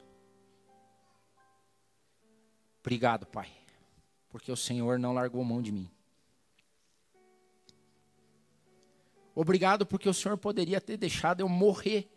Obrigado, 2.80 3.24
Pai, 3.24 3.50
porque 4.28 4.52
o 4.52 4.56
Senhor 4.56 4.98
não 4.98 5.14
largou 5.14 5.42
mão 5.42 5.62
de 5.62 5.72
mim. 5.72 5.90
Obrigado 9.34 9.86
porque 9.86 10.08
o 10.08 10.14
Senhor 10.14 10.36
poderia 10.36 10.80
ter 10.80 10.96
deixado 10.96 11.40
eu 11.40 11.48
morrer 11.48 12.08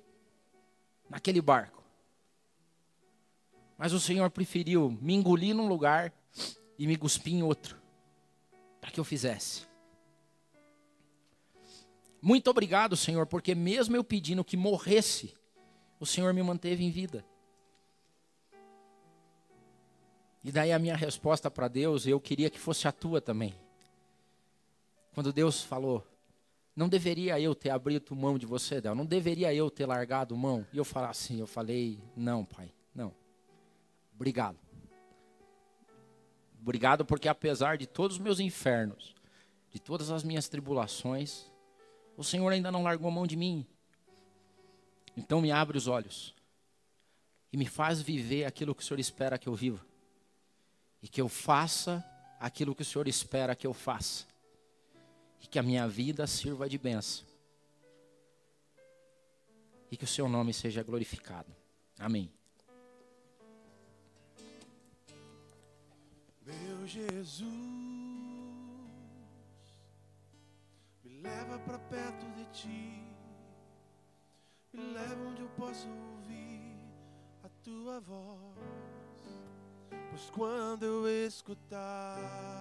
naquele 1.09 1.41
barco. 1.41 1.83
Mas 3.77 3.93
o 3.93 3.99
Senhor 3.99 4.29
preferiu 4.29 4.97
me 5.01 5.13
engolir 5.13 5.55
num 5.55 5.67
lugar 5.67 6.13
e 6.77 6.85
me 6.85 6.97
cuspir 6.97 7.33
em 7.33 7.43
outro, 7.43 7.77
para 8.81 8.91
que 8.91 8.99
eu 8.99 9.03
fizesse. 9.03 9.66
Muito 12.21 12.49
obrigado, 12.49 12.95
Senhor, 12.95 13.25
porque 13.27 13.53
mesmo 13.53 13.95
eu 13.95 14.03
pedindo 14.03 14.43
que 14.43 14.57
morresse, 14.57 15.33
o 15.99 16.05
Senhor 16.05 16.33
me 16.33 16.41
manteve 16.41 16.83
em 16.83 16.91
vida. 16.91 17.25
E 20.43 20.51
daí 20.51 20.71
a 20.71 20.79
minha 20.79 20.95
resposta 20.95 21.51
para 21.51 21.67
Deus, 21.67 22.07
eu 22.07 22.19
queria 22.19 22.49
que 22.49 22.59
fosse 22.59 22.87
a 22.87 22.91
tua 22.91 23.19
também. 23.19 23.53
Quando 25.13 25.33
Deus 25.33 25.61
falou, 25.61 26.05
não 26.75 26.87
deveria 26.87 27.39
eu 27.39 27.55
ter 27.55 27.71
abrido 27.71 28.15
mão 28.15 28.37
de 28.37 28.45
você, 28.45 28.79
Del? 28.79 28.93
Não 28.95 29.05
deveria 29.05 29.53
eu 29.53 29.69
ter 29.69 29.85
largado 29.85 30.37
mão? 30.37 30.65
E 30.71 30.77
eu 30.77 30.85
falar 30.85 31.09
assim, 31.09 31.39
eu 31.39 31.47
falei, 31.47 31.99
não, 32.15 32.45
pai, 32.45 32.71
não. 32.93 33.13
Obrigado. 34.13 34.57
Obrigado 36.61 37.03
porque 37.03 37.27
apesar 37.27 37.77
de 37.77 37.87
todos 37.87 38.17
os 38.17 38.21
meus 38.21 38.39
infernos, 38.39 39.15
de 39.71 39.79
todas 39.79 40.11
as 40.11 40.23
minhas 40.23 40.47
tribulações, 40.47 41.51
o 42.17 42.23
Senhor 42.23 42.51
ainda 42.51 42.71
não 42.71 42.83
largou 42.83 43.11
mão 43.11 43.27
de 43.27 43.35
mim. 43.35 43.65
Então 45.15 45.39
me 45.39 45.51
abre 45.51 45.77
os 45.77 45.87
olhos 45.87 46.33
e 47.53 47.57
me 47.57 47.65
faz 47.65 48.01
viver 48.01 48.45
aquilo 48.45 48.73
que 48.75 48.81
o 48.81 48.85
Senhor 48.85 48.99
espera 48.99 49.37
que 49.37 49.47
eu 49.47 49.55
viva. 49.55 49.85
E 51.01 51.07
que 51.07 51.21
eu 51.21 51.29
faça 51.29 52.03
aquilo 52.39 52.73
que 52.75 52.81
o 52.81 52.85
Senhor 52.85 53.07
espera 53.07 53.55
que 53.55 53.67
eu 53.67 53.73
faça 53.73 54.25
e 55.41 55.47
que 55.47 55.59
a 55.59 55.63
minha 55.63 55.87
vida 55.87 56.25
sirva 56.25 56.67
de 56.67 56.77
bênção. 56.77 57.25
E 59.91 59.95
que 59.95 60.03
o 60.03 60.07
seu 60.07 60.27
nome 60.27 60.53
seja 60.53 60.83
glorificado. 60.83 61.55
Amém. 61.97 62.29
Meu 66.45 66.87
Jesus, 66.87 67.86
leva 71.27 71.59
para 71.59 71.79
perto 71.79 72.25
de 72.37 72.45
ti, 72.45 73.03
me 74.73 74.93
leva 74.93 75.29
onde 75.29 75.41
eu 75.41 75.49
possa 75.49 75.87
ouvir 75.87 76.75
a 77.43 77.49
tua 77.63 77.99
voz, 77.99 78.57
pois 80.09 80.29
quando 80.29 80.83
eu 80.83 81.27
escutar 81.27 82.57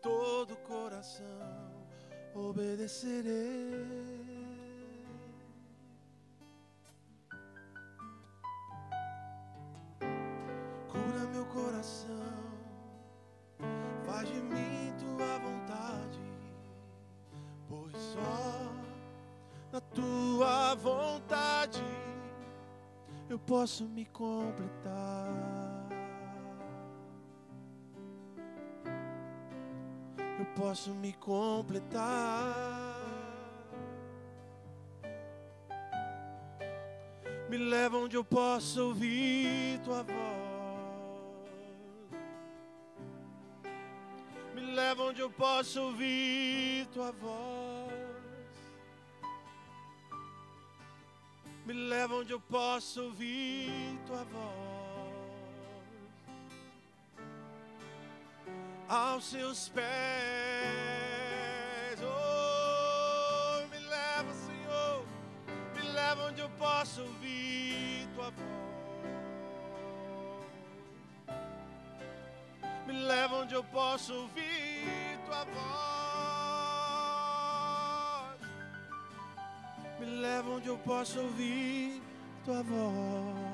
todo 0.00 0.54
o 0.54 0.56
coração 0.58 1.24
obedecerei. 2.34 4.37
Posso 23.48 23.88
me 23.88 24.04
completar. 24.04 25.26
posso 30.54 30.90
me 30.90 31.12
completar. 31.14 32.54
Me 37.48 37.56
leva 37.56 37.96
onde 37.96 38.16
eu 38.16 38.24
possa 38.24 38.82
ouvir 38.82 39.80
tua 39.84 40.02
voz. 40.02 40.16
Me 44.54 44.60
leva 44.60 45.04
onde 45.04 45.20
eu 45.20 45.30
possa 45.30 45.80
ouvir 45.80 46.86
tua 46.92 47.12
voz. 47.12 47.77
Me 51.68 51.74
leva 51.74 52.14
onde 52.14 52.32
eu 52.32 52.40
possa 52.40 53.02
ouvir 53.02 54.00
tua 54.06 54.24
voz. 54.24 54.78
aos 58.88 59.24
seus 59.24 59.68
pés. 59.68 59.84
Oh, 62.02 63.66
me 63.68 63.78
leva, 63.80 64.32
Senhor, 64.32 65.04
me 65.74 65.82
leva 65.92 66.28
onde 66.28 66.40
eu 66.40 66.48
possa 66.58 67.02
ouvir 67.02 68.08
tua 68.14 68.30
voz. 68.30 68.48
Me 72.86 72.94
leva 72.94 73.36
onde 73.36 73.54
eu 73.54 73.64
possa 73.64 74.14
ouvir 74.14 75.20
tua 75.26 75.44
voz. 75.44 75.67
Onde 80.54 80.68
eu 80.68 80.78
possa 80.78 81.20
ouvir 81.20 82.02
tua 82.44 82.62
voz. 82.62 83.48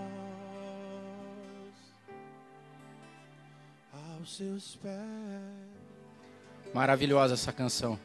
aos 4.24 4.36
seus 4.36 4.76
pés. 4.76 4.94
Maravilhosa 6.72 7.34
essa 7.34 7.52
canção. 7.52 7.98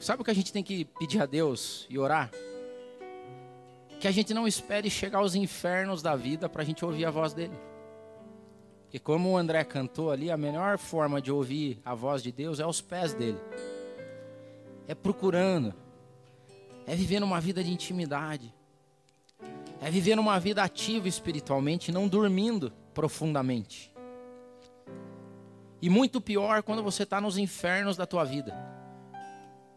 Sabe 0.00 0.22
o 0.22 0.24
que 0.24 0.30
a 0.30 0.34
gente 0.34 0.52
tem 0.52 0.62
que 0.62 0.84
pedir 0.84 1.22
a 1.22 1.26
Deus 1.26 1.86
e 1.88 1.98
orar? 1.98 2.30
Que 4.00 4.08
a 4.08 4.10
gente 4.10 4.34
não 4.34 4.46
espere 4.46 4.90
chegar 4.90 5.18
aos 5.18 5.34
infernos 5.34 6.02
da 6.02 6.16
vida 6.16 6.48
para 6.48 6.62
a 6.62 6.64
gente 6.64 6.84
ouvir 6.84 7.04
a 7.04 7.10
voz 7.10 7.32
dele. 7.32 7.56
Porque 8.82 8.98
como 8.98 9.32
o 9.32 9.36
André 9.36 9.62
cantou 9.64 10.10
ali, 10.10 10.30
a 10.30 10.36
melhor 10.36 10.78
forma 10.78 11.20
de 11.20 11.30
ouvir 11.30 11.80
a 11.84 11.94
voz 11.94 12.22
de 12.22 12.32
Deus 12.32 12.58
é 12.58 12.62
aos 12.62 12.80
pés 12.80 13.12
dele. 13.12 13.38
É 14.88 14.94
procurando. 14.94 15.72
É 16.86 16.96
vivendo 16.96 17.22
uma 17.22 17.40
vida 17.40 17.62
de 17.62 17.70
intimidade. 17.70 18.52
É 19.80 19.90
viver 19.90 20.18
uma 20.18 20.40
vida 20.40 20.62
ativa 20.62 21.06
espiritualmente, 21.06 21.92
não 21.92 22.08
dormindo 22.08 22.72
profundamente. 22.92 23.94
E 25.80 25.88
muito 25.88 26.20
pior 26.20 26.62
quando 26.62 26.82
você 26.82 27.04
está 27.04 27.20
nos 27.20 27.38
infernos 27.38 27.96
da 27.96 28.04
tua 28.04 28.24
vida. 28.24 28.52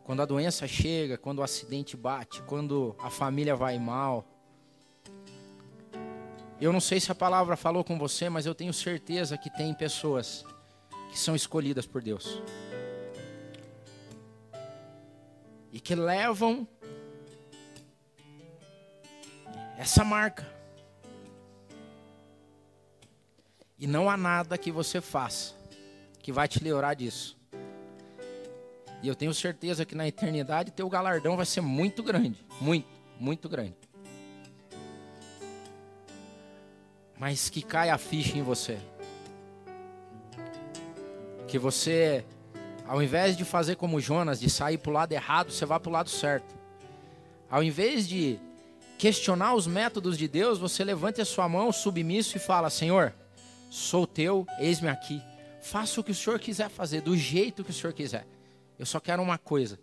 Quando 0.03 0.22
a 0.22 0.26
doença 0.26 0.68
chega, 0.68 1.18
quando 1.18 1.39
o 1.39 1.43
acidente 1.43 1.95
bate, 1.95 2.41
quando 2.43 2.95
a 2.97 3.09
família 3.09 3.55
vai 3.55 3.78
mal. 3.78 4.26
Eu 6.59 6.74
não 6.74 6.80
sei 6.80 6.99
se 6.99 7.12
a 7.12 7.16
palavra 7.16 7.55
falou 7.55 7.84
com 7.84 7.99
você, 7.99 8.30
mas 8.30 8.45
eu 8.45 8.55
tenho 8.55 8.74
certeza 8.74 9.38
que 9.38 9.49
tem 9.49 9.74
pessoas 9.74 10.43
que 11.12 11.20
são 11.20 11.36
escolhidas 11.36 11.86
por 11.86 12.01
Deus. 12.01 12.41
E 15.72 15.80
que 15.80 15.95
levam 15.95 16.67
essa 19.78 20.03
marca. 20.03 20.45
E 23.80 23.88
não 23.88 24.09
há 24.09 24.15
nada 24.15 24.57
que 24.57 24.72
você 24.72 25.01
faça 25.01 25.55
que 26.22 26.32
vai 26.32 26.47
te 26.47 26.63
livrar 26.63 26.95
disso. 26.95 27.36
E 29.01 29.07
eu 29.07 29.15
tenho 29.15 29.34
certeza 29.34 29.84
que 29.84 29.95
na 29.95 30.07
eternidade 30.07 30.72
teu 30.72 30.88
galardão 30.88 31.36
vai 31.36 31.45
ser 31.45 31.61
muito 31.61 32.03
grande, 32.03 32.45
muito, 32.59 32.88
muito 33.19 33.49
grande. 33.49 33.76
Mas 37.17 37.49
que 37.49 37.63
caia 37.63 37.95
a 37.95 37.97
ficha 37.97 38.38
em 38.38 38.43
você. 38.43 38.80
Que 41.47 41.57
você, 41.57 42.24
ao 42.92 43.02
invés 43.02 43.38
de 43.38 43.46
fazer 43.46 43.78
como 43.78 44.02
Jonas, 44.02 44.38
de 44.38 44.50
sair 44.50 44.78
para 44.78 44.89
o 44.89 44.94
lado 44.94 45.14
errado, 45.14 45.50
você 45.50 45.66
vá 45.66 45.80
para 45.80 45.89
o 45.89 45.94
lado 45.94 46.10
certo. 46.10 46.54
Ao 47.50 47.64
invés 47.64 48.06
de 48.06 48.38
questionar 48.98 49.56
os 49.56 49.66
métodos 49.66 50.18
de 50.18 50.28
Deus, 50.28 50.60
você 50.60 50.84
levante 50.84 51.22
a 51.22 51.26
sua 51.26 51.48
mão 51.48 51.72
submisso 51.72 52.36
e 52.36 52.39
fala: 52.42 52.70
Senhor, 52.70 53.14
sou 53.70 54.06
teu, 54.06 54.46
eis-me 54.60 54.89
aqui. 54.89 55.24
Faça 55.62 56.02
o 56.02 56.04
que 56.04 56.12
o 56.12 56.14
Senhor 56.14 56.38
quiser 56.38 56.70
fazer, 56.70 57.00
do 57.00 57.16
jeito 57.16 57.64
que 57.64 57.70
o 57.70 57.74
Senhor 57.74 57.94
quiser. 57.94 58.28
Eu 58.78 58.86
só 58.86 59.00
quero 59.00 59.24
uma 59.24 59.38
coisa: 59.38 59.80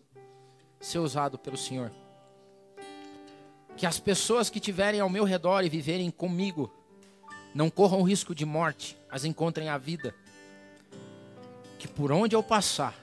ser 0.78 0.98
usado 0.98 1.38
pelo 1.38 1.56
Senhor. 1.56 1.90
Que 3.74 3.86
as 3.86 3.98
pessoas 3.98 4.50
que 4.50 4.58
estiverem 4.58 5.00
ao 5.00 5.08
meu 5.08 5.24
redor 5.24 5.62
e 5.62 5.70
viverem 5.70 6.10
comigo 6.10 6.70
não 7.54 7.70
corram 7.70 8.02
risco 8.02 8.34
de 8.34 8.44
morte, 8.44 8.98
mas 9.10 9.24
encontrem 9.24 9.70
a 9.70 9.78
vida. 9.78 10.14
Que 11.78 11.86
por 11.86 12.10
onde 12.10 12.34
eu 12.34 12.42
passar, 12.42 12.94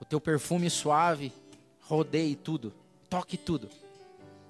o 0.00 0.04
teu 0.04 0.20
perfume 0.20 0.68
suave 0.68 1.32
rodeie 1.82 2.34
tudo, 2.34 2.72
toque 3.08 3.36
tudo. 3.36 3.68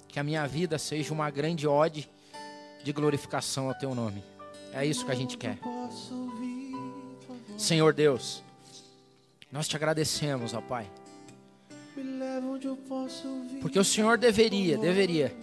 Que 0.09 0.19
a 0.19 0.25
minha 0.25 0.47
vida 0.47 0.79
seja 0.79 1.13
uma 1.13 1.31
grande 1.31 1.67
ode 1.67 2.09
de 2.83 2.93
glorificação 2.93 3.69
ao 3.69 3.75
teu 3.75 3.95
nome. 3.95 4.23
É 4.73 4.85
isso 4.85 5.05
que 5.05 5.13
a 5.13 5.15
gente 5.15 5.37
quer. 5.37 5.59
Senhor 7.59 7.93
Deus, 7.93 8.43
nós 9.51 9.69
te 9.69 9.77
agradecemos, 9.77 10.55
ó 10.55 10.61
Pai. 10.61 10.91
Porque 13.61 13.79
o 13.79 13.85
Senhor 13.85 14.19
deveria, 14.19 14.77
deveria. 14.77 15.37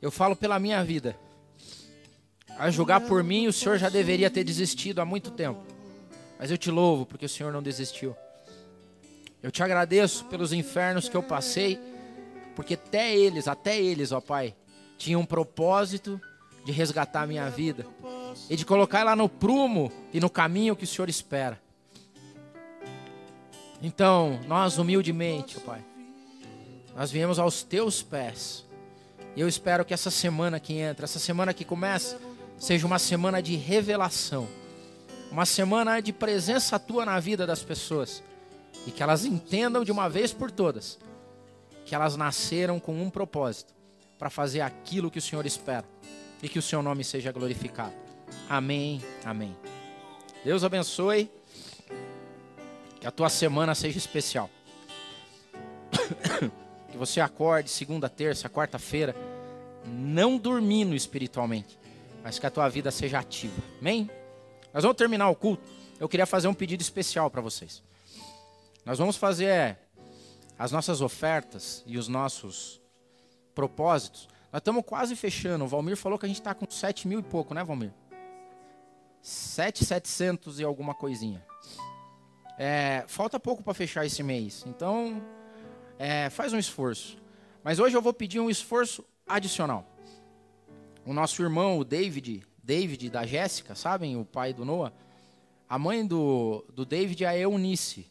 Eu 0.00 0.10
falo 0.10 0.34
pela 0.34 0.58
minha 0.58 0.82
vida. 0.84 1.16
A 2.58 2.70
julgar 2.70 3.02
por 3.02 3.22
mim, 3.22 3.46
o 3.46 3.52
Senhor 3.52 3.76
já 3.78 3.88
deveria 3.88 4.30
ter 4.30 4.44
desistido 4.44 5.00
há 5.00 5.04
muito 5.04 5.30
tempo. 5.30 5.60
Mas 6.38 6.50
eu 6.50 6.58
te 6.58 6.70
louvo 6.70 7.06
porque 7.06 7.26
o 7.26 7.28
Senhor 7.28 7.52
não 7.52 7.62
desistiu. 7.62 8.16
Eu 9.42 9.50
te 9.50 9.62
agradeço 9.62 10.24
pelos 10.26 10.52
infernos 10.52 11.08
que 11.08 11.16
eu 11.16 11.22
passei, 11.22 11.78
porque 12.54 12.74
até 12.74 13.14
eles, 13.14 13.46
até 13.46 13.80
eles, 13.80 14.12
ó 14.12 14.20
Pai, 14.20 14.54
tinham 14.98 15.20
um 15.20 15.26
propósito 15.26 16.20
de 16.64 16.72
resgatar 16.72 17.22
a 17.22 17.26
minha 17.26 17.48
vida 17.48 17.86
e 18.50 18.56
de 18.56 18.66
colocar 18.66 19.00
ela 19.00 19.14
no 19.14 19.28
prumo 19.28 19.92
e 20.12 20.20
no 20.20 20.28
caminho 20.28 20.74
que 20.74 20.84
o 20.84 20.86
Senhor 20.86 21.08
espera. 21.08 21.60
Então, 23.82 24.40
nós 24.48 24.78
humildemente, 24.78 25.58
ó 25.58 25.60
Pai, 25.60 25.84
nós 26.96 27.10
viemos 27.10 27.38
aos 27.38 27.62
teus 27.62 28.02
pés. 28.02 28.64
E 29.36 29.40
eu 29.40 29.46
espero 29.46 29.84
que 29.84 29.92
essa 29.92 30.10
semana 30.10 30.58
que 30.58 30.74
entra, 30.74 31.04
essa 31.04 31.18
semana 31.18 31.52
que 31.52 31.64
começa, 31.64 32.18
seja 32.58 32.86
uma 32.86 32.98
semana 32.98 33.42
de 33.42 33.54
revelação, 33.54 34.48
uma 35.36 35.44
semana 35.44 36.00
de 36.00 36.14
presença 36.14 36.78
tua 36.78 37.04
na 37.04 37.20
vida 37.20 37.46
das 37.46 37.62
pessoas 37.62 38.22
e 38.86 38.90
que 38.90 39.02
elas 39.02 39.26
entendam 39.26 39.84
de 39.84 39.92
uma 39.92 40.08
vez 40.08 40.32
por 40.32 40.50
todas 40.50 40.98
que 41.84 41.94
elas 41.94 42.16
nasceram 42.16 42.80
com 42.80 42.98
um 43.02 43.10
propósito 43.10 43.74
para 44.18 44.30
fazer 44.30 44.62
aquilo 44.62 45.10
que 45.10 45.18
o 45.18 45.22
Senhor 45.22 45.44
espera 45.44 45.84
e 46.42 46.48
que 46.48 46.58
o 46.58 46.62
seu 46.62 46.82
nome 46.82 47.04
seja 47.04 47.30
glorificado. 47.32 47.92
Amém. 48.48 49.04
Amém. 49.26 49.54
Deus 50.42 50.64
abençoe. 50.64 51.30
Que 52.98 53.06
a 53.06 53.10
tua 53.10 53.28
semana 53.28 53.74
seja 53.74 53.98
especial. 53.98 54.48
Que 56.90 56.96
você 56.96 57.20
acorde 57.20 57.68
segunda, 57.68 58.08
terça, 58.08 58.48
quarta-feira, 58.48 59.14
não 59.84 60.38
dormindo 60.38 60.94
espiritualmente 60.94 61.78
mas 62.26 62.40
que 62.40 62.46
a 62.46 62.50
tua 62.50 62.68
vida 62.68 62.90
seja 62.90 63.18
ativa. 63.20 63.62
Amém? 63.80 64.10
Nós 64.76 64.82
vamos 64.82 64.98
terminar 64.98 65.30
o 65.30 65.34
culto. 65.34 65.66
Eu 65.98 66.06
queria 66.06 66.26
fazer 66.26 66.48
um 66.48 66.52
pedido 66.52 66.82
especial 66.82 67.30
para 67.30 67.40
vocês. 67.40 67.82
Nós 68.84 68.98
vamos 68.98 69.16
fazer 69.16 69.78
as 70.58 70.70
nossas 70.70 71.00
ofertas 71.00 71.82
e 71.86 71.96
os 71.96 72.08
nossos 72.08 72.78
propósitos. 73.54 74.28
Nós 74.52 74.60
estamos 74.60 74.84
quase 74.84 75.16
fechando. 75.16 75.64
O 75.64 75.66
Valmir 75.66 75.96
falou 75.96 76.18
que 76.18 76.26
a 76.26 76.28
gente 76.28 76.40
está 76.40 76.52
com 76.52 76.70
sete 76.70 77.08
mil 77.08 77.20
e 77.20 77.22
pouco, 77.22 77.54
né, 77.54 77.64
Valmir? 77.64 77.90
Sete 79.22 79.82
setecentos 79.82 80.60
e 80.60 80.64
alguma 80.64 80.94
coisinha. 80.94 81.42
É, 82.58 83.02
falta 83.08 83.40
pouco 83.40 83.62
para 83.62 83.72
fechar 83.72 84.04
esse 84.04 84.22
mês. 84.22 84.62
Então, 84.66 85.22
é, 85.98 86.28
faz 86.28 86.52
um 86.52 86.58
esforço. 86.58 87.16
Mas 87.64 87.78
hoje 87.78 87.96
eu 87.96 88.02
vou 88.02 88.12
pedir 88.12 88.40
um 88.40 88.50
esforço 88.50 89.02
adicional 89.26 89.86
o 91.06 91.14
nosso 91.14 91.40
irmão, 91.40 91.78
o 91.78 91.84
David, 91.84 92.44
David 92.66 93.10
da 93.10 93.24
Jéssica, 93.24 93.76
sabem? 93.76 94.16
O 94.16 94.24
pai 94.24 94.52
do 94.52 94.64
Noah. 94.64 94.92
A 95.68 95.78
mãe 95.78 96.04
do, 96.04 96.64
do 96.74 96.84
David 96.84 97.22
é 97.22 97.28
a 97.28 97.38
Eunice. 97.38 98.10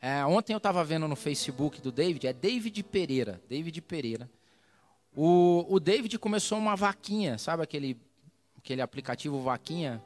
É, 0.00 0.24
ontem 0.24 0.54
eu 0.54 0.56
estava 0.56 0.82
vendo 0.82 1.06
no 1.06 1.14
Facebook 1.14 1.78
do 1.82 1.92
David, 1.92 2.26
é 2.26 2.32
David 2.32 2.82
Pereira. 2.82 3.42
David 3.50 3.82
Pereira. 3.82 4.30
O, 5.14 5.66
o 5.68 5.78
David 5.78 6.18
começou 6.18 6.56
uma 6.56 6.74
vaquinha, 6.74 7.36
sabe 7.36 7.62
aquele, 7.62 8.00
aquele 8.56 8.80
aplicativo 8.80 9.38
vaquinha? 9.42 10.02